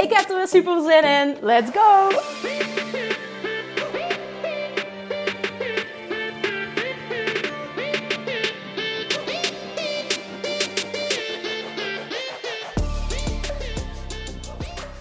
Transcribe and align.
Ik 0.00 0.12
heb 0.12 0.28
er 0.28 0.36
weer 0.36 0.48
super 0.48 0.82
zin 0.82 1.04
in. 1.04 1.36
Let's 1.40 1.70
go! 1.70 2.08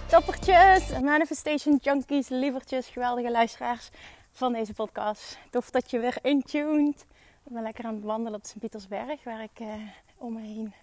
Toppertjes, 0.08 1.00
manifestation 1.02 1.80
junkies, 1.82 2.30
lievertjes, 2.30 2.88
geweldige 2.88 3.32
luisteraars 3.32 3.90
van 4.32 4.54
deze 4.54 4.74
podcast. 4.74 5.38
Tof 5.50 5.70
dat 5.70 5.92
je 5.92 6.00
weer 6.00 6.18
intuned. 6.22 7.06
Ik 7.46 7.54
ben 7.54 7.64
lekker 7.64 7.86
aan 7.86 7.96
het 7.96 8.04
wandelen 8.04 8.40
op 8.40 8.46
Sint-Pietersberg, 8.46 9.24
waar 9.24 9.44
ik 9.44 9.60
eh, 9.60 9.68
om 10.18 10.34
me 10.34 10.42
heen 10.42 10.74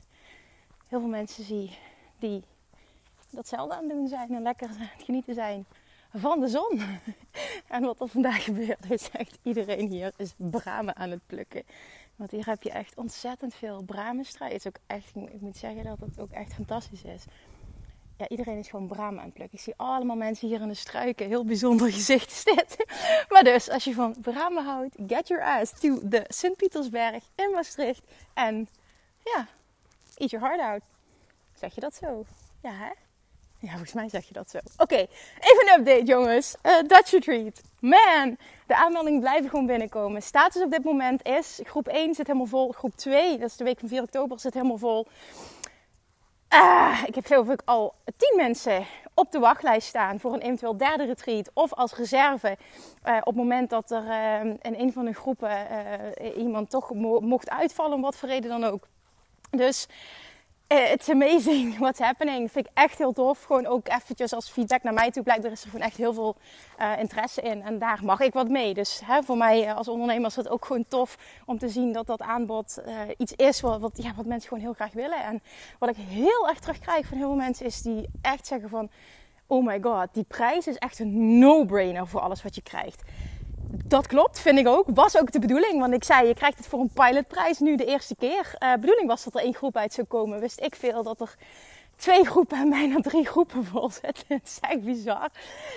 heel 0.89 1.01
veel 1.01 1.09
mensen 1.09 1.45
zie 1.45 1.79
die 2.19 2.45
datzelfde 3.35 3.75
aan 3.75 3.83
het 3.83 3.93
doen 3.93 4.09
zijn 4.09 4.35
en 4.35 4.43
lekker 4.43 4.69
het 4.69 5.05
genieten 5.05 5.35
zijn 5.35 5.67
van 6.13 6.41
de 6.41 6.49
zon. 6.49 6.81
en 7.69 7.83
wat 7.83 8.01
er 8.01 8.09
vandaag 8.09 8.45
gebeurt, 8.45 8.91
is 8.91 9.11
echt 9.11 9.39
iedereen 9.43 9.89
hier 9.89 10.13
is 10.17 10.35
bramen 10.37 10.97
aan 10.97 11.11
het 11.11 11.27
plukken. 11.27 11.63
Want 12.17 12.31
hier 12.31 12.47
heb 12.47 12.63
je 12.63 12.71
echt 12.71 12.97
ontzettend 12.97 13.55
veel 13.55 13.83
bramenstrijd. 13.83 14.53
Het 14.53 14.61
is 14.61 14.67
ook 14.67 14.79
echt, 14.87 15.17
ik 15.33 15.41
moet 15.41 15.57
zeggen 15.57 15.85
dat 15.85 16.01
het 16.01 16.21
ook 16.21 16.31
echt 16.31 16.55
fantastisch 16.55 17.05
is 17.05 17.25
ja, 18.17 18.29
iedereen 18.29 18.59
is 18.59 18.69
gewoon 18.69 18.87
bramen 18.87 19.19
aan 19.19 19.25
het 19.25 19.35
plukken. 19.35 19.59
Ik 19.59 19.65
zie 19.65 19.75
allemaal 19.77 20.17
mensen 20.17 20.49
hier 20.49 20.61
in 20.61 20.69
de 20.69 20.75
struiken. 20.75 21.27
Heel 21.27 21.45
bijzonder 21.45 21.93
gezicht 21.99 22.31
is 22.31 22.45
dit. 22.45 22.77
Maar 23.29 23.45
dus, 23.45 23.71
als 23.71 23.85
je 23.85 23.95
van 23.95 24.17
bramen 24.21 24.65
houdt, 24.65 24.97
get 25.07 25.29
your 25.29 25.45
ass 25.45 25.73
to 25.81 26.01
de 26.03 26.25
Sint-Pietersberg 26.29 27.25
in 27.35 27.51
Maastricht. 27.51 28.03
En 28.35 28.69
ja, 29.25 29.47
eat 30.15 30.31
your 30.31 30.47
heart 30.47 30.61
out. 30.61 30.83
Zeg 31.55 31.75
je 31.75 31.81
dat 31.81 31.95
zo? 31.95 32.25
Ja, 32.63 32.73
hè? 32.73 32.91
Ja, 33.65 33.71
volgens 33.71 33.93
mij 33.93 34.09
zeg 34.09 34.29
je 34.29 34.33
dat 34.33 34.51
zo. 34.51 34.59
Oké, 34.77 35.07
even 35.41 35.73
een 35.73 35.79
update 35.79 36.05
jongens. 36.05 36.55
Uh, 36.63 36.77
Dutch 36.87 37.11
Retreat. 37.11 37.61
Man, 37.81 38.37
de 38.67 38.77
aanmeldingen 38.77 39.21
blijven 39.21 39.51
gewoon 39.51 39.67
binnenkomen. 39.67 40.23
Status 40.23 40.63
op 40.63 40.71
dit 40.71 40.85
moment 40.85 41.27
is, 41.27 41.61
groep 41.63 41.89
1 41.89 42.15
zit 42.15 42.27
helemaal 42.27 42.47
vol. 42.47 42.73
Groep 42.73 42.97
2, 42.97 43.39
dat 43.39 43.49
is 43.51 43.57
de 43.57 43.65
week 43.65 43.79
van 43.79 43.89
4 43.89 44.03
oktober, 44.03 44.41
zit 44.41 44.55
helemaal 44.55 44.79
vol. 44.79 45.07
Ah, 46.49 47.03
ik 47.07 47.15
heb 47.15 47.27
geloof 47.27 47.49
ik 47.49 47.63
al 47.65 47.95
tien 48.17 48.37
mensen 48.37 48.87
op 49.15 49.33
de 49.33 49.39
wachtlijst 49.39 49.89
staan 49.89 50.21
voor 50.21 50.33
een 50.33 50.41
eventueel 50.41 50.77
derde 50.77 51.05
retreat. 51.05 51.51
Of 51.55 51.73
als 51.73 51.95
reserve 51.95 52.57
uh, 53.07 53.17
op 53.17 53.27
het 53.27 53.37
moment 53.37 53.71
dat 53.71 53.91
er 53.91 54.05
uh, 54.05 54.41
in 54.45 54.75
een 54.79 54.93
van 54.93 55.05
de 55.05 55.13
groepen 55.13 55.67
iemand 56.37 56.71
toch 56.71 56.95
mo 56.95 57.21
mocht 57.21 57.51
uitvallen, 57.51 57.95
om 57.95 58.03
wat 58.03 58.17
voor 58.17 58.29
reden 58.29 58.51
dan 58.51 58.65
ook. 58.65 58.87
Dus 59.51 59.87
it's 60.75 61.09
amazing 61.09 61.77
what's 61.85 61.99
happening. 61.99 62.51
Vind 62.51 62.67
ik 62.67 62.73
echt 62.75 62.99
heel 62.99 63.13
tof. 63.13 63.43
Gewoon 63.43 63.67
ook 63.67 63.89
eventjes 63.89 64.33
als 64.33 64.51
feedback 64.51 64.83
naar 64.83 64.93
mij 64.93 65.11
toe. 65.11 65.23
Blijkt 65.23 65.45
er 65.45 65.53
is 65.53 65.63
er 65.63 65.71
gewoon 65.71 65.87
echt 65.87 65.97
heel 65.97 66.15
veel 66.15 66.37
uh, 66.81 66.99
interesse 66.99 67.41
in. 67.41 67.63
En 67.63 67.79
daar 67.79 67.99
mag 68.03 68.21
ik 68.21 68.33
wat 68.33 68.49
mee. 68.49 68.75
Dus 68.75 69.01
hè, 69.05 69.23
voor 69.23 69.37
mij 69.37 69.75
als 69.75 69.89
ondernemer 69.89 70.27
is 70.27 70.37
het 70.37 70.49
ook 70.49 70.65
gewoon 70.65 70.85
tof 70.89 71.19
om 71.47 71.59
te 71.59 71.69
zien 71.69 71.93
dat 71.93 72.07
dat 72.07 72.23
aanbod 72.23 72.83
iets 73.17 73.33
is 73.33 73.61
wat, 73.61 73.81
wat, 73.81 73.93
ja, 73.95 74.13
wat 74.17 74.27
mensen 74.27 74.49
gewoon 74.49 74.65
heel 74.65 74.73
graag 74.73 74.93
willen. 74.93 75.25
En 75.25 75.43
wat 75.79 75.89
ik 75.89 75.97
heel 75.97 76.49
erg 76.49 76.59
terugkrijg 76.59 77.07
van 77.07 77.17
heel 77.17 77.27
veel 77.27 77.37
mensen 77.37 77.67
is 77.67 77.83
die 77.83 78.09
echt 78.23 78.47
zeggen 78.47 78.69
van... 78.69 78.89
Oh 79.47 79.67
my 79.67 79.81
god, 79.81 80.09
die 80.13 80.25
prijs 80.29 80.67
is 80.67 80.77
echt 80.77 80.99
een 80.99 81.39
no-brainer 81.39 82.07
voor 82.07 82.21
alles 82.21 82.43
wat 82.43 82.55
je 82.55 82.63
krijgt 82.63 83.03
dat 83.85 84.07
klopt, 84.07 84.41
vind 84.41 84.59
ik 84.59 84.67
ook. 84.67 84.87
Was 84.89 85.19
ook 85.19 85.33
de 85.33 85.39
bedoeling. 85.39 85.81
Want 85.81 85.95
ik 85.95 86.05
zei, 86.05 86.29
je 86.29 86.35
krijgt 86.35 86.57
het 86.57 86.67
voor 86.67 86.81
een 86.81 86.91
pilotprijs 86.93 87.59
nu 87.59 87.77
de 87.77 87.85
eerste 87.85 88.17
keer. 88.17 88.57
Uh, 88.59 88.75
bedoeling 88.75 89.09
was 89.09 89.25
dat 89.25 89.35
er 89.35 89.41
één 89.41 89.55
groep 89.55 89.77
uit 89.77 89.93
zou 89.93 90.07
komen. 90.07 90.41
Wist 90.41 90.61
ik 90.61 90.75
veel 90.75 91.03
dat 91.03 91.21
er 91.21 91.35
twee 91.97 92.25
groepen 92.25 92.59
en 92.59 92.71
bijna 92.71 93.01
drie 93.01 93.27
groepen 93.27 93.65
vol 93.73 93.91
zitten. 93.91 94.25
Het 94.27 94.43
is 94.45 94.59
echt 94.61 94.85
bizar. 94.85 95.29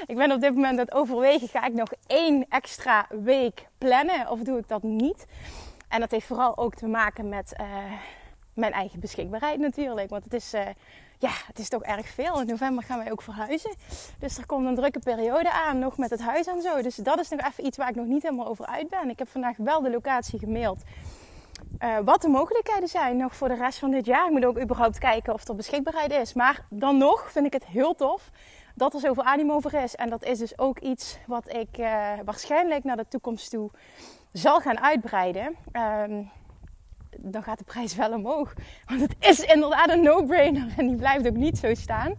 Ik 0.07 0.16
ben 0.16 0.31
op 0.31 0.41
dit 0.41 0.53
moment 0.53 0.74
aan 0.74 0.86
het 0.86 0.94
overwegen. 0.94 1.47
Ga 1.47 1.66
ik 1.66 1.74
nog 1.74 1.91
één 2.07 2.46
extra 2.50 3.06
week 3.09 3.66
plannen 3.78 4.30
of 4.30 4.40
doe 4.40 4.59
ik 4.59 4.68
dat 4.68 4.84
niet? 4.84 5.25
En 5.90 6.00
dat 6.00 6.12
heeft 6.12 6.25
vooral 6.25 6.57
ook 6.57 6.75
te 6.75 6.88
maken 6.88 7.30
met 7.30 7.53
uh, 7.62 7.68
mijn 8.53 8.74
eigen 8.74 9.00
beschikbaarheid 9.00 9.59
natuurlijk. 9.59 10.09
Want 10.09 10.24
het 10.24 10.34
is... 10.34 10.53
Uh, 10.53 10.62
ja, 11.20 11.32
het 11.48 11.60
is 11.60 11.70
toch 11.70 11.84
erg 11.84 12.08
veel. 12.08 12.42
In 12.42 12.48
november 12.48 12.84
gaan 12.84 12.98
wij 12.98 13.12
ook 13.12 13.22
verhuizen. 13.22 13.74
Dus 14.20 14.38
er 14.38 14.46
komt 14.46 14.66
een 14.66 14.76
drukke 14.76 15.00
periode 15.00 15.52
aan, 15.52 15.80
nog 15.80 15.98
met 15.98 16.10
het 16.10 16.22
huis 16.22 16.46
en 16.46 16.62
zo. 16.62 16.82
Dus 16.82 16.96
dat 16.96 17.20
is 17.20 17.30
nog 17.30 17.40
even 17.40 17.66
iets 17.66 17.78
waar 17.78 17.90
ik 17.90 17.96
nog 17.96 18.06
niet 18.06 18.24
helemaal 18.24 18.48
over 18.48 18.66
uit 18.66 18.90
ben. 18.90 19.10
Ik 19.10 19.20
heb 19.20 19.28
vandaag 19.30 19.58
wel 19.58 19.82
de 19.82 19.90
locatie 19.90 20.40
gemaild. 20.40 20.80
Uh, 21.84 21.98
wat 22.04 22.22
de 22.22 22.28
mogelijkheden 22.28 22.88
zijn 22.88 23.18
nog 23.18 23.36
voor 23.36 23.48
de 23.48 23.56
rest 23.56 23.80
van 23.80 23.92
dit 23.92 24.06
jaar. 24.06 24.26
Ik 24.26 24.32
moet 24.32 24.46
ook 24.46 24.60
überhaupt 24.60 24.98
kijken 24.98 25.34
of 25.34 25.48
er 25.48 25.56
beschikbaarheid 25.56 26.12
is. 26.12 26.34
Maar 26.34 26.62
dan 26.70 26.98
nog 26.98 27.32
vind 27.32 27.46
ik 27.46 27.54
het 27.54 27.66
heel 27.66 27.96
tof 27.96 28.30
dat 28.76 28.94
er 28.94 29.00
zoveel 29.00 29.24
animo 29.24 29.54
over 29.54 29.74
is. 29.74 29.96
En 29.96 30.10
dat 30.10 30.24
is 30.24 30.38
dus 30.38 30.58
ook 30.58 30.80
iets 30.80 31.18
wat 31.26 31.54
ik 31.54 31.78
uh, 31.78 32.12
waarschijnlijk 32.26 32.84
naar 32.84 32.98
de 32.98 33.08
toekomst 33.10 33.50
toe 33.50 33.70
zal 34.32 34.60
gaan 34.60 34.80
uitbreiden. 34.80 35.56
Uh, 35.74 36.04
dan 37.18 37.44
gaat 37.44 37.57
de 37.57 37.63
prijs 37.63 37.95
wel 37.95 38.13
omhoog. 38.13 38.53
Want 38.88 39.01
het 39.01 39.16
is 39.19 39.40
inderdaad 39.40 39.90
een 39.90 40.01
no-brainer 40.01 40.73
en 40.78 40.88
die 40.88 40.95
blijft 40.95 41.28
ook 41.28 41.35
niet 41.35 41.57
zo 41.57 41.73
staan. 41.73 42.13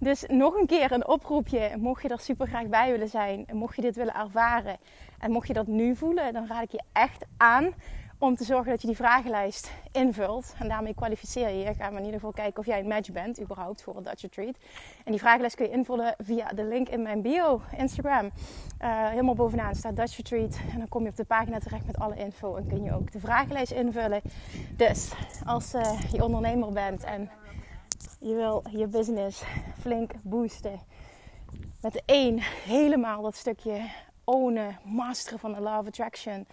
Dus 0.00 0.24
nog 0.28 0.54
een 0.54 0.66
keer 0.66 0.92
een 0.92 1.06
oproepje. 1.06 1.70
Mocht 1.76 2.02
je 2.02 2.08
er 2.08 2.20
super 2.20 2.46
graag 2.46 2.66
bij 2.66 2.90
willen 2.90 3.08
zijn, 3.08 3.46
mocht 3.52 3.76
je 3.76 3.82
dit 3.82 3.96
willen 3.96 4.14
ervaren 4.14 4.76
en 5.18 5.30
mocht 5.30 5.46
je 5.46 5.52
dat 5.52 5.66
nu 5.66 5.96
voelen, 5.96 6.32
dan 6.32 6.46
raad 6.46 6.62
ik 6.62 6.70
je 6.70 6.82
echt 6.92 7.24
aan 7.36 7.74
om 8.18 8.36
te 8.36 8.44
zorgen 8.44 8.70
dat 8.70 8.80
je 8.80 8.86
die 8.86 8.96
vragenlijst 8.96 9.70
invult. 9.92 10.54
En 10.58 10.68
daarmee 10.68 10.94
kwalificeer 10.94 11.48
je 11.48 11.58
je. 11.58 11.74
Gaan 11.74 11.90
we 11.90 11.98
in 11.98 12.04
ieder 12.04 12.20
geval 12.20 12.32
kijken 12.32 12.58
of 12.58 12.66
jij 12.66 12.80
een 12.80 12.88
match 12.88 13.12
bent, 13.12 13.40
überhaupt, 13.40 13.82
voor 13.82 13.96
een 13.96 14.02
Dutch 14.02 14.22
Retreat. 14.22 14.56
En 15.04 15.10
die 15.12 15.20
vragenlijst 15.20 15.56
kun 15.56 15.66
je 15.66 15.72
invullen 15.72 16.14
via 16.18 16.48
de 16.48 16.64
link 16.64 16.88
in 16.88 17.02
mijn 17.02 17.22
bio, 17.22 17.60
Instagram. 17.76 18.24
Uh, 18.24 19.08
helemaal 19.08 19.34
bovenaan 19.34 19.74
staat 19.74 19.96
Dutch 19.96 20.16
Retreat. 20.16 20.56
En 20.72 20.78
dan 20.78 20.88
kom 20.88 21.02
je 21.02 21.08
op 21.08 21.16
de 21.16 21.24
pagina 21.24 21.58
terecht 21.58 21.86
met 21.86 21.98
alle 21.98 22.16
info. 22.16 22.56
En 22.56 22.66
kun 22.66 22.82
je 22.82 22.94
ook 22.94 23.12
de 23.12 23.20
vragenlijst 23.20 23.72
invullen. 23.72 24.20
Dus 24.76 25.12
als 25.44 25.74
uh, 25.74 26.00
je 26.12 26.24
ondernemer 26.24 26.72
bent 26.72 27.04
en 27.04 27.30
je 28.20 28.34
wil 28.34 28.62
je 28.70 28.86
business 28.86 29.42
flink 29.80 30.12
boosten. 30.22 30.80
Met 31.80 32.02
één, 32.06 32.38
helemaal 32.64 33.22
dat 33.22 33.36
stukje 33.36 33.90
ownen, 34.24 34.78
masteren 34.84 35.38
van 35.38 35.52
de 35.52 35.60
Law 35.60 35.78
of 35.78 35.86
Attraction 35.86 36.46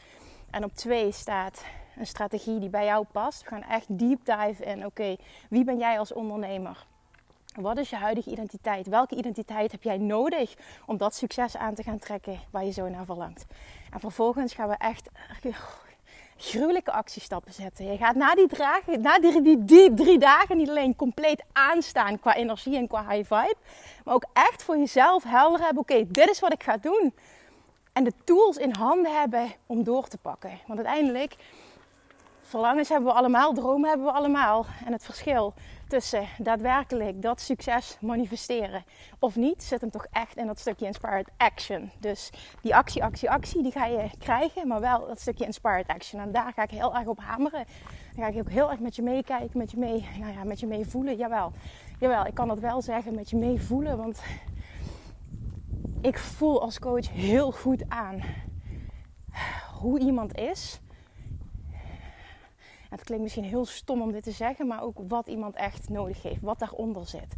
en 0.51 0.63
op 0.63 0.75
twee 0.75 1.11
staat 1.11 1.63
een 1.97 2.07
strategie 2.07 2.59
die 2.59 2.69
bij 2.69 2.85
jou 2.85 3.05
past. 3.11 3.41
We 3.41 3.47
gaan 3.47 3.63
echt 3.63 3.85
deep 3.87 4.25
dive 4.25 4.63
in. 4.63 4.85
Oké, 4.85 5.15
wie 5.49 5.63
ben 5.63 5.77
jij 5.77 5.99
als 5.99 6.13
ondernemer? 6.13 6.85
Wat 7.55 7.77
is 7.77 7.89
je 7.89 7.95
huidige 7.95 8.31
identiteit? 8.31 8.87
Welke 8.87 9.15
identiteit 9.15 9.71
heb 9.71 9.83
jij 9.83 9.97
nodig 9.97 10.53
om 10.85 10.97
dat 10.97 11.15
succes 11.15 11.57
aan 11.57 11.73
te 11.73 11.83
gaan 11.83 11.99
trekken 11.99 12.39
waar 12.51 12.65
je 12.65 12.71
zo 12.71 12.89
naar 12.89 13.05
verlangt? 13.05 13.45
En 13.91 13.99
vervolgens 13.99 14.53
gaan 14.53 14.69
we 14.69 14.75
echt 14.77 15.09
gruwelijke 16.37 16.91
actiestappen 16.91 17.53
zetten. 17.53 17.91
Je 17.91 17.97
gaat 17.97 18.15
na 18.15 18.35
die, 18.35 18.47
na 18.99 19.19
die, 19.19 19.93
drie 19.93 20.19
dagen 20.19 20.57
niet 20.57 20.69
alleen 20.69 20.95
compleet 20.95 21.43
aanstaan 21.51 22.19
qua 22.19 22.35
energie 22.35 22.77
en 22.77 22.87
qua 22.87 23.09
high 23.09 23.33
vibe, 23.33 23.55
maar 24.03 24.13
ook 24.13 24.25
echt 24.33 24.63
voor 24.63 24.77
jezelf 24.77 25.23
helder 25.23 25.59
hebben: 25.65 25.81
oké, 25.81 26.07
dit 26.07 26.29
is 26.29 26.39
wat 26.39 26.53
ik 26.53 26.63
ga 26.63 26.77
doen 26.77 27.13
en 27.93 28.03
de 28.03 28.13
tools 28.23 28.57
in 28.57 28.73
handen 28.73 29.19
hebben 29.19 29.51
om 29.65 29.83
door 29.83 30.07
te 30.07 30.17
pakken. 30.17 30.51
Want 30.67 30.79
uiteindelijk, 30.79 31.35
verlangens 32.41 32.89
hebben 32.89 33.09
we 33.09 33.17
allemaal, 33.17 33.53
dromen 33.53 33.89
hebben 33.89 34.07
we 34.07 34.13
allemaal. 34.13 34.65
En 34.85 34.91
het 34.91 35.03
verschil 35.03 35.53
tussen 35.87 36.27
daadwerkelijk 36.37 37.21
dat 37.21 37.41
succes 37.41 37.97
manifesteren 38.01 38.83
of 39.19 39.35
niet, 39.35 39.63
zit 39.63 39.81
hem 39.81 39.91
toch 39.91 40.05
echt 40.11 40.37
in 40.37 40.47
dat 40.47 40.59
stukje 40.59 40.85
inspired 40.85 41.29
action. 41.37 41.91
Dus 41.99 42.29
die 42.61 42.75
actie, 42.75 43.03
actie, 43.03 43.29
actie, 43.29 43.63
die 43.63 43.71
ga 43.71 43.85
je 43.85 44.09
krijgen, 44.19 44.67
maar 44.67 44.79
wel 44.79 45.07
dat 45.07 45.19
stukje 45.19 45.45
inspired 45.45 45.87
action. 45.87 46.21
En 46.21 46.31
daar 46.31 46.51
ga 46.55 46.63
ik 46.63 46.69
heel 46.69 46.95
erg 46.95 47.07
op 47.07 47.19
hameren. 47.19 47.65
Dan 48.15 48.23
ga 48.23 48.31
ik 48.31 48.37
ook 48.37 48.49
heel 48.49 48.71
erg 48.71 48.79
met 48.79 48.95
je 48.95 49.01
meekijken, 49.01 49.57
met 49.57 49.71
je 49.71 49.77
mee, 49.77 50.07
nou 50.19 50.33
ja, 50.33 50.43
met 50.43 50.59
je 50.59 50.67
mee 50.67 50.85
voelen. 50.85 51.15
Jawel, 51.15 51.51
jawel, 51.99 52.25
ik 52.25 52.33
kan 52.33 52.47
dat 52.47 52.59
wel 52.59 52.81
zeggen, 52.81 53.15
met 53.15 53.29
je 53.29 53.37
mee 53.37 53.61
voelen, 53.61 53.97
want 53.97 54.21
ik 56.01 56.17
voel 56.17 56.61
als 56.61 56.79
coach 56.79 57.09
heel 57.09 57.51
goed 57.51 57.83
aan 57.89 58.21
hoe 59.79 59.99
iemand 59.99 60.37
is. 60.37 60.79
het 62.89 63.03
klinkt 63.03 63.23
misschien 63.23 63.43
heel 63.43 63.65
stom 63.65 64.01
om 64.01 64.11
dit 64.11 64.23
te 64.23 64.31
zeggen, 64.31 64.67
maar 64.67 64.83
ook 64.83 64.97
wat 65.07 65.27
iemand 65.27 65.55
echt 65.55 65.89
nodig 65.89 66.21
heeft, 66.21 66.41
wat 66.41 66.59
daaronder 66.59 67.07
zit. 67.07 67.35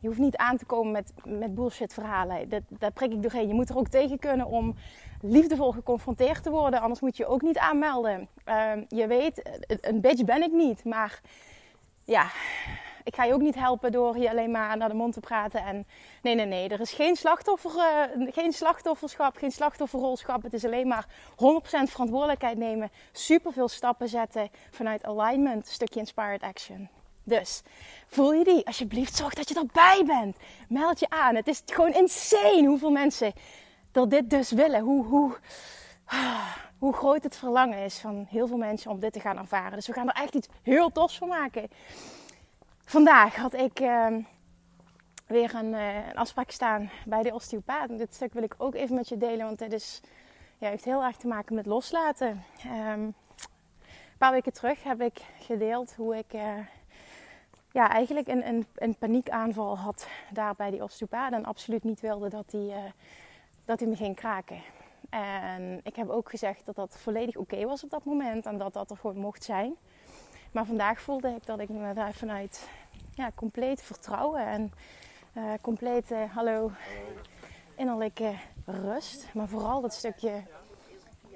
Je 0.00 0.08
hoeft 0.08 0.20
niet 0.20 0.36
aan 0.36 0.56
te 0.56 0.64
komen 0.64 0.92
met, 0.92 1.12
met 1.24 1.54
bullshit 1.54 1.92
verhalen. 1.92 2.48
Dat, 2.48 2.62
daar 2.68 2.92
prik 2.92 3.12
ik 3.12 3.22
doorheen. 3.22 3.48
Je 3.48 3.54
moet 3.54 3.68
er 3.68 3.76
ook 3.76 3.88
tegen 3.88 4.18
kunnen 4.18 4.46
om 4.46 4.76
liefdevol 5.20 5.72
geconfronteerd 5.72 6.42
te 6.42 6.50
worden. 6.50 6.80
Anders 6.80 7.00
moet 7.00 7.16
je 7.16 7.26
ook 7.26 7.42
niet 7.42 7.58
aanmelden. 7.58 8.28
Ehm, 8.44 8.84
je 8.88 9.06
weet, 9.06 9.42
een 9.80 10.00
bitch 10.00 10.24
ben 10.24 10.42
ik 10.42 10.52
niet. 10.52 10.84
Maar 10.84 11.20
ja, 12.04 12.30
ik 13.06 13.14
ga 13.14 13.24
je 13.24 13.32
ook 13.32 13.40
niet 13.40 13.54
helpen 13.54 13.92
door 13.92 14.18
je 14.18 14.30
alleen 14.30 14.50
maar 14.50 14.76
naar 14.76 14.88
de 14.88 14.94
mond 14.94 15.12
te 15.12 15.20
praten. 15.20 15.64
En 15.64 15.86
nee, 16.22 16.34
nee, 16.34 16.46
nee. 16.46 16.68
Er 16.68 16.80
is 16.80 16.92
geen, 16.92 17.16
slachtoffer, 17.16 17.70
uh, 17.76 18.32
geen 18.32 18.52
slachtofferschap, 18.52 19.36
geen 19.36 19.52
slachtofferrolschap. 19.52 20.42
Het 20.42 20.52
is 20.52 20.64
alleen 20.64 20.88
maar 20.88 21.06
100% 21.30 21.36
verantwoordelijkheid 21.66 22.56
nemen. 22.58 22.90
Super 23.12 23.52
veel 23.52 23.68
stappen 23.68 24.08
zetten 24.08 24.50
vanuit 24.70 25.04
alignment. 25.04 25.66
Stukje 25.66 26.00
inspired 26.00 26.42
action. 26.42 26.88
Dus 27.24 27.62
voel 28.08 28.32
je 28.32 28.44
die? 28.44 28.66
Alsjeblieft, 28.66 29.16
zorg 29.16 29.34
dat 29.34 29.48
je 29.48 29.54
erbij 29.54 30.02
bent. 30.06 30.36
Meld 30.68 31.00
je 31.00 31.08
aan. 31.08 31.34
Het 31.34 31.48
is 31.48 31.62
gewoon 31.66 31.92
insane 31.92 32.66
hoeveel 32.66 32.90
mensen 32.90 33.32
dat 33.92 34.10
dit 34.10 34.30
dus 34.30 34.50
willen. 34.50 34.80
Hoe, 34.80 35.04
hoe, 35.04 35.36
hoe 36.78 36.92
groot 36.92 37.22
het 37.22 37.36
verlangen 37.36 37.78
is 37.78 37.98
van 37.98 38.26
heel 38.30 38.46
veel 38.46 38.56
mensen 38.56 38.90
om 38.90 39.00
dit 39.00 39.12
te 39.12 39.20
gaan 39.20 39.38
ervaren. 39.38 39.76
Dus 39.76 39.86
we 39.86 39.92
gaan 39.92 40.08
er 40.08 40.22
echt 40.22 40.34
iets 40.34 40.48
heel 40.62 40.92
tofs 40.92 41.18
van 41.18 41.28
maken. 41.28 41.68
Vandaag 42.88 43.36
had 43.36 43.54
ik 43.54 43.80
ehm, 43.80 44.20
weer 45.26 45.54
een, 45.54 45.72
uh, 45.72 46.08
een, 46.08 46.16
afspraak 46.16 46.50
staan 46.50 46.90
bij 47.04 47.22
de 47.22 47.34
osteopaat. 47.34 47.90
En 47.90 47.98
dit 47.98 48.14
stuk 48.14 48.32
wil 48.32 48.42
ik 48.42 48.54
ook 48.58 48.74
even 48.74 48.94
met 48.94 49.08
je 49.08 49.18
delen, 49.18 49.46
want 49.46 49.60
het 49.60 49.72
is, 49.72 50.00
ja, 50.58 50.68
heeft 50.68 50.84
heel 50.84 51.02
erg 51.02 51.16
te 51.16 51.26
maken 51.26 51.54
met 51.54 51.66
loslaten. 51.66 52.44
Um, 52.66 53.02
een 53.02 53.14
paar 54.18 54.32
weken 54.32 54.52
terug 54.52 54.82
heb 54.82 55.00
ik 55.00 55.20
gedeeld 55.40 55.94
hoe 55.94 56.16
ik 56.16 56.32
uh, 56.32 56.58
ja, 57.72 57.90
eigenlijk 57.90 58.28
een, 58.28 58.46
een, 58.46 58.66
een, 58.74 58.94
paniekaanval 58.94 59.78
had 59.78 60.06
daar 60.30 60.54
bij 60.56 60.70
die 60.70 60.82
osteopaat. 60.82 61.32
En 61.32 61.44
absoluut 61.44 61.84
niet 61.84 62.00
wilde 62.00 62.28
dat 62.28 62.46
hij, 62.50 62.66
uh, 62.66 62.90
dat 63.64 63.80
hij 63.80 63.88
me 63.88 63.96
ging 63.96 64.16
kraken. 64.16 64.60
En 65.10 65.80
ik 65.84 65.96
heb 65.96 66.08
ook 66.08 66.30
gezegd 66.30 66.60
dat 66.64 66.76
dat 66.76 66.96
volledig 67.02 67.36
oké 67.36 67.66
was 67.66 67.84
op 67.84 67.90
dat 67.90 68.04
moment 68.04 68.46
en 68.46 68.58
dat 68.58 68.72
dat 68.72 68.90
er 68.90 68.96
gewoon 68.96 69.16
mocht 69.16 69.44
zijn. 69.44 69.76
Maar 70.56 70.66
vandaag 70.66 71.00
voelde 71.00 71.28
ik 71.28 71.46
dat 71.46 71.58
ik 71.58 71.68
daar 71.94 72.12
vanuit 72.12 72.68
ja, 73.14 73.30
compleet 73.34 73.82
vertrouwen 73.82 74.46
en 74.46 74.72
uh, 75.34 75.52
complete, 75.60 76.14
hallo, 76.14 76.70
innerlijke 77.74 78.34
rust. 78.64 79.26
Maar 79.34 79.48
vooral 79.48 79.80
dat 79.80 79.94
stukje 79.94 80.42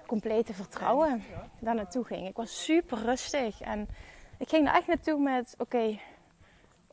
complete 0.07 0.55
vertrouwen 0.55 1.25
daar 1.59 1.75
naartoe 1.75 2.05
ging. 2.05 2.29
Ik 2.29 2.37
was 2.37 2.65
super 2.65 2.99
rustig 2.99 3.61
en 3.61 3.89
ik 4.39 4.49
ging 4.49 4.69
er 4.69 4.75
echt 4.75 4.87
naartoe 4.87 5.21
met: 5.21 5.55
oké, 5.59 5.99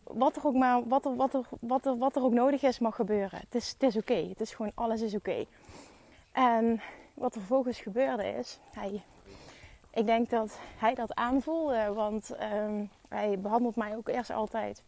wat 0.03 0.35
er 0.35 0.45
ook 0.45 0.55
maar, 0.55 0.87
wat 0.87 1.05
er, 1.05 1.15
wat, 1.15 1.33
er, 1.33 1.45
wat, 1.59 1.85
er, 1.85 1.97
wat 1.97 2.15
er 2.15 2.23
ook 2.23 2.33
nodig 2.33 2.61
is, 2.61 2.79
mag 2.79 2.95
gebeuren. 2.95 3.39
Het 3.39 3.55
is, 3.55 3.69
het 3.69 3.83
is 3.83 3.95
oké. 3.97 4.27
Het 4.29 4.39
is 4.39 4.53
gewoon, 4.53 4.71
alles 4.75 5.01
is 5.01 5.15
oké. 5.15 5.45
En 6.31 6.81
wat 7.13 7.33
er 7.33 7.39
vervolgens 7.39 7.79
gebeurde 7.79 8.27
is, 8.27 8.57
hij 8.71 9.01
ik 9.97 10.05
denk 10.05 10.29
dat 10.29 10.57
hij 10.77 10.93
dat 10.93 11.15
aanvoelde, 11.15 11.93
want 11.93 12.31
um, 12.53 12.89
hij 13.09 13.39
behandelt 13.39 13.75
mij 13.75 13.95
ook 13.95 14.07
eerst 14.07 14.31
altijd 14.31 14.81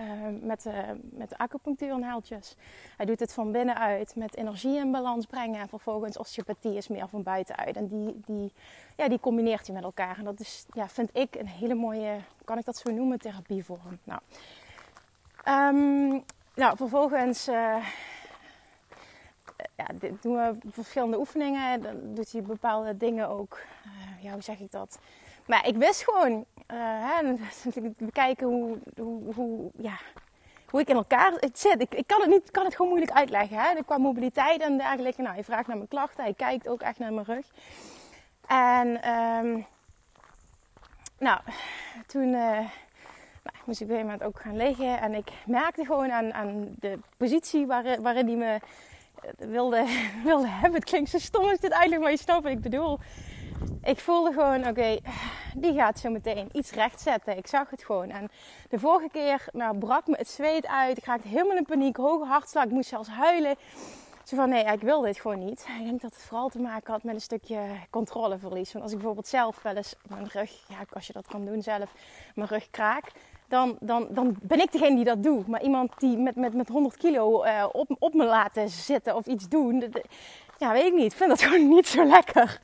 uh, 0.00 0.06
met, 0.40 0.64
uh, 0.64 0.72
met 1.00 1.38
acupunctuurnaaltjes. 1.38 2.56
Hij 2.96 3.06
doet 3.06 3.20
het 3.20 3.32
van 3.32 3.52
binnenuit 3.52 4.16
met 4.16 4.36
energie 4.36 4.76
in 4.76 4.90
balans 4.90 5.26
brengen. 5.26 5.60
En 5.60 5.68
vervolgens 5.68 6.16
osteopathie 6.16 6.76
is 6.76 6.88
meer 6.88 7.08
van 7.08 7.22
buitenuit. 7.22 7.76
En 7.76 7.86
die, 7.88 8.22
die, 8.26 8.52
ja, 8.96 9.08
die 9.08 9.20
combineert 9.20 9.66
hij 9.66 9.74
met 9.74 9.84
elkaar. 9.84 10.18
En 10.18 10.24
dat 10.24 10.40
is, 10.40 10.64
ja, 10.72 10.88
vind 10.88 11.10
ik 11.12 11.34
een 11.34 11.48
hele 11.48 11.74
mooie, 11.74 12.16
kan 12.44 12.58
ik 12.58 12.64
dat 12.64 12.76
zo 12.76 12.90
noemen, 12.90 13.18
therapievorm. 13.18 13.98
Nou, 14.04 14.20
um, 15.48 16.24
nou 16.54 16.76
vervolgens 16.76 17.48
uh, 17.48 17.76
ja, 19.76 19.86
dit 19.94 20.22
doen 20.22 20.34
we 20.36 20.56
verschillende 20.70 21.18
oefeningen. 21.18 21.82
Dan 21.82 22.14
doet 22.14 22.32
hij 22.32 22.42
bepaalde 22.42 22.96
dingen 22.96 23.28
ook. 23.28 23.58
Uh, 23.86 24.22
ja, 24.22 24.32
hoe 24.32 24.42
zeg 24.42 24.58
ik 24.58 24.70
dat? 24.70 24.98
Maar 25.46 25.66
ik 25.66 25.76
wist 25.76 26.04
gewoon, 26.04 26.32
uh, 26.32 26.76
hè, 26.76 27.34
bekijken 27.98 28.46
hoe, 28.46 28.78
hoe, 28.96 29.34
hoe, 29.34 29.70
ja, 29.76 29.98
hoe 30.70 30.80
ik 30.80 30.88
in 30.88 30.96
elkaar 30.96 31.32
zit. 31.52 31.80
Ik, 31.80 32.06
kan 32.06 32.20
het 32.20 32.30
niet, 32.30 32.50
kan 32.50 32.64
het 32.64 32.74
gewoon 32.74 32.90
moeilijk 32.90 33.16
uitleggen. 33.16 33.58
Hè? 33.58 33.82
Qua 33.82 33.98
mobiliteit 33.98 34.60
en 34.60 34.76
dergelijke. 34.76 35.22
Nou, 35.22 35.34
hij 35.34 35.44
vraagt 35.44 35.66
naar 35.66 35.76
mijn 35.76 35.88
klachten. 35.88 36.24
Hij 36.24 36.34
kijkt 36.34 36.68
ook 36.68 36.80
echt 36.80 36.98
naar 36.98 37.12
mijn 37.12 37.26
rug. 37.26 37.46
En 38.46 39.10
um, 39.10 39.66
nou, 41.18 41.40
toen 42.06 42.30
nou, 42.30 43.56
moest 43.64 43.80
ik 43.80 43.86
op 43.86 43.92
een 43.92 43.96
gegeven 43.96 44.04
moment 44.04 44.22
ook 44.22 44.40
gaan 44.40 44.56
liggen. 44.56 45.00
En 45.00 45.14
ik 45.14 45.32
merkte 45.46 45.84
gewoon 45.84 46.12
aan, 46.12 46.32
aan 46.32 46.74
de 46.78 46.98
positie 47.16 47.66
waarin, 47.66 48.02
waarin 48.02 48.26
hij 48.26 48.36
me 48.36 48.58
wilde, 49.36 49.86
wilde 50.24 50.48
hebben. 50.48 50.80
Het 50.80 50.88
klinkt 50.90 51.10
zo 51.10 51.18
stom 51.18 51.48
als 51.48 51.58
dit 51.58 51.72
uitleg, 51.72 51.98
maar 51.98 52.10
je 52.10 52.16
snapt 52.16 52.46
ik 52.46 52.60
bedoel. 52.60 52.98
Ik 53.82 53.98
voelde 53.98 54.32
gewoon, 54.32 54.68
oké, 54.68 54.98
die 55.54 55.74
gaat 55.74 55.98
zo 55.98 56.10
meteen 56.10 56.48
iets 56.52 56.70
rechtzetten. 56.70 57.36
Ik 57.36 57.46
zag 57.46 57.70
het 57.70 57.84
gewoon. 57.84 58.10
En 58.10 58.30
de 58.70 58.78
vorige 58.78 59.08
keer 59.12 59.46
nou, 59.52 59.78
brak 59.78 60.06
me 60.06 60.16
het 60.16 60.28
zweet 60.28 60.66
uit. 60.66 60.96
Ik 60.96 61.04
raakte 61.04 61.28
helemaal 61.28 61.56
in 61.56 61.64
paniek, 61.64 61.96
hoge 61.96 62.24
hartslag. 62.24 62.64
Ik 62.64 62.70
moest 62.70 62.88
zelfs 62.88 63.08
huilen. 63.08 63.56
Zo 64.24 64.36
van, 64.36 64.48
nee, 64.48 64.64
ik 64.64 64.80
wil 64.80 65.00
dit 65.00 65.20
gewoon 65.20 65.44
niet. 65.44 65.66
Ik 65.78 65.84
denk 65.84 66.00
dat 66.00 66.12
het 66.12 66.22
vooral 66.22 66.48
te 66.48 66.58
maken 66.58 66.92
had 66.92 67.02
met 67.02 67.14
een 67.14 67.20
stukje 67.20 67.58
controleverlies. 67.90 68.72
Want 68.72 68.84
als 68.84 68.92
ik 68.92 68.98
bijvoorbeeld 68.98 69.28
zelf 69.28 69.62
wel 69.62 69.76
eens 69.76 69.94
mijn 70.08 70.28
rug, 70.28 70.50
ja, 70.68 70.76
als 70.92 71.06
je 71.06 71.12
dat 71.12 71.26
kan 71.26 71.44
doen 71.44 71.62
zelf, 71.62 71.90
mijn 72.34 72.48
rug 72.48 72.70
kraak 72.70 73.12
dan, 73.48 73.76
dan, 73.80 74.06
dan 74.10 74.36
ben 74.42 74.60
ik 74.60 74.72
degene 74.72 74.96
die 74.96 75.04
dat 75.04 75.22
doet. 75.22 75.46
Maar 75.46 75.62
iemand 75.62 75.92
die 75.98 76.16
met, 76.16 76.36
met, 76.36 76.54
met 76.54 76.68
100 76.68 76.96
kilo 76.96 77.44
uh, 77.44 77.64
op, 77.72 77.96
op 77.98 78.14
me 78.14 78.24
laten 78.24 78.68
zitten 78.68 79.16
of 79.16 79.26
iets 79.26 79.48
doen, 79.48 79.92
ja, 80.58 80.72
weet 80.72 80.86
ik 80.86 80.94
niet. 80.94 81.12
Ik 81.12 81.18
vind 81.18 81.30
dat 81.30 81.42
gewoon 81.48 81.68
niet 81.68 81.88
zo 81.88 82.04
lekker. 82.04 82.60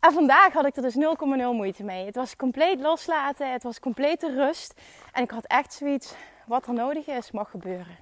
En 0.00 0.12
vandaag 0.12 0.52
had 0.52 0.66
ik 0.66 0.76
er 0.76 0.82
dus 0.82 0.94
0,0 0.94 1.00
moeite 1.36 1.82
mee. 1.82 2.06
Het 2.06 2.14
was 2.14 2.36
compleet 2.36 2.80
loslaten, 2.80 3.52
het 3.52 3.62
was 3.62 3.80
complete 3.80 4.34
rust. 4.34 4.74
En 5.12 5.22
ik 5.22 5.30
had 5.30 5.44
echt 5.44 5.72
zoiets, 5.72 6.14
wat 6.46 6.66
er 6.66 6.72
nodig 6.72 7.06
is, 7.06 7.30
mag 7.30 7.50
gebeuren. 7.50 7.96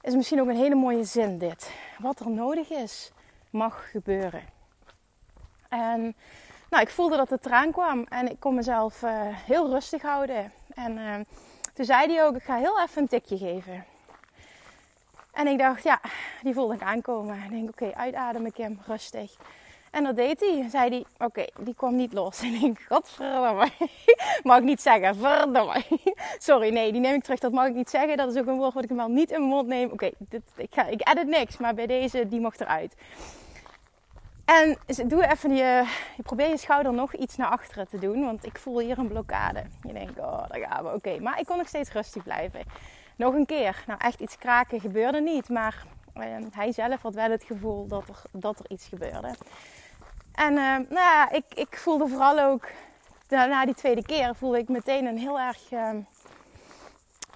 Is 0.00 0.14
misschien 0.14 0.40
ook 0.40 0.48
een 0.48 0.56
hele 0.56 0.74
mooie 0.74 1.04
zin 1.04 1.38
dit. 1.38 1.70
Wat 1.98 2.20
er 2.20 2.30
nodig 2.30 2.70
is, 2.70 3.10
mag 3.50 3.90
gebeuren. 3.90 4.42
En 5.68 6.14
nou, 6.70 6.82
ik 6.82 6.90
voelde 6.90 7.16
dat 7.16 7.30
het 7.30 7.46
eraan 7.46 7.72
kwam 7.72 8.06
en 8.08 8.30
ik 8.30 8.40
kon 8.40 8.54
mezelf 8.54 9.02
uh, 9.02 9.10
heel 9.24 9.70
rustig 9.70 10.02
houden. 10.02 10.52
En 10.84 10.98
uh, 10.98 11.14
toen 11.74 11.84
zei 11.84 12.12
hij 12.14 12.24
ook, 12.24 12.36
ik 12.36 12.42
ga 12.42 12.56
heel 12.56 12.80
even 12.80 13.02
een 13.02 13.08
tikje 13.08 13.38
geven. 13.38 13.84
En 15.32 15.46
ik 15.46 15.58
dacht, 15.58 15.82
ja, 15.82 16.00
die 16.42 16.54
voelde 16.54 16.74
ik 16.74 16.82
aankomen. 16.82 17.34
En 17.36 17.44
ik 17.44 17.50
denk, 17.50 17.68
oké, 17.68 17.94
uitademen 17.94 18.52
Kim, 18.52 18.78
rustig. 18.86 19.32
En 19.90 20.04
dat 20.04 20.16
deed 20.16 20.40
hij. 20.40 20.68
Zei 20.70 20.88
hij, 20.90 21.26
oké, 21.26 21.44
die 21.58 21.74
kwam 21.74 21.96
niet 21.96 22.12
los. 22.12 22.40
En 22.42 22.54
ik 22.54 22.60
denk, 22.60 22.80
godverdomme. 22.88 23.68
mag 24.42 24.58
ik 24.58 24.64
niet 24.64 24.82
zeggen, 24.82 25.16
verdomme. 25.16 25.82
Sorry, 26.38 26.72
nee, 26.72 26.92
die 26.92 27.00
neem 27.00 27.14
ik 27.14 27.22
terug. 27.22 27.38
Dat 27.38 27.52
mag 27.52 27.66
ik 27.66 27.74
niet 27.74 27.90
zeggen. 27.90 28.16
Dat 28.16 28.34
is 28.34 28.40
ook 28.40 28.46
een 28.46 28.56
woord 28.56 28.74
wat 28.74 28.82
ik 28.82 28.88
hem 28.88 28.98
wel 28.98 29.08
niet 29.08 29.30
in 29.30 29.38
mijn 29.38 29.50
mond 29.50 29.66
neem. 29.66 29.90
Oké, 29.90 30.10
ik, 30.56 30.74
ik 30.90 31.08
edit 31.08 31.26
niks. 31.26 31.56
Maar 31.56 31.74
bij 31.74 31.86
deze, 31.86 32.28
die 32.28 32.40
mocht 32.40 32.60
eruit. 32.60 32.94
En 34.48 34.78
doe 35.08 35.26
even 35.26 35.54
je, 35.54 35.86
je 36.16 36.22
probeer 36.22 36.48
je 36.48 36.56
schouder 36.56 36.92
nog 36.92 37.14
iets 37.14 37.36
naar 37.36 37.48
achteren 37.48 37.88
te 37.88 37.98
doen, 37.98 38.24
want 38.24 38.46
ik 38.46 38.58
voel 38.58 38.78
hier 38.78 38.98
een 38.98 39.08
blokkade. 39.08 39.62
Je 39.82 39.92
denkt, 39.92 40.18
oh, 40.18 40.48
daar 40.48 40.60
gaan 40.68 40.84
we, 40.84 40.94
oké. 40.94 41.18
Maar 41.20 41.40
ik 41.40 41.46
kon 41.46 41.56
nog 41.56 41.68
steeds 41.68 41.92
rustig 41.92 42.22
blijven. 42.22 42.60
Nog 43.16 43.34
een 43.34 43.46
keer. 43.46 43.84
Nou, 43.86 44.00
echt 44.02 44.20
iets 44.20 44.38
kraken 44.38 44.80
gebeurde 44.80 45.20
niet, 45.20 45.48
maar 45.48 45.84
uh, 46.16 46.24
hij 46.50 46.72
zelf 46.72 47.02
had 47.02 47.14
wel 47.14 47.30
het 47.30 47.42
gevoel 47.42 47.86
dat 47.86 48.08
er, 48.08 48.22
dat 48.30 48.58
er 48.58 48.70
iets 48.70 48.86
gebeurde. 48.86 49.34
En 50.34 50.52
uh, 50.52 50.76
nou 50.76 50.88
ja, 50.88 51.30
ik, 51.30 51.44
ik 51.54 51.78
voelde 51.78 52.08
vooral 52.08 52.38
ook, 52.38 52.68
na 53.28 53.64
die 53.64 53.74
tweede 53.74 54.02
keer, 54.02 54.34
voelde 54.34 54.58
ik 54.58 54.68
meteen 54.68 55.06
een 55.06 55.18
heel 55.18 55.40
erg... 55.40 55.72
Uh, 55.72 55.90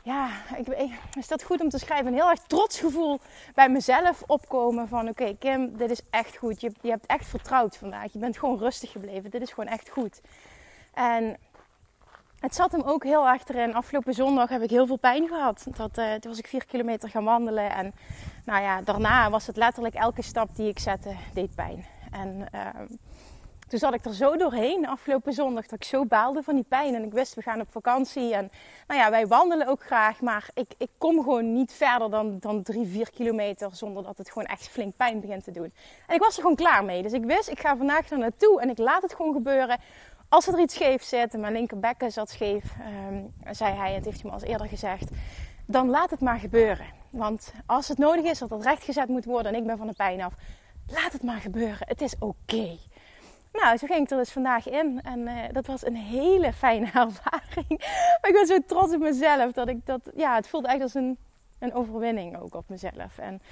ja, 0.03 0.29
ik, 0.57 0.91
is 1.19 1.29
dat 1.29 1.43
goed 1.43 1.61
om 1.61 1.69
te 1.69 1.79
schrijven? 1.79 2.07
Een 2.07 2.15
heel 2.15 2.31
erg 2.31 2.41
trots 2.47 2.81
gevoel 2.81 3.21
bij 3.55 3.69
mezelf 3.69 4.23
opkomen 4.27 4.89
van 4.89 5.09
oké 5.09 5.37
Kim, 5.39 5.77
dit 5.77 5.91
is 5.91 6.01
echt 6.11 6.37
goed. 6.37 6.61
Je, 6.61 6.73
je 6.81 6.91
hebt 6.91 7.07
echt 7.07 7.27
vertrouwd 7.27 7.77
vandaag. 7.77 8.13
Je 8.13 8.19
bent 8.19 8.39
gewoon 8.39 8.59
rustig 8.59 8.91
gebleven. 8.91 9.31
Dit 9.31 9.43
is 9.43 9.53
gewoon 9.53 9.73
echt 9.73 9.89
goed. 9.89 10.21
En 10.95 11.37
het 12.41 12.55
zat 12.55 12.73
hem 12.73 12.83
ook 12.83 13.05
heel 13.05 13.29
achterin. 13.29 13.75
Afgelopen 13.75 14.15
zondag 14.15 14.49
heb 14.49 14.63
ik 14.63 14.71
heel 14.71 14.87
veel 14.87 14.99
pijn 14.99 15.29
gehad. 15.29 15.67
Dat, 15.77 15.99
uh, 15.99 16.13
toen 16.13 16.31
was 16.31 16.39
ik 16.39 16.47
vier 16.47 16.65
kilometer 16.65 17.09
gaan 17.09 17.25
wandelen. 17.25 17.71
En 17.71 17.93
nou 18.45 18.63
ja, 18.63 18.81
daarna 18.81 19.31
was 19.31 19.47
het 19.47 19.57
letterlijk 19.57 19.95
elke 19.95 20.23
stap 20.23 20.57
die 20.57 20.69
ik 20.69 20.79
zette, 20.79 21.17
deed 21.35 21.55
pijn. 21.55 21.87
En 22.11 22.49
uh, 22.55 22.69
toen 23.73 23.81
zat 23.81 23.95
ik 23.95 24.05
er 24.05 24.15
zo 24.15 24.37
doorheen 24.37 24.87
afgelopen 24.87 25.33
zondag 25.33 25.67
dat 25.67 25.79
ik 25.79 25.85
zo 25.85 26.05
baalde 26.05 26.43
van 26.43 26.55
die 26.55 26.65
pijn. 26.69 26.95
En 26.95 27.05
ik 27.05 27.13
wist, 27.13 27.35
we 27.35 27.43
gaan 27.43 27.61
op 27.61 27.69
vakantie. 27.71 28.35
En 28.35 28.51
nou 28.87 29.01
ja, 29.01 29.11
wij 29.11 29.27
wandelen 29.27 29.67
ook 29.67 29.85
graag. 29.85 30.21
Maar 30.21 30.49
ik, 30.55 30.75
ik 30.79 30.89
kom 30.99 31.23
gewoon 31.23 31.55
niet 31.55 31.73
verder 31.73 32.11
dan, 32.11 32.39
dan 32.41 32.63
drie, 32.63 32.87
vier 32.87 33.11
kilometer 33.11 33.71
zonder 33.73 34.03
dat 34.03 34.19
het 34.19 34.31
gewoon 34.31 34.49
echt 34.49 34.69
flink 34.69 34.97
pijn 34.97 35.21
begint 35.21 35.45
te 35.45 35.53
doen. 35.53 35.73
En 36.07 36.15
ik 36.15 36.21
was 36.21 36.35
er 36.35 36.41
gewoon 36.41 36.57
klaar 36.57 36.85
mee. 36.85 37.03
Dus 37.03 37.13
ik 37.13 37.25
wist, 37.25 37.49
ik 37.49 37.61
ga 37.61 37.77
vandaag 37.77 38.11
er 38.11 38.19
naartoe 38.19 38.61
en 38.61 38.69
ik 38.69 38.79
laat 38.79 39.03
het 39.03 39.15
gewoon 39.15 39.33
gebeuren. 39.33 39.79
Als 40.29 40.47
er 40.47 40.61
iets 40.61 40.75
scheef 40.75 41.03
zit, 41.03 41.35
en 41.35 41.41
mijn 41.41 41.53
linkerbekken 41.53 42.13
zat 42.13 42.31
scheef, 42.31 42.65
um, 43.11 43.33
zei 43.51 43.75
hij, 43.75 43.93
het 43.93 44.05
heeft 44.05 44.23
hij 44.23 44.31
me 44.31 44.37
al 44.37 44.43
eerder 44.43 44.69
gezegd 44.69 45.11
dan 45.67 45.89
laat 45.89 46.11
het 46.11 46.21
maar 46.21 46.39
gebeuren. 46.39 46.87
Want 47.11 47.53
als 47.67 47.89
het 47.89 47.99
nodig 47.99 48.25
is 48.25 48.39
dat 48.39 48.51
het 48.51 48.63
rechtgezet 48.63 49.09
moet 49.09 49.25
worden 49.25 49.53
en 49.53 49.59
ik 49.59 49.67
ben 49.67 49.79
van 49.79 49.87
de 49.87 49.93
pijn 49.93 50.21
af, 50.21 50.35
laat 50.89 51.13
het 51.13 51.23
maar 51.23 51.41
gebeuren. 51.41 51.79
Het 51.81 52.01
is 52.01 52.15
oké. 52.19 52.79
Nou, 53.53 53.77
zo 53.77 53.87
ging 53.87 54.05
ik 54.05 54.11
er 54.11 54.17
dus 54.17 54.33
vandaag 54.33 54.69
in. 54.69 55.01
En 55.05 55.19
uh, 55.19 55.43
dat 55.53 55.67
was 55.67 55.87
een 55.87 55.97
hele 55.97 56.53
fijne 56.53 56.87
ervaring. 56.95 57.69
Maar 58.21 58.31
ik 58.31 58.33
ben 58.33 58.47
zo 58.47 58.59
trots 58.67 58.95
op 58.95 59.01
mezelf. 59.01 59.53
Dat 59.53 59.69
ik 59.69 59.87
dat, 59.87 60.01
ja, 60.17 60.35
het 60.35 60.49
voelde 60.49 60.69
echt 60.69 60.83
als 60.83 60.95
een, 60.95 61.19
een 61.59 61.75
overwinning 61.75 62.39
ook 62.39 62.55
op 62.55 62.69
mezelf. 62.69 63.19
En 63.19 63.43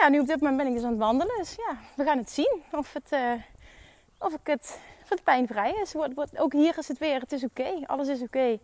ja, 0.00 0.08
nu 0.08 0.20
op 0.20 0.26
dit 0.26 0.40
moment 0.40 0.56
ben 0.56 0.66
ik 0.66 0.74
dus 0.74 0.82
aan 0.82 0.90
het 0.90 0.98
wandelen. 0.98 1.36
Dus 1.38 1.54
ja, 1.54 1.76
we 1.94 2.04
gaan 2.04 2.18
het 2.18 2.30
zien 2.30 2.62
of 2.72 2.92
het, 2.92 3.12
uh, 3.12 3.32
of 4.18 4.32
ik 4.32 4.46
het, 4.46 4.78
of 5.02 5.08
het 5.08 5.22
pijnvrij 5.22 5.74
is. 5.82 5.92
Wat, 5.92 6.38
ook 6.38 6.52
hier 6.52 6.78
is 6.78 6.88
het 6.88 6.98
weer, 6.98 7.20
het 7.20 7.32
is 7.32 7.44
oké. 7.44 7.70
Alles 7.86 8.08
is 8.08 8.20
oké. 8.20 8.58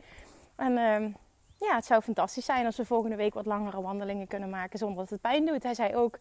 En 0.56 0.72
uh, 0.72 1.14
ja, 1.58 1.74
het 1.74 1.84
zou 1.84 2.02
fantastisch 2.02 2.44
zijn 2.44 2.66
als 2.66 2.76
we 2.76 2.84
volgende 2.84 3.16
week 3.16 3.34
wat 3.34 3.46
langere 3.46 3.82
wandelingen 3.82 4.26
kunnen 4.26 4.50
maken 4.50 4.78
zonder 4.78 4.98
dat 4.98 5.10
het 5.10 5.20
pijn 5.20 5.46
doet. 5.46 5.62
Hij 5.62 5.74
zei 5.74 5.96
ook, 5.96 6.18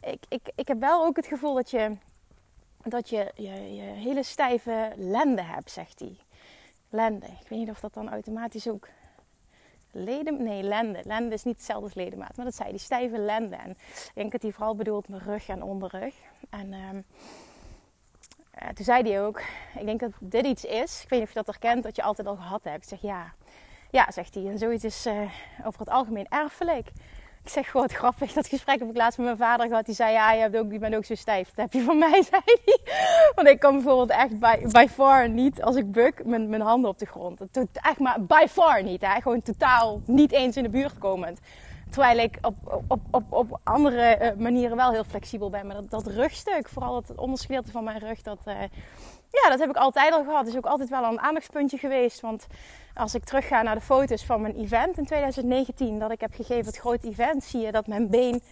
ik, 0.00 0.24
ik, 0.28 0.42
ik 0.54 0.68
heb 0.68 0.80
wel 0.80 1.04
ook 1.04 1.16
het 1.16 1.26
gevoel 1.26 1.54
dat 1.54 1.70
je 1.70 1.96
dat 2.84 3.08
je, 3.08 3.32
je, 3.34 3.74
je 3.74 3.82
hele 3.82 4.22
stijve 4.22 4.92
lende 4.96 5.42
hebt, 5.42 5.70
zegt 5.70 5.98
hij. 5.98 6.16
Lende. 6.88 7.26
Ik 7.26 7.48
weet 7.48 7.58
niet 7.58 7.70
of 7.70 7.80
dat 7.80 7.94
dan 7.94 8.10
automatisch 8.10 8.68
ook 8.68 8.88
leden... 9.90 10.42
Nee, 10.42 10.62
lende. 10.62 11.00
Lende 11.04 11.34
is 11.34 11.44
niet 11.44 11.56
hetzelfde 11.56 11.84
als 11.84 11.94
ledemaat. 11.94 12.36
Maar 12.36 12.44
dat 12.44 12.54
zei 12.54 12.70
die 12.70 12.78
stijve 12.78 13.18
lende. 13.18 13.56
En 13.56 13.70
ik 13.70 14.10
denk 14.14 14.32
dat 14.32 14.42
hij 14.42 14.52
vooral 14.52 14.74
bedoelt 14.74 15.08
mijn 15.08 15.22
rug 15.22 15.48
en 15.48 15.62
onderrug. 15.62 16.14
En 16.50 16.72
uh, 16.72 18.68
toen 18.74 18.84
zei 18.84 19.02
hij 19.02 19.22
ook... 19.22 19.40
Ik 19.78 19.84
denk 19.84 20.00
dat 20.00 20.12
dit 20.20 20.46
iets 20.46 20.64
is. 20.64 21.02
Ik 21.02 21.08
weet 21.08 21.18
niet 21.18 21.28
of 21.28 21.34
je 21.34 21.42
dat 21.44 21.46
herkent. 21.46 21.82
Dat 21.82 21.96
je 21.96 22.02
altijd 22.02 22.26
al 22.26 22.36
gehad 22.36 22.64
hebt. 22.64 22.82
Ik 22.82 22.88
zeg 22.88 23.00
ja. 23.00 23.32
Ja, 23.90 24.10
zegt 24.10 24.34
hij. 24.34 24.46
En 24.46 24.58
zoiets 24.58 24.84
is 24.84 25.06
uh, 25.06 25.30
over 25.64 25.80
het 25.80 25.88
algemeen 25.88 26.26
erfelijk. 26.28 26.88
Ik 27.44 27.50
zeg 27.50 27.70
gewoon 27.70 27.88
grappig. 27.88 28.32
Dat 28.32 28.46
gesprek 28.46 28.78
heb 28.78 28.88
ik 28.88 28.96
laatst 28.96 29.18
met 29.18 29.26
mijn 29.26 29.38
vader 29.38 29.66
gehad. 29.66 29.86
Die 29.86 29.94
zei, 29.94 30.12
ja, 30.12 30.32
je, 30.32 30.40
hebt 30.40 30.56
ook, 30.56 30.72
je 30.72 30.78
bent 30.78 30.94
ook 30.94 31.04
zo 31.04 31.14
stijf. 31.14 31.46
Dat 31.46 31.56
heb 31.56 31.72
je 31.72 31.82
van 31.82 31.98
mij, 31.98 32.22
zei 32.30 32.42
hij. 32.44 32.78
Want 33.34 33.48
ik 33.48 33.60
kan 33.60 33.72
bijvoorbeeld 33.72 34.10
echt 34.10 34.38
by, 34.38 34.66
by 34.66 34.86
far 34.90 35.28
niet, 35.28 35.62
als 35.62 35.76
ik 35.76 35.92
buk, 35.92 36.24
mijn, 36.24 36.48
mijn 36.48 36.62
handen 36.62 36.90
op 36.90 36.98
de 36.98 37.06
grond. 37.06 37.40
Echt 37.72 37.98
maar 37.98 38.20
by 38.20 38.46
far 38.48 38.82
niet. 38.82 39.00
Hè? 39.00 39.20
Gewoon 39.20 39.42
totaal 39.42 40.00
niet 40.04 40.32
eens 40.32 40.56
in 40.56 40.62
de 40.62 40.68
buurt 40.68 40.98
komend. 40.98 41.38
Terwijl 41.90 42.18
ik 42.18 42.38
op, 42.42 42.82
op, 42.86 43.00
op, 43.10 43.24
op 43.28 43.60
andere 43.62 44.02
eh, 44.02 44.36
manieren 44.36 44.76
wel 44.76 44.90
heel 44.90 45.04
flexibel 45.04 45.50
ben. 45.50 45.66
Maar 45.66 45.76
dat, 45.76 45.90
dat 45.90 46.06
rugstuk, 46.06 46.68
vooral 46.68 46.96
het 46.96 47.18
onderschedelte 47.18 47.70
van 47.70 47.84
mijn 47.84 47.98
rug, 47.98 48.22
dat, 48.22 48.38
uh, 48.46 48.54
ja, 49.32 49.48
dat 49.48 49.58
heb 49.58 49.68
ik 49.68 49.76
altijd 49.76 50.12
al 50.12 50.24
gehad. 50.24 50.44
Dat 50.44 50.52
is 50.52 50.56
ook 50.56 50.66
altijd 50.66 50.88
wel 50.88 51.04
een 51.04 51.20
aandachtspuntje 51.20 51.78
geweest. 51.78 52.20
Want 52.20 52.46
als 52.94 53.14
ik 53.14 53.24
terugga 53.24 53.62
naar 53.62 53.74
de 53.74 53.80
foto's 53.80 54.24
van 54.24 54.40
mijn 54.40 54.56
event 54.56 54.98
in 54.98 55.04
2019, 55.04 55.98
dat 55.98 56.10
ik 56.10 56.20
heb 56.20 56.34
gegeven, 56.34 56.66
het 56.66 56.76
grote 56.76 57.08
event, 57.08 57.44
zie 57.44 57.60
je 57.60 57.72
dat 57.72 57.86
mijn 57.86 58.10
been 58.10 58.42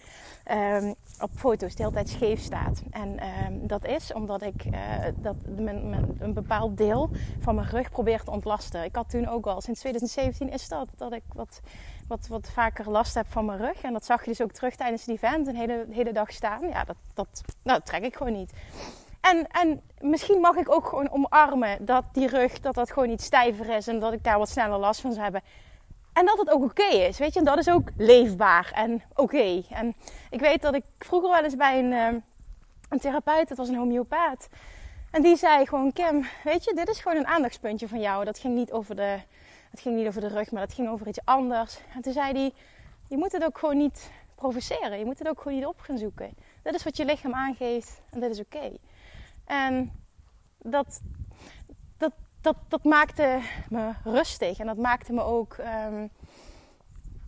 um, 0.51 0.95
op 1.19 1.29
foto's 1.35 1.75
de 1.75 1.83
hele 1.83 1.95
tijd 1.95 2.09
scheef 2.09 2.39
staat. 2.39 2.81
En 2.91 3.19
um, 3.45 3.67
dat 3.67 3.85
is 3.85 4.13
omdat 4.13 4.41
ik 4.41 4.65
uh, 4.65 4.73
dat 5.15 5.35
mijn, 5.57 6.15
een 6.19 6.33
bepaald 6.33 6.77
deel 6.77 7.09
van 7.39 7.55
mijn 7.55 7.69
rug 7.69 7.91
probeer 7.91 8.23
te 8.23 8.31
ontlasten. 8.31 8.83
Ik 8.83 8.95
had 8.95 9.09
toen 9.09 9.27
ook 9.27 9.45
al, 9.45 9.61
sinds 9.61 9.79
2017 9.79 10.51
is 10.51 10.67
dat, 10.67 10.87
dat 10.97 11.13
ik 11.13 11.23
wat, 11.33 11.59
wat, 12.07 12.27
wat 12.27 12.49
vaker 12.53 12.89
last 12.89 13.15
heb 13.15 13.25
van 13.29 13.45
mijn 13.45 13.59
rug. 13.59 13.81
En 13.81 13.93
dat 13.93 14.05
zag 14.05 14.23
je 14.23 14.29
dus 14.29 14.41
ook 14.41 14.51
terug 14.51 14.75
tijdens 14.75 15.05
het 15.05 15.15
event, 15.15 15.47
een 15.47 15.55
hele, 15.55 15.85
hele 15.89 16.13
dag 16.13 16.31
staan. 16.31 16.67
Ja, 16.67 16.83
dat, 16.83 16.97
dat, 17.13 17.41
nou, 17.63 17.77
dat 17.77 17.87
trek 17.87 18.03
ik 18.03 18.15
gewoon 18.15 18.33
niet. 18.33 18.51
En, 19.21 19.47
en 19.47 19.81
misschien 19.99 20.39
mag 20.39 20.55
ik 20.55 20.71
ook 20.71 20.87
gewoon 20.87 21.11
omarmen 21.11 21.85
dat 21.85 22.03
die 22.13 22.27
rug, 22.27 22.59
dat 22.59 22.75
dat 22.75 22.91
gewoon 22.91 23.09
iets 23.09 23.25
stijver 23.25 23.69
is 23.69 23.87
en 23.87 23.99
dat 23.99 24.13
ik 24.13 24.23
daar 24.23 24.37
wat 24.37 24.49
sneller 24.49 24.79
last 24.79 25.01
van 25.01 25.11
zou 25.11 25.23
hebben. 25.23 25.41
En 26.13 26.25
dat 26.25 26.37
het 26.37 26.49
ook 26.49 26.63
oké 26.63 26.83
is, 26.83 27.17
weet 27.17 27.33
je. 27.33 27.39
En 27.39 27.45
dat 27.45 27.57
is 27.57 27.69
ook 27.69 27.89
leefbaar 27.97 28.71
en 28.75 29.01
oké. 29.15 29.63
En 29.69 29.95
ik 30.29 30.39
weet 30.39 30.61
dat 30.61 30.75
ik 30.75 30.83
vroeger 30.99 31.29
wel 31.29 31.43
eens 31.43 31.55
bij 31.55 31.79
een, 31.79 31.91
uh, 31.91 32.21
een 32.89 32.99
therapeut, 32.99 33.47
dat 33.47 33.57
was 33.57 33.67
een 33.67 33.75
homeopaat. 33.75 34.47
En 35.11 35.21
die 35.21 35.35
zei 35.35 35.65
gewoon, 35.65 35.93
Kim, 35.93 36.25
weet 36.43 36.63
je, 36.63 36.73
dit 36.73 36.87
is 36.87 36.99
gewoon 36.99 37.17
een 37.17 37.27
aandachtspuntje 37.27 37.87
van 37.87 37.99
jou. 37.99 38.25
Dat 38.25 38.39
ging 38.39 38.55
niet 38.55 38.71
over 38.71 38.95
de, 38.95 39.17
dat 39.71 39.81
ging 39.81 39.95
niet 39.95 40.07
over 40.07 40.21
de 40.21 40.27
rug, 40.27 40.51
maar 40.51 40.65
dat 40.65 40.75
ging 40.75 40.89
over 40.89 41.07
iets 41.07 41.25
anders. 41.25 41.77
En 41.95 42.01
toen 42.01 42.13
zei 42.13 42.31
hij, 42.31 42.51
je 43.07 43.17
moet 43.17 43.31
het 43.31 43.43
ook 43.43 43.57
gewoon 43.57 43.77
niet 43.77 44.09
provoceren. 44.35 44.99
Je 44.99 45.05
moet 45.05 45.19
het 45.19 45.27
ook 45.27 45.41
gewoon 45.41 45.57
niet 45.57 45.67
op 45.67 45.79
gaan 45.79 45.97
zoeken. 45.97 46.33
Dit 46.63 46.73
is 46.73 46.83
wat 46.83 46.97
je 46.97 47.05
lichaam 47.05 47.33
aangeeft 47.33 47.97
en 48.09 48.19
dit 48.19 48.31
is 48.31 48.39
oké. 48.39 48.71
En 49.51 49.91
dat, 50.57 51.01
dat, 51.97 52.11
dat, 52.41 52.55
dat 52.69 52.83
maakte 52.83 53.39
me 53.69 53.91
rustig. 54.03 54.59
En 54.59 54.65
dat 54.65 54.77
maakte 54.77 55.13
me 55.13 55.21
ook 55.21 55.57
um, 55.57 56.09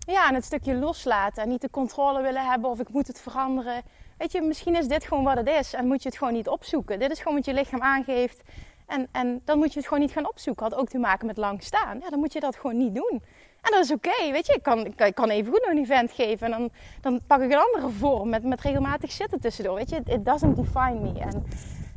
ja, 0.06 0.34
het 0.34 0.46
stukje 0.46 0.76
loslaten. 0.76 1.44
En 1.44 1.50
niet 1.50 1.62
de 1.62 1.70
controle 1.70 2.22
willen 2.22 2.46
hebben 2.50 2.70
of 2.70 2.80
ik 2.80 2.90
moet 2.90 3.08
het 3.08 3.22
veranderen. 3.22 3.82
Weet 4.18 4.32
je, 4.32 4.42
misschien 4.42 4.76
is 4.76 4.88
dit 4.88 5.04
gewoon 5.04 5.24
wat 5.24 5.38
het 5.38 5.48
is. 5.48 5.74
En 5.74 5.88
moet 5.88 6.04
je 6.04 6.10
het 6.10 6.18
gewoon 6.18 6.34
niet 6.34 6.48
opzoeken. 6.48 7.00
Dit 7.00 7.12
is 7.12 7.18
gewoon 7.18 7.36
wat 7.36 7.46
je 7.46 7.54
lichaam 7.54 7.82
aangeeft. 7.82 8.42
En, 8.88 9.08
en 9.12 9.42
dan 9.46 9.58
moet 9.58 9.74
je 9.74 9.80
het 9.80 9.88
gewoon 9.88 10.04
niet 10.04 10.14
gaan 10.14 10.30
opzoeken. 10.30 10.64
Had 10.64 10.76
ook 10.76 10.90
te 10.90 10.98
maken 10.98 11.28
met 11.28 11.38
lang 11.38 11.64
staan. 11.64 12.00
Ja, 12.00 12.10
dan 12.10 12.20
moet 12.20 12.34
je 12.34 12.40
dat 12.40 12.56
gewoon 12.56 12.78
niet 12.78 12.96
doen. 12.96 13.22
En 13.62 13.72
dat 13.72 13.84
is 13.84 13.92
oké, 13.92 14.32
weet 14.32 14.48
je. 14.48 14.54
Ik 14.54 14.64
kan, 14.64 14.86
ik 14.86 15.16
kan 15.16 15.30
even 15.30 15.52
goed 15.52 15.68
een 15.68 15.78
event 15.78 16.12
geven. 16.12 16.54
En 16.54 16.60
dan, 16.60 16.70
dan 17.02 17.22
pak 17.28 17.42
ik 17.42 17.52
een 17.52 17.66
andere 17.74 17.90
vorm 17.90 18.30
met, 18.30 18.44
met 18.44 18.62
regelmatig 18.62 19.12
zitten 19.12 19.42
tussendoor. 19.42 19.76
Weet 19.76 19.90
je, 19.90 20.02
it 20.06 20.26
doesn't 20.26 20.56
define 20.56 21.00
me. 21.00 21.20
En 21.20 21.46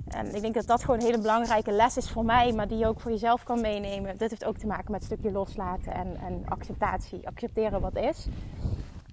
en 0.08 0.34
ik 0.34 0.40
denk 0.40 0.54
dat 0.54 0.66
dat 0.66 0.80
gewoon 0.80 0.98
een 0.98 1.04
hele 1.04 1.18
belangrijke 1.18 1.72
les 1.72 1.96
is 1.96 2.10
voor 2.10 2.24
mij, 2.24 2.52
maar 2.52 2.68
die 2.68 2.78
je 2.78 2.86
ook 2.86 3.00
voor 3.00 3.10
jezelf 3.10 3.44
kan 3.44 3.60
meenemen. 3.60 4.16
Dit 4.18 4.30
heeft 4.30 4.44
ook 4.44 4.56
te 4.56 4.66
maken 4.66 4.92
met 4.92 5.00
een 5.00 5.06
stukje 5.06 5.32
loslaten 5.32 5.92
en, 5.92 6.16
en 6.26 6.42
acceptatie. 6.48 7.26
Accepteren 7.26 7.80
wat 7.80 7.96
is. 7.96 8.26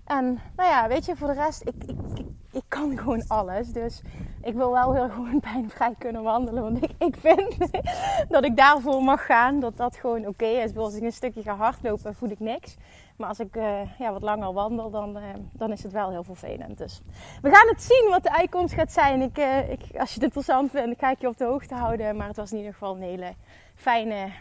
En 0.05 0.39
nou 0.55 0.69
ja, 0.69 0.88
weet 0.88 1.05
je, 1.05 1.15
voor 1.15 1.27
de 1.27 1.33
rest, 1.33 1.62
ik, 1.65 1.83
ik, 1.85 2.25
ik, 2.51 2.63
kan 2.67 2.97
gewoon 2.97 3.27
alles. 3.27 3.67
Dus 3.67 4.01
ik 4.41 4.53
wil 4.53 4.71
wel 4.71 4.93
heel 4.93 5.09
gewoon 5.15 5.39
pijnvrij 5.39 5.95
kunnen 5.97 6.23
wandelen. 6.23 6.63
Want 6.63 6.83
ik, 6.83 6.91
ik 6.97 7.15
vind 7.19 7.57
dat 8.33 8.43
ik 8.43 8.55
daarvoor 8.55 9.03
mag 9.03 9.25
gaan. 9.25 9.59
Dat 9.59 9.77
dat 9.77 9.95
gewoon 9.95 10.27
oké 10.27 10.45
is. 10.45 10.77
Als 10.77 10.93
ik 10.93 11.03
een 11.03 11.12
stukje 11.12 11.41
ga 11.41 11.55
hardlopen, 11.55 12.15
voel 12.15 12.29
ik 12.29 12.39
niks. 12.39 12.75
Maar 13.15 13.27
als 13.27 13.39
ik 13.39 13.55
uh, 13.55 14.00
ja, 14.00 14.12
wat 14.12 14.22
langer 14.22 14.53
wandel, 14.53 14.89
dan, 14.89 15.17
uh, 15.17 15.24
dan 15.51 15.72
is 15.72 15.84
het 15.84 15.91
wel 15.91 16.10
heel 16.10 16.24
vervelend. 16.24 16.77
Dus 16.77 17.01
we 17.41 17.50
gaan 17.50 17.67
het 17.67 17.84
zien 17.84 18.08
wat 18.10 18.24
de 18.24 18.32
uitkomst 18.32 18.74
gaat 18.74 18.91
zijn. 18.91 19.22
Ik, 19.22 19.38
uh, 19.38 19.72
ik, 19.72 19.79
als 19.79 20.10
je 20.10 20.15
het 20.15 20.24
interessant 20.24 20.72
vindt, 20.72 21.00
ga 21.00 21.12
ik 21.12 21.20
je 21.20 21.27
op 21.27 21.38
de 21.38 21.46
hoogte 21.46 21.75
houden. 21.75 22.17
Maar 22.17 22.27
het 22.27 22.36
was 22.36 22.51
in 22.51 22.58
ieder 22.58 22.74
geval 22.74 22.96
een 22.96 23.01
hele 23.01 23.34
fijne, 23.75 24.32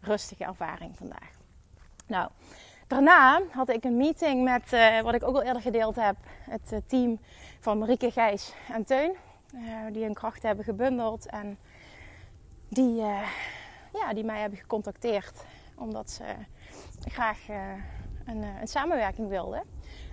rustige 0.00 0.44
ervaring 0.44 0.96
vandaag. 0.96 1.30
Nou, 2.06 2.28
daarna 2.86 3.40
had 3.52 3.68
ik 3.68 3.84
een 3.84 3.96
meeting 3.96 4.44
met, 4.44 4.62
wat 5.02 5.14
ik 5.14 5.22
ook 5.22 5.34
al 5.34 5.42
eerder 5.42 5.62
gedeeld 5.62 5.96
heb, 5.96 6.16
het 6.50 6.88
team 6.88 7.18
van 7.60 7.78
Marieke, 7.78 8.10
Gijs 8.10 8.52
en 8.72 8.84
Teun. 8.84 9.12
die 9.92 10.04
hun 10.04 10.14
krachten 10.14 10.46
hebben 10.46 10.64
gebundeld 10.64 11.26
en 11.26 11.58
die, 12.68 12.94
ja, 13.92 14.12
die 14.14 14.24
mij 14.24 14.40
hebben 14.40 14.58
gecontacteerd. 14.58 15.32
Omdat 15.74 16.10
ze 16.10 16.24
graag 17.04 17.38
een, 18.30 18.42
eh, 18.42 18.60
een 18.60 18.68
samenwerking 18.68 19.28
wilde. 19.28 19.62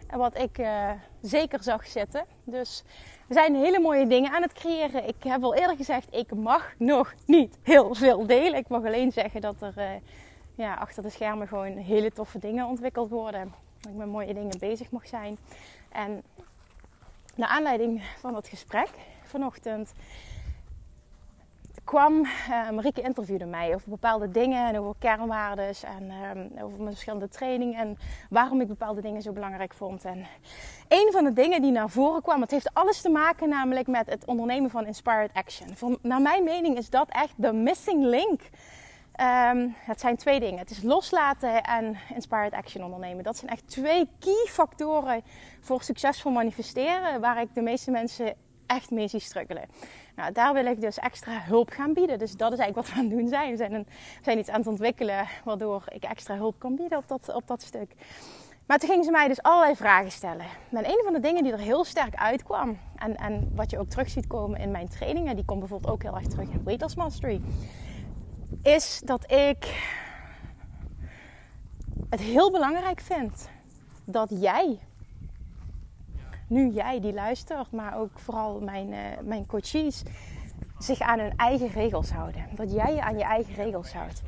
En 0.08 0.18
wat 0.18 0.38
ik 0.38 0.58
uh, 0.58 0.92
zeker 1.22 1.64
zag 1.64 1.88
zitten. 1.88 2.26
Dus 2.44 2.84
we 3.28 3.34
zijn 3.34 3.56
hele 3.56 3.80
mooie 3.80 4.08
dingen 4.08 4.32
aan 4.32 4.42
het 4.42 4.54
creëren. 4.54 5.08
Ik 5.08 5.24
heb 5.24 5.44
al 5.44 5.56
eerder 5.56 5.76
gezegd, 5.76 6.14
ik 6.14 6.36
mag 6.36 6.74
nog 6.78 7.14
niet 7.26 7.54
heel 7.64 7.96
veel 7.96 8.26
delen. 8.26 8.60
Ik 8.60 8.68
mag 8.68 8.86
alleen 8.86 9.12
zeggen 9.12 9.42
dat 9.42 9.56
er 9.60 9.74
uh, 9.78 9.90
ja, 10.56 10.74
achter 10.74 11.04
de 11.04 11.10
schermen 11.10 11.48
gewoon 11.48 11.78
hele 11.78 12.12
toffe 12.12 12.40
dingen 12.40 12.66
ontwikkeld 12.66 13.10
worden. 13.10 13.54
Dat 13.82 13.92
ik 13.92 13.98
met 13.98 14.08
mooie 14.08 14.34
dingen 14.34 14.60
bezig 14.60 14.92
mag 14.92 15.08
zijn. 15.08 15.38
En 15.92 16.22
naar 17.36 17.50
aanleiding 17.50 18.04
van 18.20 18.36
het 18.36 18.48
gesprek 18.48 18.90
vanochtend 19.26 19.94
kwam, 21.88 22.26
uh, 22.76 22.86
interviewde 22.94 23.46
mij 23.46 23.74
over 23.76 23.90
bepaalde 23.90 24.32
dingen 24.32 24.68
en 24.68 24.80
over 24.80 24.96
kernwaardes 25.00 25.84
en 25.84 26.04
uh, 26.04 26.64
over 26.64 26.78
mijn 26.78 26.92
verschillende 26.92 27.30
trainingen 27.30 27.80
en 27.80 27.98
waarom 28.30 28.62
ik 28.62 28.68
bepaalde 28.68 29.02
dingen 29.02 29.22
zo 29.22 29.32
belangrijk 29.32 29.74
vond. 29.74 30.06
En 30.06 30.26
een 30.88 31.10
van 31.12 31.24
de 31.24 31.34
dingen 31.34 31.62
die 31.62 31.72
naar 31.72 31.90
voren 31.90 32.22
kwam, 32.22 32.42
het 32.42 32.52
heeft 32.52 32.74
alles 32.74 33.02
te 33.02 33.10
maken 33.10 33.50
namelijk 33.50 33.88
met 33.88 34.08
het 34.08 34.26
ondernemen 34.26 34.70
van 34.70 34.86
inspired 34.86 35.34
action. 35.34 35.76
Van, 35.76 35.98
naar 36.02 36.22
mijn 36.22 36.44
mening 36.44 36.78
is 36.78 36.90
dat 36.90 37.10
echt 37.10 37.34
de 37.36 37.54
missing 37.54 38.04
link. 38.04 38.42
Um, 39.52 39.76
het 39.78 40.00
zijn 40.00 40.18
twee 40.18 40.40
dingen. 40.40 40.60
Het 40.60 40.70
is 40.70 40.84
loslaten 40.84 41.64
en 41.64 41.98
inspired 42.14 42.54
action 42.54 42.84
ondernemen. 42.84 43.24
Dat 43.24 43.38
zijn 43.38 43.52
echt 43.52 43.70
twee 43.70 44.08
key 44.20 44.46
factoren 44.50 45.22
voor 45.62 45.82
succesvol 45.82 46.32
manifesteren 46.32 47.22
waar 47.22 47.42
ik 47.42 47.48
de 47.54 47.62
meeste 47.62 47.92
mensen 47.92 48.34
echt 48.68 48.92
mee 48.92 49.08
struggelen. 49.08 49.64
Nou, 50.16 50.32
daar 50.32 50.54
wil 50.54 50.66
ik 50.66 50.82
dus 50.82 50.98
extra 50.98 51.42
hulp 51.42 51.70
gaan 51.70 51.94
bieden. 51.94 52.20
Dus 52.20 52.32
dat 52.32 52.52
is 52.52 52.60
eigenlijk 52.60 52.88
wat 52.88 52.96
we 52.96 53.02
aan 53.02 53.10
het 53.10 53.18
doen 53.18 53.28
zijn. 53.28 53.52
We 53.52 53.58
zijn, 53.58 53.74
een, 53.74 53.88
zijn 54.22 54.40
iets 54.40 54.50
aan 54.50 54.60
het 54.60 54.68
ontwikkelen 54.68 55.28
waardoor 55.44 55.84
ik 55.90 56.04
extra 56.04 56.36
hulp 56.36 56.60
kan 56.60 56.76
bieden 56.76 56.98
op 56.98 57.08
dat, 57.08 57.34
op 57.34 57.48
dat 57.48 57.62
stuk. 57.62 57.92
Maar 58.66 58.78
toen 58.78 58.90
gingen 58.90 59.04
ze 59.04 59.12
mij 59.12 59.28
dus 59.28 59.42
allerlei 59.42 59.76
vragen 59.76 60.12
stellen. 60.12 60.46
En 60.72 60.86
een 60.86 61.02
van 61.04 61.14
de 61.14 61.20
dingen 61.20 61.44
die 61.44 61.52
er 61.52 61.60
heel 61.60 61.84
sterk 61.84 62.16
uitkwam, 62.16 62.78
en, 62.96 63.16
en 63.16 63.52
wat 63.56 63.72
je 63.72 63.80
ook 63.80 63.90
terug 63.90 64.10
ziet 64.10 64.28
komen 64.28 64.60
in 64.60 64.72
mijn 64.72 64.90
trainingen, 64.90 65.36
die 65.36 65.46
komt 65.46 65.60
bijvoorbeeld 65.60 65.94
ook 65.94 66.04
heel 66.04 66.16
erg 66.16 66.28
terug 66.28 66.50
in 66.50 66.64
Weight 66.64 66.96
Mastery, 66.96 67.42
is 68.62 69.02
dat 69.06 69.32
ik 69.32 69.92
het 72.10 72.20
heel 72.20 72.52
belangrijk 72.52 73.00
vind 73.00 73.50
dat 74.06 74.30
jij, 74.40 74.80
nu 76.48 76.70
jij 76.70 77.00
die 77.00 77.14
luistert, 77.14 77.72
maar 77.72 77.98
ook 77.98 78.20
vooral 78.20 78.60
mijn, 78.60 78.88
uh, 78.92 78.98
mijn 79.24 79.46
coaches, 79.46 80.04
zich 80.80 81.00
aan 81.00 81.20
hun 81.20 81.34
eigen 81.36 81.68
regels 81.68 82.12
houden. 82.12 82.46
Dat 82.56 82.72
jij 82.72 82.94
je 82.94 83.02
aan 83.02 83.18
je 83.18 83.24
eigen 83.24 83.54
regels 83.54 83.94
houdt. 83.94 84.22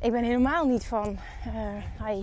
Ik 0.00 0.12
ben 0.12 0.24
helemaal 0.24 0.66
niet 0.66 0.84
van, 0.84 1.16
uh, 1.46 2.16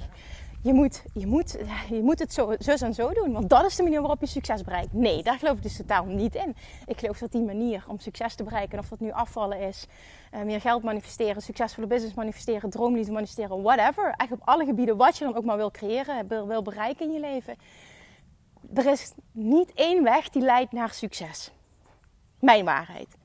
je 0.62 0.74
moet, 0.74 1.03
je, 1.13 1.27
moet, 1.27 1.58
je 1.89 2.01
moet 2.01 2.20
het 2.20 2.34
zo, 2.34 2.56
zo 2.60 2.72
en 2.72 2.94
zo 2.94 3.13
doen, 3.13 3.32
want 3.32 3.50
dat 3.50 3.65
is 3.65 3.75
de 3.75 3.84
manier 3.84 4.00
waarop 4.00 4.20
je 4.20 4.27
succes 4.27 4.63
bereikt. 4.63 4.94
Nee, 4.94 5.24
daar 5.24 5.38
geloof 5.38 5.58
ik 5.58 5.63
dus 5.63 5.77
totaal 5.77 6.06
niet 6.06 6.36
in. 6.36 6.56
Ik 6.86 7.00
geloof 7.00 7.18
dat 7.18 7.32
die 7.32 7.41
manier 7.41 7.84
om 7.88 8.00
succes 8.00 8.36
te 8.36 8.44
bereiken, 8.44 8.79
of 8.79 8.89
dat 8.89 9.00
nu 9.00 9.12
afvallen 9.12 9.60
is, 9.60 9.88
uh, 10.34 10.41
meer 10.41 10.62
geld 10.62 10.84
manifesteren, 10.84 11.41
succesvolle 11.41 11.88
business 11.88 12.15
manifesteren, 12.15 12.70
droomliefde 12.70 13.12
manifesteren, 13.12 13.62
whatever. 13.62 14.03
Eigenlijk 14.03 14.41
op 14.41 14.48
alle 14.48 14.65
gebieden 14.65 14.98
wat 14.98 15.18
je 15.18 15.25
dan 15.25 15.36
ook 15.36 15.46
maar 15.46 15.58
wil 15.58 15.72
creëren, 15.72 16.27
wil 16.48 16.62
bereiken 16.62 17.06
in 17.06 17.13
je 17.13 17.20
leven. 17.20 17.56
Er 18.74 18.86
is 18.86 19.14
niet 19.32 19.74
één 19.74 20.04
weg 20.04 20.30
die 20.30 20.42
leidt 20.42 20.72
naar 20.72 20.94
succes. 20.94 21.52
Mijn 22.40 22.66
waarheid. 22.66 23.18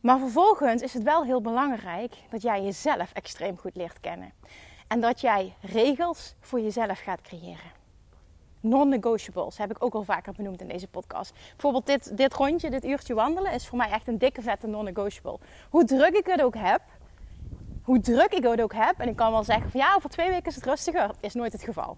Maar 0.00 0.18
vervolgens 0.18 0.82
is 0.82 0.94
het 0.94 1.02
wel 1.02 1.24
heel 1.24 1.40
belangrijk 1.40 2.14
dat 2.30 2.42
jij 2.42 2.62
jezelf 2.62 3.12
extreem 3.12 3.58
goed 3.58 3.76
leert 3.76 4.00
kennen. 4.00 4.32
En 4.86 5.00
dat 5.00 5.20
jij 5.20 5.54
regels 5.60 6.34
voor 6.40 6.60
jezelf 6.60 6.98
gaat 7.00 7.20
creëren. 7.20 7.72
Non-negotiables 8.60 9.58
heb 9.58 9.70
ik 9.70 9.84
ook 9.84 9.94
al 9.94 10.02
vaker 10.02 10.32
benoemd 10.32 10.60
in 10.60 10.68
deze 10.68 10.88
podcast. 10.88 11.32
Bijvoorbeeld 11.50 11.86
dit, 11.86 12.16
dit 12.16 12.34
rondje, 12.34 12.70
dit 12.70 12.84
uurtje 12.84 13.14
wandelen, 13.14 13.52
is 13.52 13.66
voor 13.66 13.78
mij 13.78 13.90
echt 13.90 14.08
een 14.08 14.18
dikke 14.18 14.42
vette 14.42 14.66
non-negotiable. 14.66 15.38
Hoe 15.70 15.84
druk 15.84 16.14
ik 16.14 16.26
het 16.26 16.42
ook 16.42 16.56
heb, 16.56 16.80
hoe 17.82 18.00
druk 18.00 18.32
ik 18.32 18.42
het 18.42 18.60
ook 18.60 18.74
heb, 18.74 18.98
en 18.98 19.08
ik 19.08 19.16
kan 19.16 19.32
wel 19.32 19.44
zeggen 19.44 19.70
van 19.70 19.80
ja, 19.80 19.94
over 19.94 20.10
twee 20.10 20.28
weken 20.28 20.46
is 20.46 20.54
het 20.54 20.64
rustiger, 20.64 21.10
is 21.20 21.34
nooit 21.34 21.52
het 21.52 21.62
geval. 21.62 21.96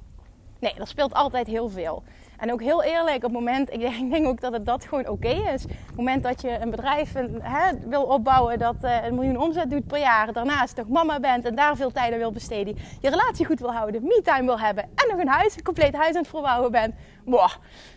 Nee, 0.58 0.75
er 0.75 0.86
speelt 0.86 1.14
altijd 1.14 1.46
heel 1.46 1.68
veel. 1.68 2.02
En 2.36 2.52
ook 2.52 2.62
heel 2.62 2.82
eerlijk, 2.82 3.16
op 3.16 3.22
het 3.22 3.32
moment, 3.32 3.72
ik 3.72 3.80
denk, 3.80 3.94
ik 4.04 4.10
denk 4.10 4.26
ook 4.26 4.40
dat 4.40 4.52
het 4.52 4.66
dat 4.66 4.84
gewoon 4.84 5.08
oké 5.08 5.28
is. 5.28 5.64
Op 5.64 5.70
het 5.70 5.96
moment 5.96 6.22
dat 6.22 6.40
je 6.40 6.58
een 6.60 6.70
bedrijf 6.70 7.12
hè, 7.40 7.88
wil 7.88 8.02
opbouwen 8.02 8.58
dat 8.58 8.76
uh, 8.82 9.04
een 9.04 9.14
miljoen 9.14 9.40
omzet 9.40 9.70
doet 9.70 9.86
per 9.86 9.98
jaar, 9.98 10.32
daarnaast 10.32 10.76
toch 10.76 10.88
mama 10.88 11.20
bent 11.20 11.44
en 11.44 11.54
daar 11.54 11.76
veel 11.76 11.92
tijd 11.92 12.12
aan 12.12 12.18
wil 12.18 12.32
besteden, 12.32 12.76
je 13.00 13.10
relatie 13.10 13.46
goed 13.46 13.60
wil 13.60 13.72
houden, 13.72 14.02
me-time 14.02 14.44
wil 14.44 14.60
hebben 14.60 14.84
en 14.84 15.08
nog 15.10 15.20
een 15.20 15.28
huis, 15.28 15.56
een 15.56 15.62
compleet 15.62 15.94
huis 15.94 16.14
aan 16.14 16.20
het 16.20 16.28
verbouwen 16.28 16.70
bent. 16.70 16.94
Boah, 17.26 17.52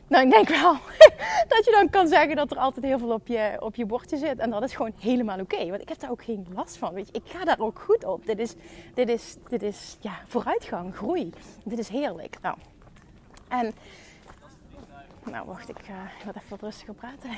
nou 0.08 0.24
ik 0.24 0.32
denk 0.32 0.50
wel 0.50 0.74
dat 1.54 1.66
je 1.66 1.72
dan 1.72 1.90
kan 1.90 2.08
zeggen 2.08 2.36
dat 2.36 2.52
er 2.52 2.58
altijd 2.58 2.86
heel 2.86 2.98
veel 2.98 3.12
op 3.12 3.28
je, 3.28 3.58
op 3.60 3.76
je 3.76 3.86
bordje 3.86 4.18
zit. 4.18 4.40
En 4.40 4.50
dat 4.50 4.64
is 4.64 4.76
gewoon 4.76 4.94
helemaal 5.00 5.40
oké, 5.40 5.70
want 5.70 5.82
ik 5.82 5.90
heb 5.90 6.00
daar 6.00 6.12
ook 6.12 6.24
geen 6.24 6.48
last 6.56 6.78
van. 6.78 6.94
Weet 6.94 7.08
je, 7.08 7.14
ik 7.14 7.32
ga 7.32 7.46
daar 7.46 7.60
ook 7.60 7.80
goed 7.80 8.06
op. 8.06 8.26
Dit 8.26 8.40
is, 8.40 8.56
dit 8.94 9.10
is, 9.10 9.36
dit 9.48 9.62
is 9.62 9.98
ja, 10.00 10.20
vooruitgang, 10.28 10.96
groei. 10.96 11.30
Dit 11.64 11.80
is 11.80 11.90
heerlijk. 11.90 12.38
Nou, 12.42 12.58
en 13.48 13.74
nou, 15.24 15.46
wacht, 15.46 15.70
ik 15.70 15.78
wat 16.26 16.36
even 16.36 16.50
wat 16.50 16.62
rustiger 16.62 16.94
praten. 16.94 17.30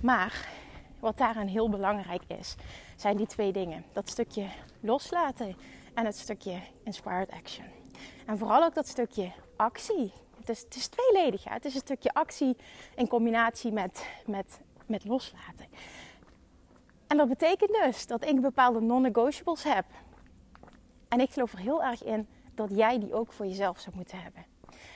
Maar 0.00 0.48
wat 1.00 1.18
daaraan 1.18 1.46
heel 1.46 1.68
belangrijk 1.68 2.22
is, 2.26 2.56
zijn 2.96 3.16
die 3.16 3.26
twee 3.26 3.52
dingen. 3.52 3.84
Dat 3.92 4.08
stukje 4.08 4.46
loslaten 4.80 5.56
en 5.98 6.04
het 6.04 6.18
stukje 6.18 6.60
inspired 6.82 7.30
action. 7.30 7.66
En 8.26 8.38
vooral 8.38 8.64
ook 8.64 8.74
dat 8.74 8.88
stukje 8.88 9.32
actie. 9.56 10.12
Het 10.38 10.48
is, 10.48 10.60
het 10.60 10.74
is 10.74 10.88
tweeledig. 10.88 11.44
Het 11.44 11.64
is 11.64 11.74
een 11.74 11.80
stukje 11.80 12.12
actie 12.12 12.56
in 12.94 13.08
combinatie 13.08 13.72
met, 13.72 14.06
met, 14.26 14.60
met 14.86 15.04
loslaten. 15.04 15.66
En 17.06 17.16
dat 17.16 17.28
betekent 17.28 17.78
dus 17.84 18.06
dat 18.06 18.24
ik 18.24 18.40
bepaalde 18.40 18.80
non-negotiables 18.80 19.62
heb. 19.62 19.84
En 21.08 21.20
ik 21.20 21.30
geloof 21.30 21.52
er 21.52 21.58
heel 21.58 21.82
erg 21.82 22.04
in 22.04 22.28
dat 22.54 22.70
jij 22.70 22.98
die 22.98 23.14
ook 23.14 23.32
voor 23.32 23.46
jezelf 23.46 23.78
zou 23.78 23.96
moeten 23.96 24.22
hebben. 24.22 24.44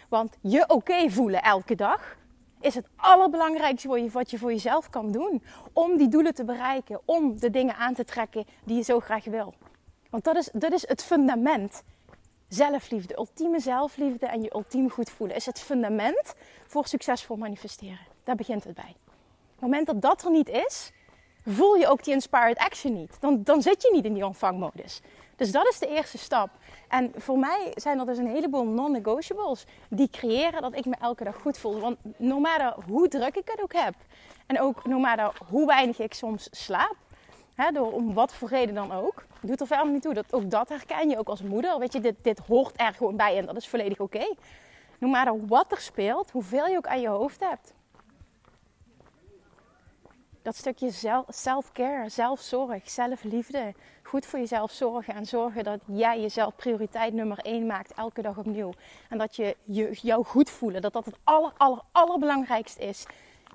Want 0.09 0.37
je 0.41 0.69
oké 0.69 1.11
voelen 1.11 1.43
elke 1.43 1.75
dag 1.75 2.17
is 2.61 2.75
het 2.75 2.89
allerbelangrijkste 2.97 4.11
wat 4.13 4.31
je 4.31 4.39
voor 4.39 4.53
jezelf 4.53 4.91
kan 4.91 5.13
doen. 5.13 5.43
Om 5.73 5.97
die 5.97 6.09
doelen 6.09 6.35
te 6.35 6.45
bereiken, 6.45 7.01
om 7.05 7.39
de 7.39 7.51
dingen 7.51 7.77
aan 7.77 7.95
te 7.95 8.05
trekken 8.05 8.45
die 8.65 8.77
je 8.77 8.83
zo 8.83 9.01
graag 9.01 9.25
wil. 9.25 9.55
Want 10.13 10.25
dat 10.25 10.37
is, 10.37 10.49
dat 10.53 10.73
is 10.73 10.89
het 10.89 11.03
fundament. 11.03 11.83
Zelfliefde, 12.49 13.17
ultieme 13.17 13.61
zelfliefde 13.61 14.27
en 14.27 14.43
je 14.43 14.55
ultiem 14.55 14.91
goed 14.91 15.11
voelen 15.11 15.37
is 15.37 15.47
het 15.47 15.61
fundament 15.61 16.35
voor 16.67 16.87
succesvol 16.87 17.37
manifesteren. 17.37 18.07
Daar 18.25 18.35
begint 18.35 18.65
het 18.65 18.75
bij. 18.75 18.95
Op 18.95 19.51
het 19.51 19.61
moment 19.61 19.87
dat 19.87 20.03
dat 20.03 20.25
er 20.25 20.31
niet 20.31 20.49
is, 20.49 20.93
voel 21.47 21.75
je 21.75 21.89
ook 21.89 22.05
die 22.05 22.15
inspired 22.15 22.59
action 22.59 22.93
niet. 22.93 23.17
Dan, 23.21 23.43
dan 23.43 23.63
zit 23.63 23.83
je 23.83 23.91
niet 23.93 24.05
in 24.05 24.15
die 24.15 24.27
ontvangmodus. 24.27 25.01
Dus 25.37 25.53
dat 25.53 25.69
is 25.69 25.79
de 25.79 25.89
eerste 25.89 26.19
stap. 26.19 26.51
En 26.89 27.13
voor 27.17 27.39
mij 27.39 27.73
zijn 27.75 27.99
er 27.99 28.07
dus 28.07 28.19
een 28.19 28.31
heleboel 28.31 28.65
non-negotiables 28.65 29.65
die 29.89 30.09
creëren 30.11 30.63
dat 30.63 30.77
ik 30.77 30.85
me 30.85 30.97
elke 31.01 31.25
dag 31.25 31.37
goed 31.37 31.59
voel. 31.59 31.81
Want 31.81 31.97
no 32.17 32.41
matter 32.41 32.75
hoe 32.89 33.09
druk 33.09 33.37
ik 33.37 33.49
het 33.49 33.63
ook 33.63 33.73
heb, 33.73 33.95
en 34.47 34.61
ook 34.61 34.87
no 34.87 34.99
matter 34.99 35.33
hoe 35.49 35.67
weinig 35.67 35.99
ik 35.99 36.15
soms 36.15 36.49
slaap, 36.51 36.97
door 37.73 37.93
om 37.93 38.15
wat 38.15 38.35
voor 38.35 38.49
reden 38.49 38.75
dan 38.75 38.93
ook, 38.93 39.25
doet 39.41 39.61
er 39.61 39.67
verder 39.67 39.93
niet 39.93 40.03
toe. 40.03 40.15
Dat, 40.15 40.33
ook 40.33 40.51
dat 40.51 40.69
herken 40.69 41.09
je 41.09 41.19
ook 41.19 41.29
als 41.29 41.43
moeder. 41.43 41.79
Weet 41.79 41.93
je, 41.93 42.01
dit, 42.01 42.17
dit 42.23 42.39
hoort 42.39 42.81
er 42.81 42.95
gewoon 42.95 43.17
bij 43.17 43.39
en 43.39 43.47
dat 43.47 43.57
is 43.57 43.69
volledig 43.69 44.01
oké. 44.01 44.17
Okay. 44.17 44.35
No 44.99 45.09
matter 45.09 45.47
wat 45.47 45.73
er 45.73 45.81
speelt, 45.81 46.31
hoeveel 46.31 46.67
je 46.67 46.77
ook 46.77 46.87
aan 46.87 47.01
je 47.01 47.09
hoofd 47.09 47.41
hebt, 47.41 47.73
dat 50.43 50.57
stukje 50.57 50.91
self-care, 51.29 52.09
zelfzorg, 52.09 52.91
zelfliefde. 52.91 53.75
Goed 54.03 54.27
voor 54.27 54.39
jezelf 54.39 54.73
zorgen 54.73 55.15
en 55.15 55.27
zorgen 55.27 55.65
dat 55.65 55.81
jij 55.87 56.21
jezelf 56.21 56.57
prioriteit 56.57 57.13
nummer 57.13 57.39
één 57.39 57.67
maakt 57.67 57.95
elke 57.95 58.23
dag 58.23 58.39
opnieuw. 58.39 58.73
En 59.09 59.19
dat 59.19 59.37
je, 59.37 59.57
je 59.65 59.99
jou 60.03 60.25
goed 60.25 60.51
voelen, 60.51 60.83
dat 60.83 60.93
dat 60.93 61.05
het 61.05 61.17
aller, 61.25 61.53
allerbelangrijkste 61.93 62.85
is 62.85 63.07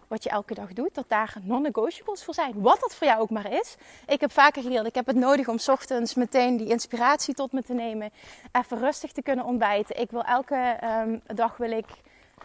wat 0.08 0.24
je 0.24 0.30
elke 0.30 0.54
dag 0.54 0.74
doet. 0.74 0.96
Dat 0.96 1.06
daar 1.08 1.34
non-negotiables 1.44 2.24
voor 2.24 2.34
zijn. 2.34 2.62
Wat 2.62 2.80
dat 2.80 2.96
voor 2.96 3.08
jou 3.08 3.20
ook 3.20 3.30
maar 3.30 3.52
is. 3.52 3.76
Ik 4.08 4.20
heb 4.20 4.32
vaker 4.32 4.62
geleerd, 4.62 4.86
ik 4.86 4.96
heb 4.96 5.06
het 5.06 5.16
nodig 5.16 5.48
om 5.48 5.58
ochtends 5.68 6.14
meteen 6.14 6.58
die 6.58 6.68
inspiratie 6.68 7.34
tot 7.34 7.52
me 7.52 7.64
te 7.64 7.74
nemen. 7.74 8.10
Even 8.52 8.80
rustig 8.80 9.12
te 9.12 9.22
kunnen 9.22 9.46
ontbijten. 9.46 10.00
Ik 10.00 10.12
wil 10.12 10.24
elke 10.24 10.78
um, 10.84 11.22
dag 11.36 11.58
wil 11.58 11.72
ik 11.72 11.86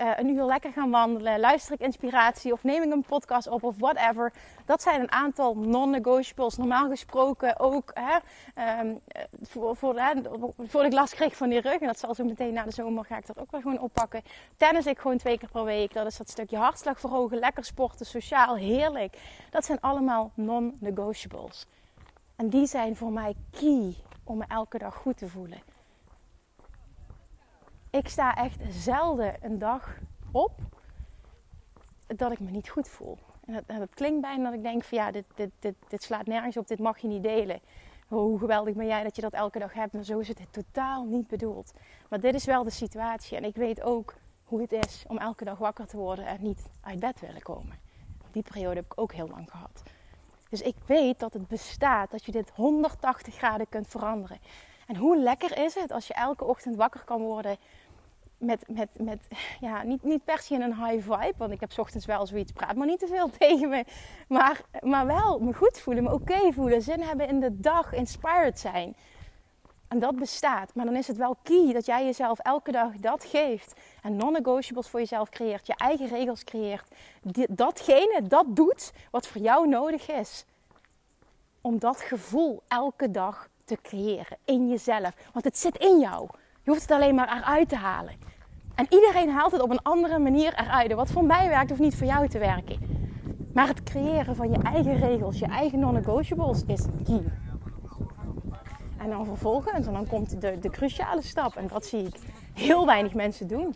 uh, 0.01 0.11
een 0.17 0.29
uur 0.29 0.45
lekker 0.45 0.73
gaan 0.73 0.91
wandelen, 0.91 1.41
luister 1.41 1.75
ik 1.75 1.81
inspiratie 1.81 2.53
of 2.53 2.63
neem 2.63 2.83
ik 2.83 2.93
een 2.93 3.05
podcast 3.09 3.49
op 3.49 3.63
of 3.63 3.75
whatever. 3.79 4.33
Dat 4.65 4.83
zijn 4.83 5.01
een 5.01 5.13
aantal 5.13 5.55
non-negotiables. 5.55 6.57
Normaal 6.57 6.89
gesproken 6.89 7.61
ook 7.61 7.91
hè, 7.95 8.17
um, 8.81 8.99
voor, 9.43 9.77
voor, 9.77 9.99
hè, 9.99 10.13
voor 10.59 10.85
ik 10.85 10.93
last 10.93 11.15
kreeg 11.15 11.37
van 11.37 11.49
die 11.49 11.61
rug. 11.61 11.81
En 11.81 11.87
dat 11.87 11.99
zal 11.99 12.15
zo 12.15 12.25
meteen 12.25 12.53
na 12.53 12.63
de 12.63 12.71
zomer 12.71 13.05
ga 13.05 13.17
ik 13.17 13.27
dat 13.27 13.39
ook 13.39 13.51
wel 13.51 13.61
gewoon 13.61 13.81
oppakken. 13.81 14.23
Tennis 14.57 14.87
ik 14.87 14.99
gewoon 14.99 15.19
twee 15.19 15.39
keer 15.39 15.51
per 15.51 15.65
week. 15.65 15.95
Dat 15.95 16.07
is 16.07 16.17
dat 16.17 16.31
stukje 16.31 16.57
hartslag 16.57 17.01
verhogen, 17.01 17.39
lekker 17.39 17.65
sporten, 17.65 18.07
sociaal, 18.07 18.57
heerlijk. 18.57 19.19
Dat 19.51 19.65
zijn 19.65 19.81
allemaal 19.81 20.31
non-negotiables. 20.35 21.67
En 22.37 22.49
die 22.49 22.67
zijn 22.67 22.97
voor 22.97 23.13
mij 23.13 23.35
key 23.51 23.95
om 24.25 24.39
me 24.39 24.45
elke 24.49 24.79
dag 24.79 24.95
goed 24.95 25.17
te 25.17 25.29
voelen 25.29 25.72
ik 27.93 28.09
sta 28.09 28.35
echt 28.37 28.59
zelden 28.71 29.35
een 29.41 29.59
dag 29.59 29.99
op 30.31 30.53
dat 32.07 32.33
ik 32.33 32.41
me 32.41 32.51
niet 32.51 32.69
goed 32.69 32.89
voel. 32.89 33.19
En 33.47 33.79
dat, 33.79 33.95
klinkt 33.95 34.21
bijna 34.21 34.45
dat 34.45 34.53
ik 34.53 34.63
denk 34.63 34.85
van 34.85 34.99
ja, 34.99 35.11
dit, 35.11 35.25
dit, 35.35 35.51
dit, 35.61 35.75
dit 35.89 36.03
slaat 36.03 36.27
nergens 36.27 36.57
op, 36.57 36.69
dit 36.69 36.79
mag 36.79 36.99
je 36.99 37.09
niet 37.09 37.23
delen. 37.23 37.61
Hoe 38.09 38.39
geweldig 38.39 38.75
ben 38.75 38.87
jij 38.87 39.03
dat 39.03 39.17
je 39.17 39.23
dat 39.23 39.33
elke 39.33 39.59
dag 39.59 39.73
hebt, 39.73 39.93
maar 39.93 40.05
zo 40.05 40.19
is 40.19 40.29
het 40.29 40.39
totaal 40.51 41.05
niet 41.05 41.29
bedoeld. 41.29 41.73
Maar 42.09 42.21
dit 42.21 42.35
is 42.35 42.45
wel 42.45 42.63
de 42.63 42.71
situatie 42.71 43.37
en 43.37 43.45
ik 43.45 43.55
weet 43.55 43.83
ook 43.83 44.15
hoe 44.45 44.61
het 44.61 44.73
is 44.73 45.05
om 45.07 45.19
elke 45.19 45.45
dag 45.45 45.59
wakker 45.59 45.87
te 45.87 45.97
worden 45.97 46.27
en 46.27 46.39
niet 46.41 46.63
uit 46.81 46.99
bed 46.99 47.21
willen 47.21 47.43
komen. 47.43 47.79
Die 48.31 48.43
periode 48.43 48.75
heb 48.75 48.85
ik 48.85 49.01
ook 49.01 49.13
heel 49.13 49.29
lang 49.29 49.51
gehad. 49.51 49.83
Dus 50.49 50.61
ik 50.61 50.77
weet 50.87 51.19
dat 51.19 51.33
het 51.33 51.49
bestaat, 51.49 52.11
dat 52.11 52.25
je 52.25 52.33
dit 52.33 52.51
180 52.55 53.35
graden 53.35 53.69
kunt 53.69 53.89
veranderen. 53.89 54.39
En 54.87 54.97
hoe 54.97 55.19
lekker 55.19 55.59
is 55.59 55.75
het 55.75 55.93
als 55.93 56.07
je 56.07 56.15
elke 56.15 56.45
ochtend 56.45 56.77
wakker 56.77 57.03
kan 57.05 57.21
worden 57.21 57.57
met, 58.43 58.65
met, 58.69 58.89
met 58.99 59.27
ja, 59.61 59.83
niet, 59.83 60.03
niet 60.03 60.25
per 60.25 60.39
se 60.39 60.55
een 60.55 60.87
high 60.87 61.03
vibe. 61.03 61.35
Want 61.37 61.53
ik 61.53 61.61
heb 61.61 61.79
ochtends 61.79 62.07
wel 62.07 62.27
zoiets, 62.27 62.53
praat 62.53 62.77
maar 62.77 62.87
niet 62.87 62.99
te 62.99 63.07
veel 63.07 63.31
tegen 63.39 63.69
me. 63.69 63.85
Maar, 64.29 64.61
maar 64.81 65.07
wel 65.07 65.39
me 65.39 65.55
goed 65.55 65.81
voelen, 65.81 66.03
me 66.03 66.13
oké 66.13 66.53
voelen, 66.53 66.83
zin 66.83 67.01
hebben 67.01 67.29
in 67.29 67.41
de 67.41 67.61
dag, 67.61 67.93
inspired 67.93 68.59
zijn. 68.59 68.95
En 69.93 69.99
dat 69.99 70.17
bestaat. 70.17 70.75
Maar 70.75 70.85
dan 70.85 70.97
is 70.97 71.07
het 71.07 71.17
wel 71.17 71.37
key 71.43 71.73
dat 71.73 71.87
jij 71.87 72.05
jezelf 72.05 72.39
elke 72.39 72.73
dag 72.73 72.93
dat 72.97 73.25
geeft. 73.25 73.81
En 74.03 74.17
non-negotiables 74.17 74.89
voor 74.89 75.01
jezelf 75.01 75.29
creëert. 75.29 75.67
Je 75.67 75.75
eigen 75.77 76.09
regels 76.09 76.45
creëert. 76.45 76.89
Datgene, 77.51 78.21
dat 78.29 78.47
doet 78.49 78.93
wat 79.11 79.27
voor 79.27 79.41
jou 79.41 79.69
nodig 79.69 80.11
is. 80.11 80.45
Om 81.61 81.79
dat 81.79 82.01
gevoel 82.01 82.63
elke 82.69 83.11
dag 83.11 83.49
te 83.65 83.79
creëren. 83.83 84.39
In 84.45 84.69
jezelf. 84.69 85.15
Want 85.33 85.45
het 85.45 85.59
zit 85.59 85.77
in 85.77 85.99
jou. 85.99 86.29
Je 86.63 86.71
hoeft 86.71 86.83
het 86.83 86.91
alleen 86.91 87.15
maar 87.15 87.37
eruit 87.37 87.69
te 87.69 87.77
halen. 87.77 88.32
En 88.75 88.87
iedereen 88.89 89.31
haalt 89.31 89.53
het 89.53 89.61
op 89.61 89.71
een 89.71 89.83
andere 89.83 90.19
manier 90.19 90.55
eruit. 90.59 90.93
Wat 90.93 91.11
voor 91.11 91.25
mij 91.25 91.49
werkt, 91.49 91.69
hoeft 91.69 91.81
niet 91.81 91.97
voor 91.97 92.07
jou 92.07 92.29
te 92.29 92.39
werken. 92.39 92.79
Maar 93.55 93.69
het 93.69 93.83
creëren 93.83 94.37
van 94.37 94.51
je 94.51 94.59
eigen 94.63 94.99
regels, 94.99 95.39
je 95.39 95.47
eigen 95.47 95.79
non-negotiables 95.79 96.65
is 96.67 96.85
key. 97.05 97.25
En 98.99 99.11
dan 99.11 99.25
vervolgens, 99.25 99.87
en 99.87 99.93
dan 99.93 100.07
komt 100.07 100.41
de, 100.41 100.59
de 100.59 100.71
cruciale 100.71 101.23
stap. 101.23 101.57
En 101.57 101.69
dat 101.69 101.87
zie 101.87 102.07
ik 102.07 102.15
heel 102.55 102.87
weinig 102.87 103.15
mensen 103.15 103.49
doen. 103.49 103.75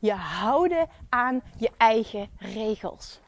Je 0.00 0.12
houden 0.12 0.88
aan 1.08 1.40
je 1.56 1.70
eigen 1.76 2.28
regels. 2.38 3.20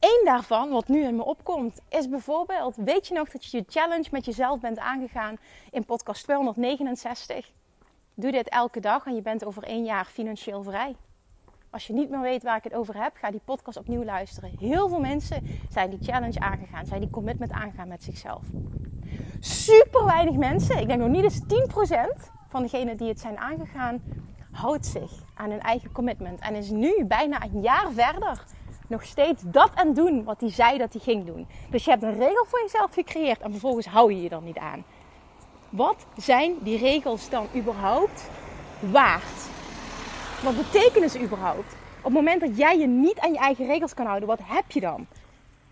Eén 0.00 0.22
daarvan, 0.24 0.70
wat 0.70 0.88
nu 0.88 1.02
in 1.02 1.16
me 1.16 1.24
opkomt, 1.24 1.80
is 1.88 2.08
bijvoorbeeld: 2.08 2.76
weet 2.76 3.06
je 3.06 3.14
nog 3.14 3.30
dat 3.30 3.44
je 3.44 3.56
je 3.56 3.64
challenge 3.68 4.08
met 4.10 4.24
jezelf 4.24 4.60
bent 4.60 4.78
aangegaan 4.78 5.36
in 5.70 5.84
podcast 5.84 6.22
269? 6.22 7.50
Doe 8.18 8.32
dit 8.32 8.48
elke 8.48 8.80
dag 8.80 9.06
en 9.06 9.14
je 9.14 9.22
bent 9.22 9.44
over 9.44 9.62
één 9.62 9.84
jaar 9.84 10.04
financieel 10.04 10.62
vrij. 10.62 10.96
Als 11.70 11.86
je 11.86 11.92
niet 11.92 12.10
meer 12.10 12.20
weet 12.20 12.42
waar 12.42 12.56
ik 12.56 12.64
het 12.64 12.74
over 12.74 13.02
heb, 13.02 13.12
ga 13.14 13.30
die 13.30 13.40
podcast 13.44 13.78
opnieuw 13.78 14.04
luisteren. 14.04 14.50
Heel 14.58 14.88
veel 14.88 15.00
mensen 15.00 15.60
zijn 15.70 15.90
die 15.90 15.98
challenge 16.02 16.40
aangegaan, 16.40 16.86
zijn 16.86 17.00
die 17.00 17.10
commitment 17.10 17.52
aangegaan 17.52 17.88
met 17.88 18.02
zichzelf. 18.02 18.42
Super 19.40 20.04
weinig 20.04 20.34
mensen, 20.34 20.78
ik 20.78 20.86
denk 20.86 21.00
nog 21.00 21.08
niet 21.08 21.22
eens 21.22 21.40
10% 21.40 22.28
van 22.48 22.62
degenen 22.62 22.96
die 22.96 23.08
het 23.08 23.20
zijn 23.20 23.38
aangegaan, 23.38 24.02
houdt 24.50 24.86
zich 24.86 25.12
aan 25.34 25.50
hun 25.50 25.60
eigen 25.60 25.92
commitment. 25.92 26.40
En 26.40 26.54
is 26.54 26.70
nu, 26.70 27.04
bijna 27.04 27.42
een 27.42 27.60
jaar 27.60 27.92
verder, 27.92 28.44
nog 28.86 29.04
steeds 29.04 29.42
dat 29.44 29.70
aan 29.74 29.94
doen 29.94 30.24
wat 30.24 30.40
hij 30.40 30.50
zei 30.50 30.78
dat 30.78 30.92
hij 30.92 31.02
ging 31.02 31.26
doen. 31.26 31.46
Dus 31.70 31.84
je 31.84 31.90
hebt 31.90 32.02
een 32.02 32.18
regel 32.18 32.44
voor 32.44 32.60
jezelf 32.60 32.92
gecreëerd 32.92 33.40
en 33.40 33.50
vervolgens 33.50 33.86
hou 33.86 34.12
je 34.12 34.22
je 34.22 34.28
er 34.28 34.42
niet 34.42 34.58
aan. 34.58 34.84
Wat 35.70 35.96
zijn 36.16 36.54
die 36.60 36.78
regels 36.78 37.28
dan 37.28 37.46
überhaupt 37.54 38.28
waard? 38.80 39.48
Wat 40.42 40.56
betekenen 40.56 41.10
ze 41.10 41.20
überhaupt? 41.20 41.74
Op 41.98 42.04
het 42.04 42.12
moment 42.12 42.40
dat 42.40 42.56
jij 42.56 42.78
je 42.78 42.86
niet 42.86 43.18
aan 43.18 43.32
je 43.32 43.38
eigen 43.38 43.66
regels 43.66 43.94
kan 43.94 44.06
houden, 44.06 44.28
wat 44.28 44.40
heb 44.42 44.70
je 44.70 44.80
dan? 44.80 45.06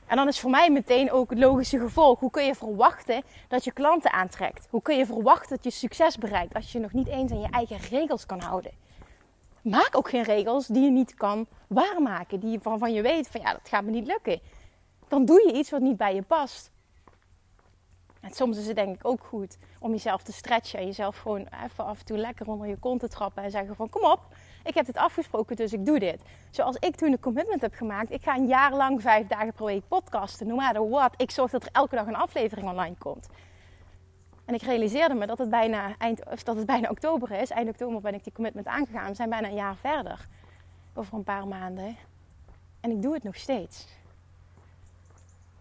En 0.06 0.16
dan 0.16 0.28
is 0.28 0.40
voor 0.40 0.50
mij 0.50 0.70
meteen 0.70 1.12
ook 1.12 1.30
het 1.30 1.38
logische 1.38 1.78
gevolg. 1.78 2.20
Hoe 2.20 2.30
kun 2.30 2.44
je 2.44 2.54
verwachten 2.54 3.22
dat 3.48 3.64
je 3.64 3.72
klanten 3.72 4.12
aantrekt? 4.12 4.66
Hoe 4.70 4.82
kun 4.82 4.96
je 4.96 5.06
verwachten 5.06 5.48
dat 5.48 5.64
je 5.64 5.70
succes 5.70 6.18
bereikt 6.18 6.54
als 6.54 6.72
je 6.72 6.78
nog 6.78 6.92
niet 6.92 7.08
eens 7.08 7.30
aan 7.30 7.40
je 7.40 7.50
eigen 7.50 7.78
regels 7.90 8.26
kan 8.26 8.40
houden? 8.40 8.72
Maak 9.62 9.90
ook 9.92 10.08
geen 10.08 10.22
regels 10.22 10.66
die 10.66 10.82
je 10.82 10.90
niet 10.90 11.14
kan 11.14 11.46
waarmaken. 11.68 12.40
Die 12.40 12.60
waarvan 12.62 12.92
je 12.92 13.02
weet 13.02 13.28
van 13.28 13.40
ja, 13.40 13.52
dat 13.52 13.68
gaat 13.68 13.84
me 13.84 13.90
niet 13.90 14.06
lukken. 14.06 14.40
Dan 15.08 15.24
doe 15.24 15.42
je 15.46 15.52
iets 15.52 15.70
wat 15.70 15.80
niet 15.80 15.96
bij 15.96 16.14
je 16.14 16.22
past. 16.22 16.70
En 18.24 18.32
soms 18.32 18.58
is 18.58 18.66
het 18.66 18.76
denk 18.76 18.94
ik 18.94 19.06
ook 19.06 19.24
goed 19.24 19.56
om 19.78 19.90
jezelf 19.90 20.22
te 20.22 20.32
stretchen. 20.32 20.78
En 20.78 20.86
jezelf 20.86 21.16
gewoon 21.16 21.46
even 21.64 21.84
af 21.84 21.98
en 21.98 22.04
toe 22.04 22.18
lekker 22.18 22.46
onder 22.46 22.66
je 22.66 22.76
kont 22.76 23.00
te 23.00 23.08
trappen. 23.08 23.42
En 23.42 23.50
zeggen 23.50 23.76
van 23.76 23.88
kom 23.88 24.04
op, 24.04 24.20
ik 24.64 24.74
heb 24.74 24.86
dit 24.86 24.96
afgesproken, 24.96 25.56
dus 25.56 25.72
ik 25.72 25.86
doe 25.86 25.98
dit. 25.98 26.22
Zoals 26.50 26.76
ik 26.78 26.96
toen 26.96 27.12
een 27.12 27.20
commitment 27.20 27.60
heb 27.60 27.74
gemaakt. 27.74 28.10
Ik 28.10 28.22
ga 28.22 28.36
een 28.36 28.46
jaar 28.46 28.74
lang 28.74 29.02
vijf 29.02 29.26
dagen 29.26 29.52
per 29.52 29.64
week 29.64 29.88
podcasten. 29.88 30.46
No 30.46 30.54
matter 30.54 30.88
what. 30.88 31.14
Ik 31.16 31.30
zorg 31.30 31.50
dat 31.50 31.62
er 31.62 31.68
elke 31.72 31.96
dag 31.96 32.06
een 32.06 32.14
aflevering 32.14 32.68
online 32.68 32.94
komt. 32.98 33.28
En 34.44 34.54
ik 34.54 34.62
realiseerde 34.62 35.14
me 35.14 35.26
dat 35.26 35.38
het 35.38 35.50
bijna, 35.50 35.94
eind, 35.98 36.24
of 36.30 36.42
dat 36.42 36.56
het 36.56 36.66
bijna 36.66 36.88
oktober 36.88 37.30
is. 37.30 37.50
Eind 37.50 37.68
oktober 37.68 38.00
ben 38.00 38.14
ik 38.14 38.24
die 38.24 38.32
commitment 38.32 38.66
aangegaan. 38.66 39.08
We 39.08 39.14
zijn 39.14 39.30
bijna 39.30 39.48
een 39.48 39.54
jaar 39.54 39.76
verder. 39.76 40.26
Over 40.94 41.14
een 41.14 41.24
paar 41.24 41.46
maanden. 41.46 41.96
En 42.80 42.90
ik 42.90 43.02
doe 43.02 43.14
het 43.14 43.22
nog 43.22 43.36
steeds. 43.36 43.86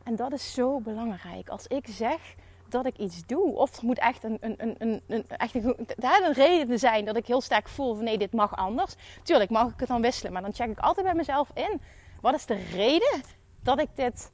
En 0.04 0.16
dat 0.16 0.32
is 0.32 0.54
zo 0.54 0.80
belangrijk. 0.80 1.50
Als 1.50 1.68
ik 1.68 1.88
zeg 1.88 2.36
dat 2.74 2.86
ik 2.86 2.98
iets 2.98 3.26
doe. 3.26 3.56
Of 3.56 3.78
er 3.78 3.86
moet 3.86 4.00
echt 4.00 4.24
een, 4.24 4.38
een, 4.42 4.56
een, 4.58 4.76
een, 4.78 5.02
een, 5.08 5.26
echt 5.30 5.56
een, 5.56 6.34
reden 6.34 6.80
zijn 6.80 7.06
dat 7.06 7.16
ik 7.16 7.26
heel 7.26 7.42
sterk 7.42 7.68
voel 7.68 7.96
van 7.96 8.04
nee, 8.04 8.18
dit 8.18 8.34
mag 8.34 8.56
anders. 8.56 8.96
Tuurlijk 9.24 9.50
mag 9.50 9.68
ik 9.68 9.80
het 9.80 9.88
dan 9.88 10.02
wisselen, 10.02 10.34
maar 10.34 10.42
dan 10.42 10.54
check 10.54 10.70
ik 10.70 10.80
altijd 10.80 11.06
bij 11.06 11.16
mezelf 11.16 11.50
in. 11.54 11.82
Wat 12.22 12.36
is 12.36 12.46
de 12.46 12.64
reden 12.72 13.22
dat 13.64 13.80
ik 13.80 13.90
dit 13.96 14.32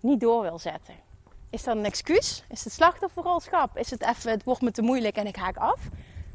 niet 0.00 0.20
door 0.20 0.42
wil 0.42 0.58
zetten? 0.58 0.94
Is 1.50 1.64
dat 1.64 1.76
een 1.76 1.84
excuus? 1.84 2.42
Is 2.48 2.64
het 2.64 2.72
slachtofferrolschap? 2.72 3.78
Is 3.78 3.90
het 3.90 4.02
even, 4.02 4.30
het 4.30 4.44
wordt 4.44 4.60
me 4.60 4.70
te 4.70 4.82
moeilijk 4.82 5.16
en 5.16 5.26
ik 5.26 5.36
haak 5.36 5.56
af? 5.56 5.80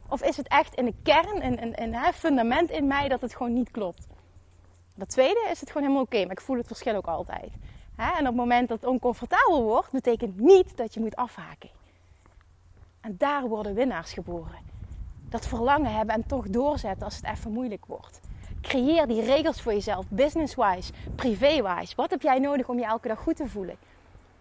Of 0.09 0.21
is 0.21 0.37
het 0.37 0.47
echt 0.47 0.75
in 0.75 0.85
de 0.85 0.93
kern, 1.03 1.45
een, 1.45 1.81
een, 1.81 2.13
fundament 2.13 2.69
in 2.69 2.87
mij 2.87 3.07
dat 3.07 3.21
het 3.21 3.35
gewoon 3.35 3.53
niet 3.53 3.71
klopt? 3.71 4.07
Dat 4.95 5.09
tweede 5.09 5.47
is 5.51 5.59
het 5.59 5.69
gewoon 5.69 5.83
helemaal 5.83 6.05
oké, 6.05 6.21
maar 6.21 6.31
ik 6.31 6.41
voel 6.41 6.57
het 6.57 6.67
verschil 6.67 6.95
ook 6.95 7.07
altijd. 7.07 7.51
En 7.95 8.19
op 8.19 8.25
het 8.25 8.35
moment 8.35 8.67
dat 8.67 8.81
het 8.81 8.89
oncomfortabel 8.89 9.63
wordt, 9.63 9.91
betekent 9.91 10.39
niet 10.39 10.77
dat 10.77 10.93
je 10.93 10.99
moet 10.99 11.15
afhaken. 11.15 11.69
En 13.01 13.15
daar 13.17 13.47
worden 13.47 13.73
winnaars 13.73 14.13
geboren. 14.13 14.71
Dat 15.29 15.47
verlangen 15.47 15.93
hebben 15.93 16.15
en 16.15 16.25
toch 16.25 16.47
doorzetten 16.47 17.05
als 17.05 17.15
het 17.15 17.25
even 17.25 17.51
moeilijk 17.51 17.85
wordt. 17.85 18.19
Creëer 18.61 19.07
die 19.07 19.21
regels 19.21 19.61
voor 19.61 19.73
jezelf, 19.73 20.05
business-wise, 20.09 20.91
privé-wise. 21.15 21.95
Wat 21.95 22.09
heb 22.09 22.21
jij 22.21 22.39
nodig 22.39 22.67
om 22.67 22.79
je 22.79 22.85
elke 22.85 23.07
dag 23.07 23.19
goed 23.19 23.35
te 23.35 23.47
voelen? 23.47 23.75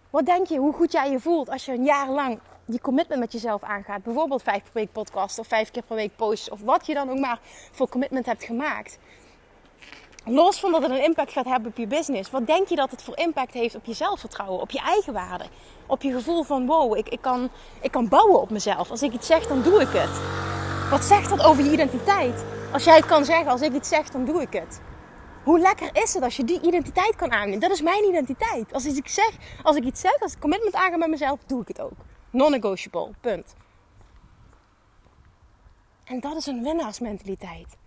Wat 0.09 0.25
denk 0.25 0.47
je 0.47 0.57
hoe 0.57 0.73
goed 0.73 0.91
jij 0.91 1.11
je 1.11 1.19
voelt 1.19 1.49
als 1.49 1.65
je 1.65 1.71
een 1.71 1.83
jaar 1.83 2.09
lang 2.09 2.39
die 2.65 2.81
commitment 2.81 3.19
met 3.19 3.31
jezelf 3.31 3.63
aangaat? 3.63 4.03
Bijvoorbeeld 4.03 4.43
vijf 4.43 4.63
per 4.63 4.71
week 4.73 4.91
podcast 4.91 5.39
of 5.39 5.47
vijf 5.47 5.71
keer 5.71 5.83
per 5.83 5.95
week 5.95 6.15
posts 6.15 6.49
of 6.49 6.61
wat 6.61 6.85
je 6.85 6.93
dan 6.93 7.09
ook 7.09 7.19
maar 7.19 7.39
voor 7.71 7.89
commitment 7.89 8.25
hebt 8.25 8.43
gemaakt. 8.43 8.99
Los 10.25 10.59
van 10.59 10.71
dat 10.71 10.81
het 10.81 10.91
een 10.91 11.03
impact 11.03 11.31
gaat 11.31 11.45
hebben 11.45 11.69
op 11.71 11.77
je 11.77 11.87
business, 11.87 12.31
wat 12.31 12.47
denk 12.47 12.67
je 12.67 12.75
dat 12.75 12.91
het 12.91 13.03
voor 13.03 13.17
impact 13.17 13.53
heeft 13.53 13.75
op 13.75 13.85
je 13.85 13.93
zelfvertrouwen, 13.93 14.61
op 14.61 14.71
je 14.71 14.79
eigen 14.79 15.13
waarde? 15.13 15.45
Op 15.85 16.01
je 16.01 16.11
gevoel 16.11 16.43
van 16.43 16.65
wow, 16.65 16.97
ik, 16.97 17.09
ik, 17.09 17.21
kan, 17.21 17.49
ik 17.81 17.91
kan 17.91 18.07
bouwen 18.07 18.41
op 18.41 18.49
mezelf. 18.49 18.89
Als 18.89 19.01
ik 19.01 19.13
iets 19.13 19.27
zeg, 19.27 19.47
dan 19.47 19.61
doe 19.61 19.81
ik 19.81 19.89
het. 19.91 20.21
Wat 20.89 21.03
zegt 21.03 21.29
dat 21.29 21.43
over 21.43 21.63
je 21.63 21.71
identiteit? 21.71 22.43
Als 22.73 22.83
jij 22.83 22.95
het 22.95 23.05
kan 23.05 23.25
zeggen, 23.25 23.51
als 23.51 23.61
ik 23.61 23.73
iets 23.73 23.89
zeg, 23.89 24.09
dan 24.09 24.25
doe 24.25 24.41
ik 24.41 24.53
het. 24.53 24.81
Hoe 25.43 25.59
lekker 25.59 25.89
is 25.93 26.13
het 26.13 26.23
als 26.23 26.35
je 26.35 26.43
die 26.43 26.61
identiteit 26.61 27.15
kan 27.15 27.31
aannemen? 27.31 27.59
Dat 27.59 27.71
is 27.71 27.81
mijn 27.81 28.03
identiteit. 28.03 28.73
Als 28.73 28.85
ik, 28.85 29.07
zeg, 29.07 29.31
als 29.63 29.75
ik 29.75 29.83
iets 29.83 30.01
zeg, 30.01 30.19
als 30.19 30.33
ik 30.33 30.39
commitment 30.39 30.75
aanga 30.75 30.97
met 30.97 31.09
mezelf, 31.09 31.39
doe 31.45 31.61
ik 31.61 31.67
het 31.67 31.81
ook. 31.81 31.97
Non-negotiable, 32.29 33.11
punt. 33.21 33.55
En 36.03 36.19
dat 36.19 36.35
is 36.35 36.45
een 36.45 36.63
winnaarsmentaliteit. 36.63 37.77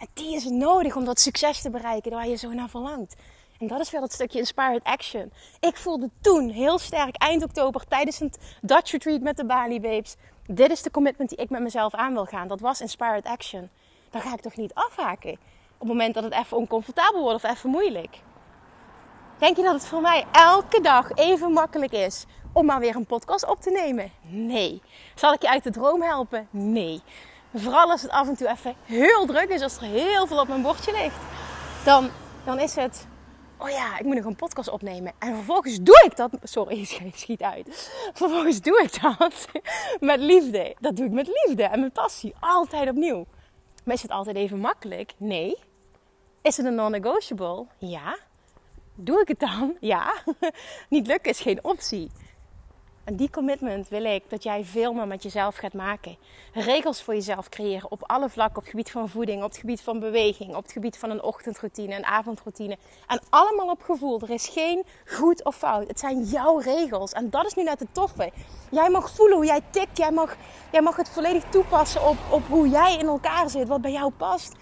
En 0.00 0.06
die 0.14 0.34
is 0.34 0.44
nodig 0.44 0.96
om 0.96 1.04
dat 1.04 1.20
succes 1.20 1.62
te 1.62 1.70
bereiken 1.70 2.10
waar 2.10 2.28
je 2.28 2.36
zo 2.36 2.52
naar 2.52 2.68
verlangt. 2.68 3.16
En 3.58 3.66
dat 3.66 3.80
is 3.80 3.90
weer 3.90 4.00
dat 4.00 4.12
stukje 4.12 4.38
inspired 4.38 4.84
action. 4.84 5.32
Ik 5.60 5.76
voelde 5.76 6.10
toen 6.20 6.48
heel 6.48 6.78
sterk 6.78 7.16
eind 7.16 7.42
oktober 7.42 7.84
tijdens 7.88 8.20
een 8.20 8.32
Dutch 8.60 8.92
retreat 8.92 9.20
met 9.20 9.36
de 9.36 9.44
Bali 9.44 9.80
Babes. 9.80 10.16
Dit 10.46 10.70
is 10.70 10.82
de 10.82 10.90
commitment 10.90 11.28
die 11.28 11.38
ik 11.38 11.50
met 11.50 11.60
mezelf 11.60 11.94
aan 11.94 12.12
wil 12.12 12.24
gaan. 12.24 12.48
Dat 12.48 12.60
was 12.60 12.80
inspired 12.80 13.24
action. 13.24 13.70
Dan 14.10 14.20
ga 14.20 14.32
ik 14.32 14.40
toch 14.40 14.56
niet 14.56 14.74
afhaken 14.74 15.32
op 15.32 15.78
het 15.78 15.88
moment 15.88 16.14
dat 16.14 16.24
het 16.24 16.32
even 16.32 16.56
oncomfortabel 16.56 17.22
wordt 17.22 17.44
of 17.44 17.50
even 17.50 17.70
moeilijk. 17.70 18.18
Denk 19.38 19.56
je 19.56 19.62
dat 19.62 19.74
het 19.74 19.86
voor 19.86 20.00
mij 20.00 20.24
elke 20.32 20.80
dag 20.80 21.10
even 21.14 21.52
makkelijk 21.52 21.92
is 21.92 22.24
om 22.52 22.66
maar 22.66 22.80
weer 22.80 22.96
een 22.96 23.06
podcast 23.06 23.48
op 23.48 23.60
te 23.60 23.70
nemen? 23.70 24.12
Nee. 24.22 24.82
Zal 25.14 25.32
ik 25.32 25.42
je 25.42 25.48
uit 25.48 25.64
de 25.64 25.70
droom 25.70 26.02
helpen? 26.02 26.48
Nee. 26.50 27.02
Vooral 27.54 27.90
als 27.90 28.02
het 28.02 28.10
af 28.10 28.28
en 28.28 28.36
toe 28.36 28.48
even 28.48 28.74
heel 28.84 29.26
druk 29.26 29.48
is, 29.48 29.62
als 29.62 29.76
er 29.76 29.82
heel 29.82 30.26
veel 30.26 30.40
op 30.40 30.48
mijn 30.48 30.62
bordje 30.62 30.92
ligt. 30.92 31.16
Dan, 31.84 32.10
dan 32.44 32.58
is 32.58 32.74
het, 32.74 33.06
oh 33.58 33.68
ja, 33.68 33.98
ik 33.98 34.04
moet 34.04 34.14
nog 34.14 34.24
een 34.24 34.36
podcast 34.36 34.68
opnemen. 34.68 35.12
En 35.18 35.34
vervolgens 35.34 35.78
doe 35.82 36.02
ik 36.04 36.16
dat, 36.16 36.30
sorry, 36.42 36.80
ik 37.04 37.12
schiet 37.14 37.42
uit. 37.42 37.90
Vervolgens 38.14 38.60
doe 38.60 38.82
ik 38.82 39.02
dat 39.02 39.48
met 40.10 40.20
liefde. 40.20 40.76
Dat 40.80 40.96
doe 40.96 41.06
ik 41.06 41.12
met 41.12 41.26
liefde 41.44 41.62
en 41.62 41.80
met 41.80 41.92
passie. 41.92 42.34
Altijd 42.40 42.88
opnieuw. 42.88 43.26
Maar 43.84 43.94
is 43.94 44.02
het 44.02 44.10
altijd 44.10 44.36
even 44.36 44.58
makkelijk? 44.58 45.12
Nee. 45.16 45.58
Is 46.42 46.56
het 46.56 46.66
een 46.66 46.74
non-negotiable? 46.74 47.66
Ja. 47.78 48.18
Doe 48.94 49.20
ik 49.20 49.28
het 49.28 49.38
dan? 49.40 49.76
Ja. 49.80 50.14
Niet 50.88 51.06
lukken 51.06 51.30
is 51.30 51.40
geen 51.40 51.64
optie. 51.64 52.10
En 53.04 53.16
die 53.16 53.30
commitment 53.30 53.88
wil 53.88 54.04
ik 54.04 54.22
dat 54.28 54.42
jij 54.42 54.64
veel 54.64 54.92
meer 54.92 55.06
met 55.06 55.22
jezelf 55.22 55.56
gaat 55.56 55.72
maken. 55.72 56.16
Regels 56.52 57.02
voor 57.02 57.14
jezelf 57.14 57.48
creëren 57.48 57.90
op 57.90 58.02
alle 58.02 58.28
vlakken. 58.28 58.56
Op 58.56 58.62
het 58.62 58.70
gebied 58.70 58.90
van 58.90 59.08
voeding, 59.08 59.42
op 59.42 59.48
het 59.48 59.58
gebied 59.58 59.80
van 59.80 59.98
beweging, 59.98 60.54
op 60.54 60.62
het 60.62 60.72
gebied 60.72 60.98
van 60.98 61.10
een 61.10 61.22
ochtendroutine, 61.22 61.96
een 61.96 62.04
avondroutine. 62.04 62.78
En 63.06 63.20
allemaal 63.30 63.70
op 63.70 63.82
gevoel. 63.82 64.20
Er 64.20 64.30
is 64.30 64.48
geen 64.48 64.84
goed 65.06 65.44
of 65.44 65.56
fout. 65.56 65.88
Het 65.88 65.98
zijn 65.98 66.22
jouw 66.22 66.58
regels. 66.58 67.12
En 67.12 67.30
dat 67.30 67.46
is 67.46 67.54
nu 67.54 67.62
net 67.62 67.80
het 67.80 67.94
toffe. 67.94 68.30
Jij 68.70 68.90
mag 68.90 69.10
voelen 69.10 69.36
hoe 69.36 69.46
jij 69.46 69.60
tikt. 69.70 69.98
Jij 69.98 70.12
mag, 70.12 70.36
jij 70.72 70.82
mag 70.82 70.96
het 70.96 71.08
volledig 71.08 71.44
toepassen 71.44 72.08
op, 72.08 72.16
op 72.30 72.46
hoe 72.46 72.68
jij 72.68 72.96
in 72.98 73.06
elkaar 73.06 73.50
zit. 73.50 73.68
Wat 73.68 73.80
bij 73.80 73.92
jou 73.92 74.10
past. 74.10 74.54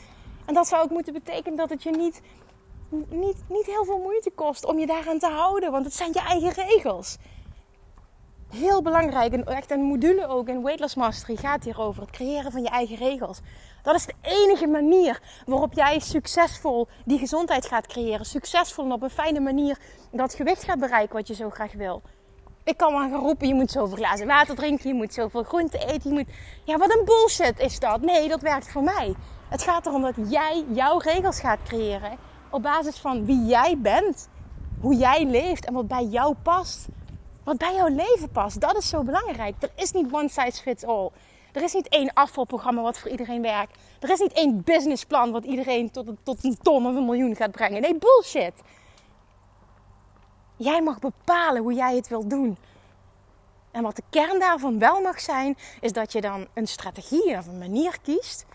En 0.44 0.54
dat 0.54 0.68
zou 0.68 0.82
ook 0.82 0.90
moeten 0.90 1.12
betekenen 1.12 1.56
dat 1.56 1.70
het 1.70 1.82
je 1.82 1.90
niet, 1.90 2.20
niet, 3.08 3.36
niet 3.48 3.66
heel 3.66 3.84
veel 3.84 3.98
moeite 3.98 4.30
kost 4.30 4.64
om 4.64 4.78
je 4.78 4.86
daaraan 4.86 5.18
te 5.18 5.28
houden. 5.28 5.70
Want 5.70 5.84
het 5.84 5.94
zijn 5.94 6.12
je 6.12 6.20
eigen 6.20 6.52
regels. 6.52 7.16
Heel 8.52 8.82
belangrijk, 8.82 9.32
en 9.32 9.44
echt 9.44 9.70
een 9.70 9.82
module 9.82 10.26
ook 10.26 10.48
in 10.48 10.62
Weightless 10.62 10.94
Mastery 10.94 11.36
gaat 11.36 11.64
hierover. 11.64 12.02
Het 12.02 12.10
creëren 12.10 12.52
van 12.52 12.62
je 12.62 12.68
eigen 12.68 12.96
regels. 12.96 13.40
Dat 13.82 13.94
is 13.94 14.06
de 14.06 14.14
enige 14.20 14.66
manier 14.66 15.20
waarop 15.46 15.72
jij 15.72 15.98
succesvol 15.98 16.88
die 17.04 17.18
gezondheid 17.18 17.66
gaat 17.66 17.86
creëren. 17.86 18.26
Succesvol 18.26 18.84
en 18.84 18.92
op 18.92 19.02
een 19.02 19.10
fijne 19.10 19.40
manier 19.40 19.78
dat 20.12 20.34
gewicht 20.34 20.64
gaat 20.64 20.78
bereiken 20.78 21.16
wat 21.16 21.28
je 21.28 21.34
zo 21.34 21.50
graag 21.50 21.72
wil. 21.72 22.02
Ik 22.64 22.76
kan 22.76 22.92
wel 22.92 23.00
gaan 23.00 23.20
roepen, 23.20 23.48
je 23.48 23.54
moet 23.54 23.70
zoveel 23.70 23.96
glazen 23.96 24.26
water 24.26 24.54
drinken, 24.54 24.88
je 24.88 24.94
moet 24.94 25.14
zoveel 25.14 25.42
groente 25.42 25.78
eten, 25.78 26.10
je 26.10 26.16
moet... 26.16 26.34
Ja, 26.64 26.76
wat 26.78 26.94
een 26.94 27.04
bullshit 27.04 27.58
is 27.58 27.80
dat. 27.80 28.00
Nee, 28.00 28.28
dat 28.28 28.40
werkt 28.40 28.70
voor 28.70 28.82
mij. 28.82 29.14
Het 29.48 29.62
gaat 29.62 29.86
erom 29.86 30.02
dat 30.02 30.16
jij 30.28 30.64
jouw 30.72 30.98
regels 30.98 31.40
gaat 31.40 31.62
creëren 31.62 32.18
op 32.50 32.62
basis 32.62 32.98
van 32.98 33.24
wie 33.24 33.44
jij 33.44 33.78
bent, 33.78 34.28
hoe 34.80 34.94
jij 34.94 35.24
leeft 35.24 35.64
en 35.64 35.74
wat 35.74 35.88
bij 35.88 36.04
jou 36.04 36.34
past. 36.42 36.88
Wat 37.48 37.58
bij 37.58 37.74
jouw 37.74 37.88
leven 37.88 38.30
past, 38.30 38.60
dat 38.60 38.76
is 38.76 38.88
zo 38.88 39.02
belangrijk. 39.02 39.54
Er 39.60 39.70
is 39.74 39.92
niet 39.92 40.12
one 40.12 40.28
size 40.28 40.62
fits 40.62 40.84
all. 40.84 41.10
Er 41.52 41.62
is 41.62 41.72
niet 41.72 41.88
één 41.88 42.12
afvalprogramma 42.12 42.82
wat 42.82 42.98
voor 42.98 43.10
iedereen 43.10 43.42
werkt. 43.42 43.78
Er 44.00 44.10
is 44.10 44.18
niet 44.18 44.32
één 44.32 44.62
businessplan 44.64 45.30
wat 45.30 45.44
iedereen 45.44 45.90
tot, 45.90 46.06
tot 46.22 46.44
een 46.44 46.58
ton 46.62 46.86
of 46.86 46.94
een 46.94 47.04
miljoen 47.04 47.36
gaat 47.36 47.50
brengen. 47.50 47.80
Nee, 47.80 47.98
bullshit. 47.98 48.52
Jij 50.56 50.82
mag 50.82 50.98
bepalen 50.98 51.62
hoe 51.62 51.72
jij 51.72 51.96
het 51.96 52.08
wilt 52.08 52.30
doen. 52.30 52.58
En 53.70 53.82
wat 53.82 53.96
de 53.96 54.02
kern 54.10 54.38
daarvan 54.38 54.78
wel 54.78 55.00
mag 55.00 55.20
zijn, 55.20 55.56
is 55.80 55.92
dat 55.92 56.12
je 56.12 56.20
dan 56.20 56.46
een 56.54 56.68
strategie 56.68 57.36
of 57.36 57.46
een 57.46 57.58
manier 57.58 57.98
kiest 58.02 58.46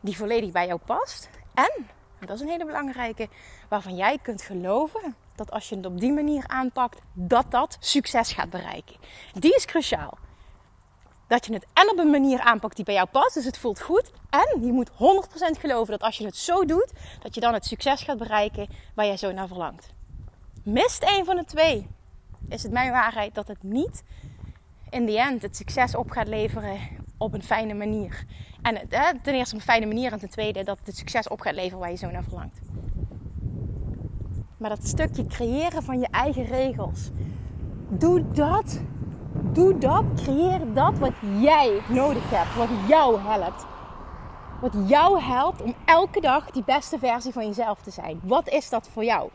die 0.00 0.16
volledig 0.16 0.50
bij 0.50 0.66
jou 0.66 0.80
past. 0.86 1.30
En, 1.54 1.72
en 2.20 2.26
dat 2.26 2.36
is 2.36 2.40
een 2.40 2.48
hele 2.48 2.66
belangrijke, 2.66 3.28
waarvan 3.68 3.96
jij 3.96 4.18
kunt 4.22 4.42
geloven 4.42 5.16
dat 5.38 5.50
als 5.50 5.68
je 5.68 5.76
het 5.76 5.86
op 5.86 6.00
die 6.00 6.12
manier 6.12 6.44
aanpakt, 6.46 7.00
dat 7.12 7.50
dat 7.50 7.76
succes 7.80 8.32
gaat 8.32 8.50
bereiken. 8.50 8.96
Die 9.32 9.54
is 9.54 9.64
cruciaal. 9.64 10.18
Dat 11.26 11.46
je 11.46 11.52
het 11.52 11.66
en 11.72 11.90
op 11.90 11.98
een 11.98 12.10
manier 12.10 12.40
aanpakt 12.40 12.76
die 12.76 12.84
bij 12.84 12.94
jou 12.94 13.08
past, 13.08 13.34
dus 13.34 13.44
het 13.44 13.58
voelt 13.58 13.80
goed. 13.80 14.10
En 14.30 14.64
je 14.64 14.72
moet 14.72 14.90
100% 14.90 14.94
geloven 15.60 15.90
dat 15.90 16.02
als 16.02 16.18
je 16.18 16.24
het 16.24 16.36
zo 16.36 16.64
doet, 16.64 16.92
dat 17.20 17.34
je 17.34 17.40
dan 17.40 17.52
het 17.54 17.66
succes 17.66 18.02
gaat 18.02 18.18
bereiken 18.18 18.68
waar 18.94 19.06
jij 19.06 19.16
zo 19.16 19.32
naar 19.32 19.48
verlangt. 19.48 19.88
Mist 20.64 21.02
een 21.02 21.24
van 21.24 21.36
de 21.36 21.44
twee, 21.44 21.88
is 22.48 22.62
het 22.62 22.72
mijn 22.72 22.90
waarheid 22.90 23.34
dat 23.34 23.48
het 23.48 23.62
niet 23.62 24.02
in 24.90 25.06
the 25.06 25.20
end 25.20 25.42
het 25.42 25.56
succes 25.56 25.96
op 25.96 26.10
gaat 26.10 26.28
leveren 26.28 26.78
op 27.18 27.34
een 27.34 27.42
fijne 27.42 27.74
manier. 27.74 28.24
En 28.62 28.88
ten 29.22 29.34
eerste 29.34 29.54
op 29.54 29.60
een 29.60 29.66
fijne 29.66 29.86
manier 29.86 30.12
en 30.12 30.18
ten 30.18 30.30
tweede 30.30 30.64
dat 30.64 30.78
het 30.84 30.96
succes 30.96 31.28
op 31.28 31.40
gaat 31.40 31.54
leveren 31.54 31.78
waar 31.78 31.90
je 31.90 31.96
zo 31.96 32.10
naar 32.10 32.22
verlangt. 32.22 32.58
Maar 34.58 34.70
dat 34.70 34.86
stukje 34.86 35.26
creëren 35.26 35.82
van 35.82 36.00
je 36.00 36.08
eigen 36.10 36.44
regels. 36.44 37.10
Doe 37.88 38.30
dat. 38.30 38.80
Doe 39.52 39.78
dat. 39.78 40.04
Creëer 40.14 40.72
dat 40.74 40.98
wat 40.98 41.12
jij 41.40 41.80
nodig 41.88 42.30
hebt. 42.30 42.56
Wat 42.56 42.88
jou 42.88 43.20
helpt. 43.20 43.66
Wat 44.60 44.74
jou 44.88 45.20
helpt 45.20 45.62
om 45.62 45.74
elke 45.84 46.20
dag 46.20 46.50
die 46.50 46.64
beste 46.64 46.98
versie 46.98 47.32
van 47.32 47.46
jezelf 47.46 47.82
te 47.82 47.90
zijn. 47.90 48.20
Wat 48.22 48.48
is 48.48 48.68
dat 48.68 48.88
voor 48.88 49.04
jou? 49.04 49.30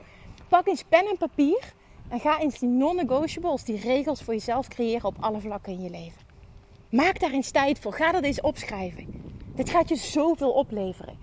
Pak 0.48 0.68
eens 0.68 0.84
pen 0.84 1.06
en 1.06 1.18
papier 1.18 1.74
en 2.10 2.20
ga 2.20 2.40
eens 2.40 2.60
die 2.60 2.70
non-negotiables, 2.70 3.64
die 3.64 3.80
regels 3.80 4.22
voor 4.24 4.34
jezelf 4.34 4.68
creëren 4.68 5.06
op 5.06 5.16
alle 5.20 5.40
vlakken 5.42 5.74
in 5.74 5.82
je 5.82 5.90
leven. 5.90 6.22
Maak 6.90 7.20
daar 7.20 7.32
eens 7.32 7.52
tijd 7.52 7.80
voor. 7.80 7.94
Ga 7.94 8.12
dat 8.12 8.24
eens 8.24 8.42
opschrijven. 8.42 9.24
Dit 9.56 9.70
gaat 9.70 9.90
je 9.90 9.96
zoveel 9.96 10.52
opleveren. 10.52 11.18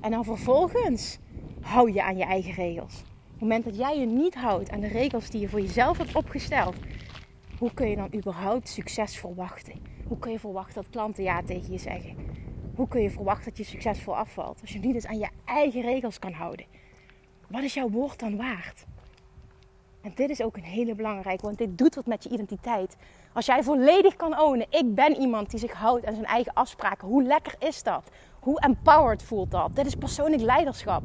En 0.00 0.10
dan 0.10 0.24
vervolgens 0.24 1.18
hou 1.60 1.92
je 1.92 2.02
aan 2.02 2.16
je 2.16 2.24
eigen 2.24 2.52
regels. 2.52 3.02
Op 3.38 3.44
het 3.44 3.52
moment 3.52 3.76
dat 3.76 3.86
jij 3.86 3.98
je 3.98 4.06
niet 4.06 4.34
houdt 4.34 4.70
aan 4.70 4.80
de 4.80 4.86
regels 4.86 5.30
die 5.30 5.40
je 5.40 5.48
voor 5.48 5.60
jezelf 5.60 5.98
hebt 5.98 6.14
opgesteld, 6.14 6.76
hoe 7.58 7.74
kun 7.74 7.88
je 7.88 7.96
dan 7.96 8.14
überhaupt 8.14 8.68
succes 8.68 9.18
verwachten? 9.18 9.74
Hoe 10.06 10.18
kun 10.18 10.32
je 10.32 10.38
verwachten 10.38 10.74
dat 10.74 10.90
klanten 10.90 11.22
ja 11.22 11.42
tegen 11.42 11.72
je 11.72 11.78
zeggen? 11.78 12.16
Hoe 12.74 12.88
kun 12.88 13.02
je 13.02 13.10
verwachten 13.10 13.44
dat 13.44 13.56
je 13.56 13.64
succesvol 13.64 14.16
afvalt 14.16 14.60
als 14.60 14.72
je 14.72 14.78
niet 14.78 14.94
eens 14.94 15.06
aan 15.06 15.18
je 15.18 15.28
eigen 15.44 15.80
regels 15.80 16.18
kan 16.18 16.32
houden? 16.32 16.66
Wat 17.48 17.62
is 17.62 17.74
jouw 17.74 17.88
woord 17.88 18.18
dan 18.18 18.36
waard? 18.36 18.86
En 20.02 20.12
dit 20.14 20.30
is 20.30 20.42
ook 20.42 20.56
een 20.56 20.62
hele 20.62 20.94
belangrijke, 20.94 21.44
want 21.44 21.58
dit 21.58 21.78
doet 21.78 21.94
wat 21.94 22.06
met 22.06 22.24
je 22.24 22.30
identiteit. 22.30 22.96
Als 23.32 23.46
jij 23.46 23.62
volledig 23.62 24.16
kan 24.16 24.40
ownen, 24.40 24.66
ik 24.70 24.94
ben 24.94 25.16
iemand 25.20 25.50
die 25.50 25.60
zich 25.60 25.72
houdt 25.72 26.06
aan 26.06 26.14
zijn 26.14 26.26
eigen 26.26 26.52
afspraken. 26.52 27.08
Hoe 27.08 27.22
lekker 27.22 27.54
is 27.58 27.82
dat? 27.82 28.10
Hoe 28.40 28.60
empowered 28.60 29.22
voelt 29.22 29.50
dat? 29.50 29.76
Dit 29.76 29.86
is 29.86 29.94
persoonlijk 29.94 30.42
leiderschap. 30.42 31.02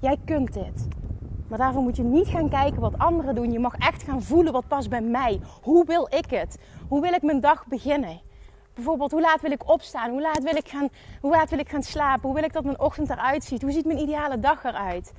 Jij 0.00 0.18
kunt 0.24 0.52
dit. 0.52 0.88
Maar 1.48 1.58
daarvoor 1.58 1.82
moet 1.82 1.96
je 1.96 2.02
niet 2.02 2.28
gaan 2.28 2.48
kijken 2.48 2.80
wat 2.80 2.98
anderen 2.98 3.34
doen. 3.34 3.52
Je 3.52 3.58
mag 3.58 3.74
echt 3.74 4.02
gaan 4.02 4.22
voelen 4.22 4.52
wat 4.52 4.68
past 4.68 4.88
bij 4.88 5.00
mij. 5.00 5.40
Hoe 5.62 5.84
wil 5.84 6.06
ik 6.10 6.30
het? 6.30 6.58
Hoe 6.88 7.00
wil 7.00 7.12
ik 7.12 7.22
mijn 7.22 7.40
dag 7.40 7.66
beginnen? 7.66 8.20
Bijvoorbeeld, 8.74 9.10
hoe 9.10 9.20
laat 9.20 9.40
wil 9.40 9.50
ik 9.50 9.68
opstaan? 9.68 10.10
Hoe 10.10 10.20
laat 10.20 10.42
wil 10.42 10.56
ik 10.56 10.68
gaan, 10.68 10.88
hoe 11.20 11.30
laat 11.30 11.50
wil 11.50 11.58
ik 11.58 11.68
gaan 11.68 11.82
slapen? 11.82 12.22
Hoe 12.22 12.34
wil 12.34 12.44
ik 12.44 12.52
dat 12.52 12.64
mijn 12.64 12.80
ochtend 12.80 13.10
eruit 13.10 13.44
ziet? 13.44 13.62
Hoe 13.62 13.72
ziet 13.72 13.86
mijn 13.86 13.98
ideale 13.98 14.38
dag 14.38 14.64
eruit? 14.64 15.12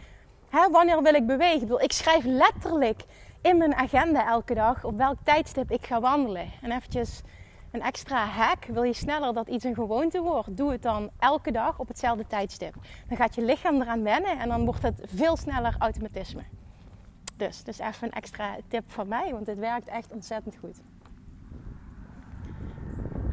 Hè, 0.49 0.69
wanneer 0.69 1.01
wil 1.01 1.13
ik 1.13 1.27
bewegen? 1.27 1.83
Ik 1.83 1.91
schrijf 1.91 2.23
letterlijk 2.23 3.03
in 3.41 3.57
mijn 3.57 3.75
agenda 3.75 4.27
elke 4.27 4.53
dag 4.53 4.83
op 4.83 4.97
welk 4.97 5.17
tijdstip 5.23 5.71
ik 5.71 5.85
ga 5.85 5.99
wandelen. 6.01 6.51
En 6.61 6.71
eventjes 6.71 7.21
een 7.71 7.81
extra 7.81 8.25
hack. 8.25 8.65
Wil 8.65 8.83
je 8.83 8.93
sneller 8.93 9.33
dat 9.33 9.47
iets 9.47 9.63
een 9.63 9.73
gewoonte 9.73 10.21
wordt? 10.21 10.57
Doe 10.57 10.71
het 10.71 10.81
dan 10.81 11.09
elke 11.19 11.51
dag 11.51 11.79
op 11.79 11.87
hetzelfde 11.87 12.27
tijdstip. 12.27 12.73
Dan 13.07 13.17
gaat 13.17 13.35
je 13.35 13.41
lichaam 13.41 13.81
eraan 13.81 14.03
wennen 14.03 14.39
en 14.39 14.49
dan 14.49 14.65
wordt 14.65 14.81
het 14.81 15.01
veel 15.05 15.37
sneller 15.37 15.75
automatisme. 15.79 16.43
Dus, 17.37 17.63
dus 17.63 17.79
even 17.79 18.07
een 18.07 18.11
extra 18.11 18.55
tip 18.67 18.91
van 18.91 19.07
mij, 19.07 19.31
want 19.31 19.45
dit 19.45 19.59
werkt 19.59 19.87
echt 19.87 20.13
ontzettend 20.13 20.55
goed. 20.59 20.81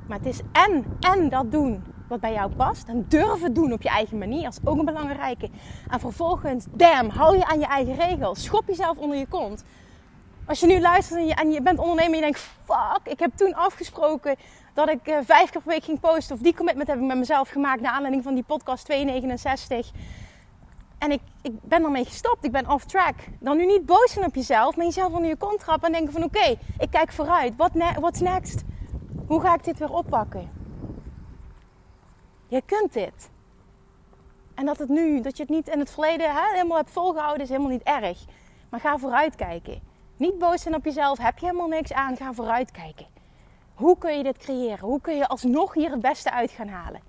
Maar 0.09 0.19
het 0.19 0.27
is 0.27 0.41
en, 0.53 0.85
en 1.01 1.29
dat 1.29 1.51
doen 1.51 1.85
wat 2.09 2.21
bij 2.21 2.33
jou 2.33 2.55
past. 2.55 2.89
En 2.89 3.05
durven 3.09 3.55
doen 3.55 3.73
op 3.73 3.83
je 3.83 3.89
eigen 3.89 4.19
manier. 4.19 4.43
Dat 4.43 4.53
is 4.53 4.69
ook 4.69 4.79
een 4.79 4.85
belangrijke. 4.85 5.51
En 5.89 6.01
vervolgens, 6.01 6.67
damn, 6.71 7.09
hou 7.09 7.37
je 7.37 7.47
aan 7.47 7.59
je 7.59 7.67
eigen 7.67 7.95
regels. 7.95 8.45
Schop 8.45 8.67
jezelf 8.67 8.99
onder 8.99 9.19
je 9.19 9.27
kont. 9.27 9.65
Als 10.47 10.61
je 10.61 10.67
nu 10.67 10.81
luistert 10.81 11.21
en 11.21 11.27
je, 11.27 11.35
en 11.35 11.51
je 11.51 11.63
bent 11.63 11.79
ondernemer 11.79 12.11
en 12.11 12.17
je 12.17 12.21
denkt... 12.21 12.39
Fuck, 12.65 13.01
ik 13.13 13.19
heb 13.19 13.37
toen 13.37 13.55
afgesproken 13.55 14.37
dat 14.75 14.89
ik 14.89 15.09
uh, 15.09 15.19
vijf 15.25 15.51
keer 15.51 15.61
per 15.63 15.73
week 15.73 15.85
ging 15.85 16.01
posten. 16.01 16.35
Of 16.37 16.43
die 16.43 16.55
commitment 16.55 16.89
heb 16.89 16.99
ik 16.99 17.05
met 17.05 17.17
mezelf 17.17 17.49
gemaakt 17.49 17.81
naar 17.81 17.93
aanleiding 17.93 18.23
van 18.23 18.35
die 18.35 18.45
podcast 18.45 18.85
269. 18.85 19.91
En 20.99 21.11
ik, 21.13 21.21
ik 21.43 21.53
ben 21.63 21.85
ermee 21.85 22.05
gestopt. 22.05 22.45
Ik 22.45 22.53
ben 22.53 22.71
off 22.71 22.85
track. 22.85 23.15
Dan 23.41 23.57
nu 23.57 23.67
niet 23.67 23.87
boos 23.87 24.13
zijn 24.13 24.25
op 24.25 24.35
jezelf, 24.35 24.77
maar 24.77 24.85
jezelf 24.85 25.13
onder 25.13 25.29
je 25.29 25.37
kont 25.37 25.61
trappen 25.61 25.87
en 25.87 25.93
denken 25.93 26.13
van... 26.13 26.23
Oké, 26.23 26.57
ik 26.79 26.91
kijk 26.91 27.13
vooruit. 27.13 27.57
What's 27.57 28.21
next? 28.21 28.63
Hoe 29.27 29.41
ga 29.41 29.55
ik 29.55 29.65
dit 29.65 29.79
weer 29.79 29.93
oppakken? 29.93 30.51
Je 32.49 32.63
kunt 32.67 32.93
dit. 32.93 33.31
En 34.55 34.67
dat 34.67 34.79
het 34.79 34.89
nu, 34.89 35.21
dat 35.21 35.37
je 35.37 35.43
het 35.43 35.53
niet 35.53 35.69
in 35.69 35.79
het 35.79 35.91
verleden 35.91 36.31
helemaal 36.35 36.77
hebt 36.77 36.91
volgehouden, 36.91 37.43
is 37.43 37.49
helemaal 37.49 37.71
niet 37.71 37.83
erg. 37.83 38.25
Maar 38.69 38.81
ga 38.81 38.99
vooruitkijken. 38.99 39.81
Niet 40.17 40.39
boos 40.39 40.63
zijn 40.63 40.75
op 40.75 40.85
jezelf, 40.85 41.19
heb 41.19 41.39
je 41.39 41.47
helemaal 41.47 41.69
niks 41.69 41.93
aan, 41.93 42.17
ga 42.17 42.33
vooruitkijken. 42.33 43.07
Hoe 43.75 43.99
kun 43.99 44.17
je 44.17 44.23
dit 44.23 44.37
creëren? 44.37 44.79
Hoe 44.79 45.01
kun 45.01 45.17
je 45.17 45.29
alsnog 45.29 45.75
hier 45.75 45.91
het 45.91 46.01
beste 46.01 46.31
uit 46.31 46.51
gaan 46.51 46.69
halen? 46.69 47.01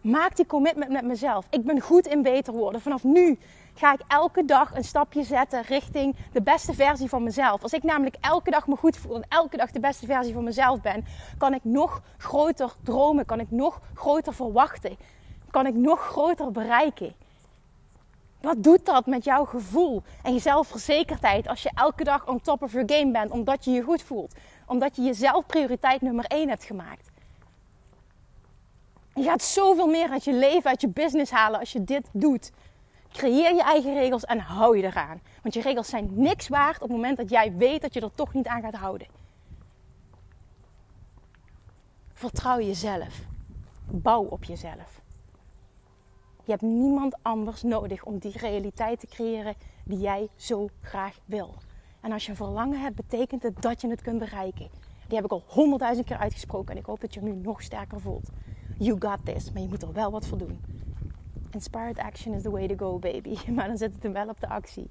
Maak 0.00 0.36
die 0.36 0.46
commitment 0.46 0.90
met 0.90 1.04
mezelf. 1.04 1.46
Ik 1.50 1.64
ben 1.64 1.80
goed 1.80 2.06
in 2.06 2.22
beter 2.22 2.52
worden. 2.52 2.80
Vanaf 2.80 3.04
nu 3.04 3.38
ga 3.74 3.92
ik 3.92 4.00
elke 4.08 4.44
dag 4.44 4.74
een 4.74 4.84
stapje 4.84 5.22
zetten 5.22 5.62
richting 5.62 6.16
de 6.32 6.42
beste 6.42 6.74
versie 6.74 7.08
van 7.08 7.22
mezelf. 7.22 7.62
Als 7.62 7.72
ik 7.72 7.82
namelijk 7.82 8.16
elke 8.20 8.50
dag 8.50 8.66
me 8.66 8.76
goed 8.76 8.96
voel 8.96 9.16
en 9.16 9.24
elke 9.28 9.56
dag 9.56 9.70
de 9.70 9.80
beste 9.80 10.06
versie 10.06 10.34
van 10.34 10.44
mezelf 10.44 10.80
ben, 10.80 11.04
kan 11.38 11.54
ik 11.54 11.64
nog 11.64 12.02
groter 12.18 12.72
dromen, 12.84 13.24
kan 13.24 13.40
ik 13.40 13.50
nog 13.50 13.80
groter 13.94 14.34
verwachten, 14.34 14.96
kan 15.50 15.66
ik 15.66 15.74
nog 15.74 16.00
groter 16.00 16.52
bereiken. 16.52 17.14
Wat 18.46 18.62
doet 18.62 18.86
dat 18.86 19.06
met 19.06 19.24
jouw 19.24 19.44
gevoel 19.44 20.02
en 20.22 20.32
je 20.32 20.38
zelfverzekerdheid 20.38 21.48
als 21.48 21.62
je 21.62 21.70
elke 21.74 22.04
dag 22.04 22.26
on 22.26 22.40
top 22.40 22.62
of 22.62 22.72
your 22.72 22.92
game 22.92 23.12
bent 23.12 23.30
omdat 23.30 23.64
je 23.64 23.70
je 23.70 23.82
goed 23.82 24.02
voelt? 24.02 24.34
Omdat 24.66 24.96
je 24.96 25.02
jezelf 25.02 25.46
prioriteit 25.46 26.00
nummer 26.00 26.24
1 26.24 26.48
hebt 26.48 26.64
gemaakt. 26.64 27.10
Je 29.14 29.22
gaat 29.22 29.42
zoveel 29.42 29.86
meer 29.86 30.10
uit 30.10 30.24
je 30.24 30.32
leven, 30.32 30.70
uit 30.70 30.80
je 30.80 30.88
business 30.88 31.30
halen 31.30 31.60
als 31.60 31.72
je 31.72 31.84
dit 31.84 32.06
doet. 32.12 32.52
Creëer 33.12 33.54
je 33.54 33.62
eigen 33.62 33.94
regels 33.94 34.24
en 34.24 34.38
hou 34.38 34.76
je 34.76 34.82
eraan. 34.82 35.20
Want 35.42 35.54
je 35.54 35.60
regels 35.60 35.88
zijn 35.88 36.10
niks 36.12 36.48
waard 36.48 36.76
op 36.76 36.88
het 36.88 36.90
moment 36.90 37.16
dat 37.16 37.30
jij 37.30 37.52
weet 37.56 37.82
dat 37.82 37.94
je 37.94 38.00
er 38.00 38.14
toch 38.14 38.32
niet 38.32 38.46
aan 38.46 38.62
gaat 38.62 38.74
houden. 38.74 39.06
Vertrouw 42.14 42.60
jezelf. 42.60 43.20
Bouw 43.86 44.22
op 44.22 44.44
jezelf. 44.44 45.04
Je 46.46 46.52
hebt 46.52 46.62
niemand 46.62 47.16
anders 47.22 47.62
nodig 47.62 48.04
om 48.04 48.18
die 48.18 48.38
realiteit 48.38 49.00
te 49.00 49.06
creëren 49.06 49.54
die 49.84 49.98
jij 49.98 50.28
zo 50.36 50.68
graag 50.80 51.18
wil. 51.24 51.54
En 52.00 52.12
als 52.12 52.24
je 52.24 52.30
een 52.30 52.36
verlangen 52.36 52.80
hebt, 52.80 52.96
betekent 52.96 53.42
het 53.42 53.62
dat 53.62 53.80
je 53.80 53.88
het 53.88 54.02
kunt 54.02 54.18
bereiken. 54.18 54.68
Die 55.06 55.16
heb 55.16 55.24
ik 55.24 55.30
al 55.30 55.44
honderdduizend 55.46 56.06
keer 56.06 56.16
uitgesproken 56.16 56.72
en 56.72 56.80
ik 56.80 56.86
hoop 56.86 57.00
dat 57.00 57.14
je 57.14 57.20
hem 57.20 57.28
nu 57.28 57.34
nog 57.34 57.62
sterker 57.62 58.00
voelt. 58.00 58.28
You 58.78 58.96
got 58.98 59.24
this, 59.24 59.52
maar 59.52 59.62
je 59.62 59.68
moet 59.68 59.82
er 59.82 59.92
wel 59.92 60.10
wat 60.10 60.26
voor 60.26 60.38
doen. 60.38 60.60
Inspired 61.50 61.98
action 61.98 62.34
is 62.34 62.42
the 62.42 62.50
way 62.50 62.68
to 62.68 62.76
go, 62.76 62.98
baby. 62.98 63.36
Maar 63.54 63.66
dan 63.68 63.76
zit 63.76 63.92
het 63.92 64.02
hem 64.02 64.12
wel 64.12 64.28
op 64.28 64.40
de 64.40 64.48
actie. 64.48 64.90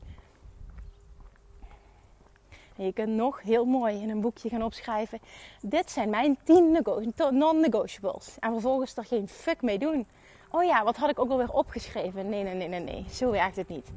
En 2.77 2.85
je 2.85 2.93
kunt 2.93 3.15
nog 3.15 3.41
heel 3.41 3.65
mooi 3.65 4.01
in 4.01 4.09
een 4.09 4.21
boekje 4.21 4.49
gaan 4.49 4.63
opschrijven. 4.63 5.19
Dit 5.61 5.91
zijn 5.91 6.09
mijn 6.09 6.37
10 6.43 6.83
non-negotiables. 7.31 8.35
En 8.39 8.51
vervolgens 8.51 8.97
er 8.97 9.05
geen 9.05 9.27
fuck 9.27 9.61
mee 9.61 9.79
doen. 9.79 10.07
Oh 10.55 10.63
ja, 10.63 10.83
wat 10.83 10.95
had 10.95 11.09
ik 11.09 11.19
ook 11.19 11.29
alweer 11.29 11.51
opgeschreven? 11.51 12.29
Nee, 12.29 12.43
nee, 12.43 12.53
nee, 12.53 12.67
nee, 12.67 12.79
nee. 12.79 13.05
Zo 13.11 13.31
werkt 13.31 13.55
het 13.55 13.67
niet. 13.67 13.91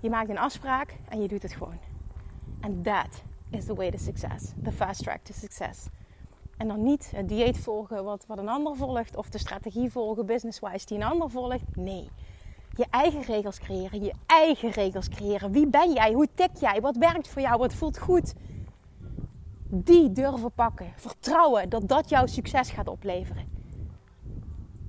Je 0.00 0.10
maakt 0.10 0.28
een 0.28 0.38
afspraak 0.38 0.94
en 1.08 1.22
je 1.22 1.28
doet 1.28 1.42
het 1.42 1.52
gewoon. 1.52 1.78
And 2.60 2.84
that 2.84 3.22
is 3.50 3.64
the 3.64 3.74
way 3.74 3.90
to 3.90 3.98
success. 3.98 4.44
The 4.64 4.72
fast 4.72 5.02
track 5.02 5.18
to 5.18 5.32
success. 5.34 5.86
En 6.56 6.68
dan 6.68 6.82
niet 6.82 7.10
het 7.14 7.28
dieet 7.28 7.58
volgen 7.58 8.04
wat, 8.04 8.24
wat 8.26 8.38
een 8.38 8.48
ander 8.48 8.76
volgt. 8.76 9.16
Of 9.16 9.28
de 9.28 9.38
strategie 9.38 9.90
volgen 9.90 10.26
business-wise 10.26 10.86
die 10.86 10.96
een 10.96 11.04
ander 11.04 11.30
volgt. 11.30 11.76
Nee. 11.76 12.10
je 12.76 12.86
eigen 12.90 13.22
regels 13.22 13.58
creëren. 13.58 14.02
Je 14.02 14.12
eigen 14.26 14.70
regels 14.70 15.08
creëren. 15.08 15.52
Wie 15.52 15.66
ben 15.66 15.92
jij? 15.92 16.12
Hoe 16.12 16.28
tik 16.34 16.50
jij? 16.60 16.80
Wat 16.80 16.96
werkt 16.96 17.28
voor 17.28 17.42
jou? 17.42 17.58
Wat 17.58 17.74
voelt 17.74 17.98
goed? 17.98 18.34
Die 19.68 20.12
durven 20.12 20.52
pakken. 20.52 20.92
Vertrouwen 20.96 21.68
dat 21.68 21.88
dat 21.88 22.08
jouw 22.08 22.26
succes 22.26 22.70
gaat 22.70 22.88
opleveren. 22.88 23.61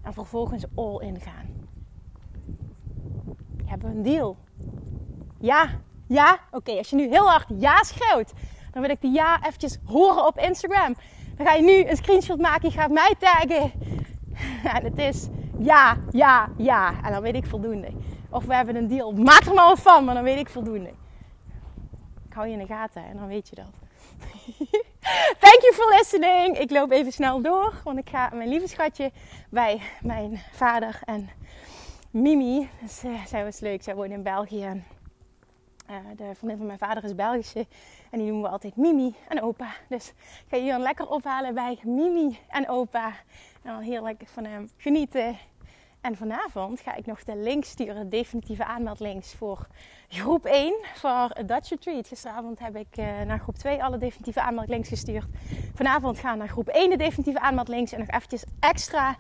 En 0.03 0.13
vervolgens 0.13 0.65
all 0.75 0.99
in 0.99 1.19
gaan. 1.19 1.67
Hebben 3.65 3.89
we 3.89 3.95
een 3.95 4.03
deal? 4.03 4.37
Ja, 5.39 5.69
ja. 6.07 6.39
Oké, 6.51 6.71
als 6.71 6.89
je 6.89 6.95
nu 6.95 7.09
heel 7.09 7.29
hard 7.29 7.47
ja 7.57 7.83
schreeuwt, 7.83 8.33
dan 8.71 8.81
wil 8.81 8.91
ik 8.91 9.01
die 9.01 9.11
ja 9.11 9.45
eventjes 9.45 9.77
horen 9.85 10.25
op 10.27 10.37
Instagram. 10.37 10.95
Dan 11.35 11.45
ga 11.45 11.53
je 11.53 11.63
nu 11.63 11.89
een 11.89 11.97
screenshot 11.97 12.39
maken, 12.39 12.69
je 12.69 12.75
gaat 12.75 12.91
mij 12.91 13.15
taggen. 13.19 13.71
En 14.63 14.83
het 14.83 14.97
is 14.97 15.27
ja, 15.59 15.97
ja, 16.11 16.49
ja. 16.57 17.03
En 17.03 17.11
dan 17.11 17.21
weet 17.21 17.35
ik 17.35 17.45
voldoende. 17.45 17.91
Of 18.29 18.45
we 18.45 18.55
hebben 18.55 18.75
een 18.75 18.87
deal. 18.87 19.11
Maak 19.11 19.41
er 19.41 19.53
maar 19.53 19.67
wat 19.67 19.79
van, 19.79 20.05
maar 20.05 20.15
dan 20.15 20.23
weet 20.23 20.39
ik 20.39 20.49
voldoende. 20.49 20.89
Ik 22.27 22.33
hou 22.33 22.47
je 22.47 22.53
in 22.53 22.59
de 22.59 22.65
gaten 22.65 23.05
en 23.05 23.17
dan 23.17 23.27
weet 23.27 23.49
je 23.49 23.55
dat. 23.55 23.71
Thank 25.03 25.61
you 25.61 25.73
for 25.73 25.95
listening. 25.97 26.57
Ik 26.57 26.71
loop 26.71 26.91
even 26.91 27.11
snel 27.11 27.41
door, 27.41 27.81
want 27.83 27.97
ik 27.97 28.09
ga 28.09 28.29
mijn 28.33 28.49
lieve 28.49 28.67
schatje 28.67 29.11
bij 29.49 29.81
mijn 30.01 30.41
vader 30.51 30.99
en 31.05 31.29
Mimi. 32.11 32.69
Dus, 32.81 33.03
uh, 33.03 33.25
zij 33.25 33.43
was 33.43 33.59
leuk, 33.59 33.83
zij 33.83 33.95
woont 33.95 34.11
in 34.11 34.23
België. 34.23 34.83
Uh, 35.89 35.95
de 36.15 36.31
vriendin 36.35 36.57
van 36.57 36.65
mijn 36.65 36.77
vader 36.77 37.03
is 37.03 37.15
Belgische 37.15 37.67
en 38.11 38.19
die 38.19 38.27
noemen 38.27 38.43
we 38.43 38.49
altijd 38.49 38.75
Mimi 38.75 39.15
en 39.27 39.41
opa. 39.41 39.73
Dus 39.89 40.13
ik 40.49 40.59
ga 40.59 40.65
dan 40.65 40.81
lekker 40.81 41.07
ophalen 41.07 41.53
bij 41.53 41.79
Mimi 41.83 42.39
en 42.49 42.69
opa. 42.69 43.07
En 43.61 43.73
dan 43.73 43.81
heerlijk 43.81 44.23
van 44.25 44.45
hem 44.45 44.69
genieten. 44.77 45.37
En 46.01 46.15
vanavond 46.15 46.79
ga 46.79 46.95
ik 46.95 47.05
nog 47.05 47.23
de 47.23 47.35
link 47.35 47.63
sturen, 47.63 48.09
definitieve 48.09 48.65
aanmeldlinks 48.65 49.33
voor 49.33 49.67
groep 50.13 50.45
1 50.45 50.73
voor 50.93 51.45
Dutch 51.45 51.69
Retreat. 51.69 52.07
Gisteravond 52.07 52.59
heb 52.59 52.75
ik 52.75 52.97
uh, 52.99 53.05
naar 53.21 53.39
groep 53.39 53.55
2 53.55 53.83
alle 53.83 53.97
definitieve 53.97 54.41
aanmeldlinks 54.41 54.89
gestuurd. 54.89 55.25
Vanavond 55.75 56.19
gaan 56.19 56.37
naar 56.37 56.47
groep 56.47 56.67
1 56.67 56.89
de 56.89 56.95
definitieve 56.95 57.39
aanmeldlinks. 57.39 57.91
En 57.91 57.99
nog 57.99 58.09
eventjes 58.09 58.43
extra 58.59 59.17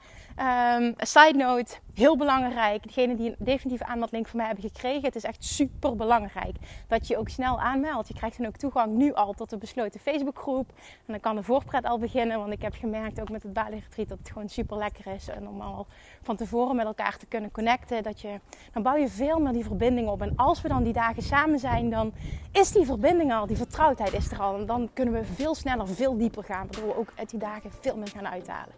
um, 0.77 0.93
side 0.97 1.37
note, 1.37 1.75
heel 1.93 2.17
belangrijk. 2.17 2.83
Degene 2.83 3.15
die 3.15 3.29
een 3.29 3.35
definitieve 3.39 3.85
aanmeldlink 3.85 4.27
van 4.27 4.37
mij 4.37 4.45
hebben 4.45 4.69
gekregen. 4.69 5.05
Het 5.05 5.15
is 5.15 5.23
echt 5.23 5.43
super 5.43 5.95
belangrijk 5.95 6.55
dat 6.87 7.07
je 7.07 7.17
ook 7.17 7.29
snel 7.29 7.59
aanmeldt. 7.59 8.07
Je 8.07 8.13
krijgt 8.13 8.37
dan 8.37 8.47
ook 8.47 8.57
toegang 8.57 8.95
nu 8.95 9.13
al 9.13 9.33
tot 9.33 9.49
de 9.49 9.57
besloten 9.57 9.99
Facebookgroep. 9.99 10.69
En 10.77 11.05
dan 11.05 11.19
kan 11.19 11.35
de 11.35 11.43
voorpret 11.43 11.85
al 11.85 11.99
beginnen. 11.99 12.39
Want 12.39 12.53
ik 12.53 12.61
heb 12.61 12.73
gemerkt 12.73 13.21
ook 13.21 13.29
met 13.29 13.43
het 13.43 13.53
Bali 13.53 13.79
Retreat 13.79 14.09
dat 14.09 14.17
het 14.17 14.31
gewoon 14.31 14.49
super 14.49 14.77
lekker 14.77 15.07
is. 15.07 15.27
En 15.27 15.47
om 15.47 15.61
al 15.61 15.87
van 16.21 16.35
tevoren 16.35 16.75
met 16.75 16.85
elkaar 16.85 17.17
te 17.17 17.25
kunnen 17.25 17.51
connecten. 17.51 18.03
Dat 18.03 18.21
je, 18.21 18.39
dan 18.73 18.83
bouw 18.83 18.95
je 18.95 19.07
veel 19.07 19.39
meer 19.39 19.53
die 19.53 19.65
verbinding 19.65 20.07
op. 20.07 20.21
En 20.21 20.35
als 20.35 20.61
we 20.61 20.67
dan 20.67 20.82
die 20.83 20.93
dagen 20.93 21.23
samen 21.23 21.59
zijn, 21.59 21.89
dan 21.89 22.13
is 22.51 22.71
die 22.71 22.85
verbinding 22.85 23.33
al, 23.33 23.47
die 23.47 23.57
vertrouwdheid 23.57 24.13
is 24.13 24.31
er 24.31 24.39
al. 24.39 24.55
En 24.55 24.65
dan 24.65 24.89
kunnen 24.93 25.13
we 25.13 25.23
veel 25.35 25.55
sneller, 25.55 25.87
veel 25.87 26.17
dieper 26.17 26.43
gaan. 26.43 26.67
Waardoor 26.71 26.87
we 26.87 26.97
ook 26.97 27.13
uit 27.15 27.29
die 27.29 27.39
dagen 27.39 27.71
veel 27.81 27.97
meer 27.97 28.07
gaan 28.07 28.27
uithalen. 28.27 28.73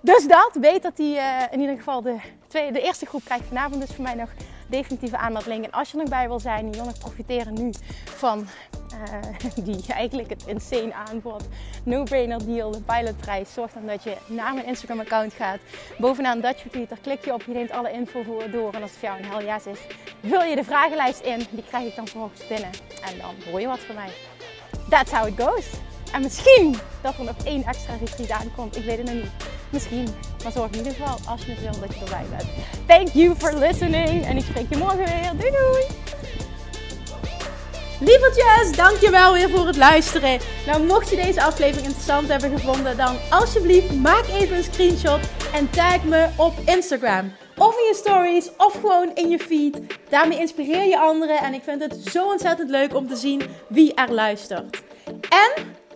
Dus 0.00 0.26
dat, 0.26 0.50
weet 0.60 0.82
dat 0.82 0.96
die 0.96 1.16
uh, 1.16 1.42
in 1.50 1.60
ieder 1.60 1.76
geval 1.76 2.02
de, 2.02 2.16
tweede, 2.46 2.72
de 2.72 2.80
eerste 2.80 3.06
groep 3.06 3.24
krijgt 3.24 3.44
vanavond 3.44 3.80
dus 3.80 3.94
voor 3.94 4.04
mij 4.04 4.14
nog 4.14 4.30
definitieve 4.70 5.16
aanmelding. 5.16 5.64
En 5.64 5.70
als 5.70 5.90
je 5.90 5.96
er 5.96 6.02
nog 6.02 6.12
bij 6.12 6.28
wil 6.28 6.40
zijn, 6.40 6.70
nog 6.70 6.98
profiteren 6.98 7.54
nu 7.54 7.70
van 8.04 8.46
uh, 8.94 9.64
die 9.66 9.84
eigenlijk 9.88 10.30
het 10.30 10.44
insane 10.46 10.94
aanbod. 10.94 11.48
No-brainer 11.84 12.46
deal, 12.46 12.70
de 12.70 12.80
pilotprijs. 12.80 13.52
Zorg 13.52 13.72
dan 13.72 13.86
dat 13.86 14.02
je 14.02 14.16
naar 14.26 14.54
mijn 14.54 14.66
Instagram 14.66 15.00
account 15.00 15.32
gaat. 15.32 15.58
Bovenaan 15.98 16.40
Dutch 16.40 16.62
Retreat, 16.62 16.88
daar 16.88 16.98
klik 16.98 17.24
je 17.24 17.32
op, 17.32 17.42
je 17.42 17.52
neemt 17.52 17.70
alle 17.70 17.92
info 17.92 18.22
voor 18.22 18.50
door. 18.50 18.72
En 18.72 18.82
als 18.82 18.90
het 18.90 19.00
voor 19.00 19.08
jou 19.08 19.20
een 19.20 19.28
hel 19.28 19.42
yes 19.42 19.66
is, 19.66 19.80
vul 20.24 20.42
je 20.42 20.54
de 20.56 20.64
vragenlijst 20.64 21.20
in. 21.20 21.46
Die 21.50 21.64
krijg 21.64 21.86
ik 21.86 21.96
dan 21.96 22.06
vervolgens 22.06 22.46
binnen. 22.46 22.70
En 23.10 23.18
dan 23.18 23.34
hoor 23.50 23.60
je 23.60 23.66
wat 23.66 23.80
van 23.80 23.94
mij. 23.94 24.10
That's 24.88 25.10
how 25.10 25.26
it 25.26 25.40
goes. 25.40 25.89
En 26.12 26.22
misschien 26.22 26.76
dat 27.02 27.14
er 27.18 27.24
nog 27.24 27.36
één 27.44 27.64
extra 27.64 27.92
retreat 28.00 28.30
aankomt. 28.30 28.76
Ik 28.76 28.84
weet 28.84 28.98
het 28.98 29.06
nog 29.06 29.14
niet. 29.14 29.30
Misschien. 29.70 30.08
Maar 30.42 30.52
zorg 30.52 30.70
in 30.70 30.76
ieder 30.76 30.92
geval 30.92 31.18
als 31.26 31.44
je 31.44 31.50
het 31.50 31.60
wil 31.60 31.80
dat 31.80 31.94
je 31.94 32.04
erbij 32.04 32.26
bent. 32.30 32.48
Thank 32.86 33.08
you 33.08 33.34
for 33.36 33.54
listening. 33.58 34.24
En 34.24 34.36
ik 34.36 34.44
spreek 34.44 34.66
je 34.68 34.76
morgen 34.76 35.04
weer. 35.04 35.30
Doei 35.36 35.50
doei. 35.50 35.84
Lievertjes, 38.02 38.76
dankjewel 38.76 39.32
weer 39.32 39.50
voor 39.50 39.66
het 39.66 39.76
luisteren. 39.76 40.38
Nou, 40.66 40.82
mocht 40.84 41.10
je 41.10 41.16
deze 41.16 41.42
aflevering 41.42 41.86
interessant 41.86 42.28
hebben 42.28 42.50
gevonden, 42.50 42.96
dan 42.96 43.16
alsjeblieft 43.30 43.94
maak 43.94 44.24
even 44.28 44.56
een 44.56 44.64
screenshot 44.64 45.20
en 45.52 45.70
tag 45.70 46.04
me 46.04 46.28
op 46.36 46.52
Instagram. 46.66 47.32
Of 47.56 47.78
in 47.78 47.84
je 47.84 47.94
stories, 47.94 48.50
of 48.56 48.72
gewoon 48.72 49.10
in 49.14 49.28
je 49.28 49.38
feed. 49.38 49.80
Daarmee 50.08 50.38
inspireer 50.38 50.84
je 50.84 50.98
anderen 50.98 51.38
en 51.38 51.54
ik 51.54 51.62
vind 51.62 51.82
het 51.82 51.96
zo 52.10 52.26
ontzettend 52.26 52.70
leuk 52.70 52.94
om 52.94 53.08
te 53.08 53.16
zien 53.16 53.42
wie 53.68 53.94
er 53.94 54.12
luistert. 54.12 54.82
En 55.28 55.78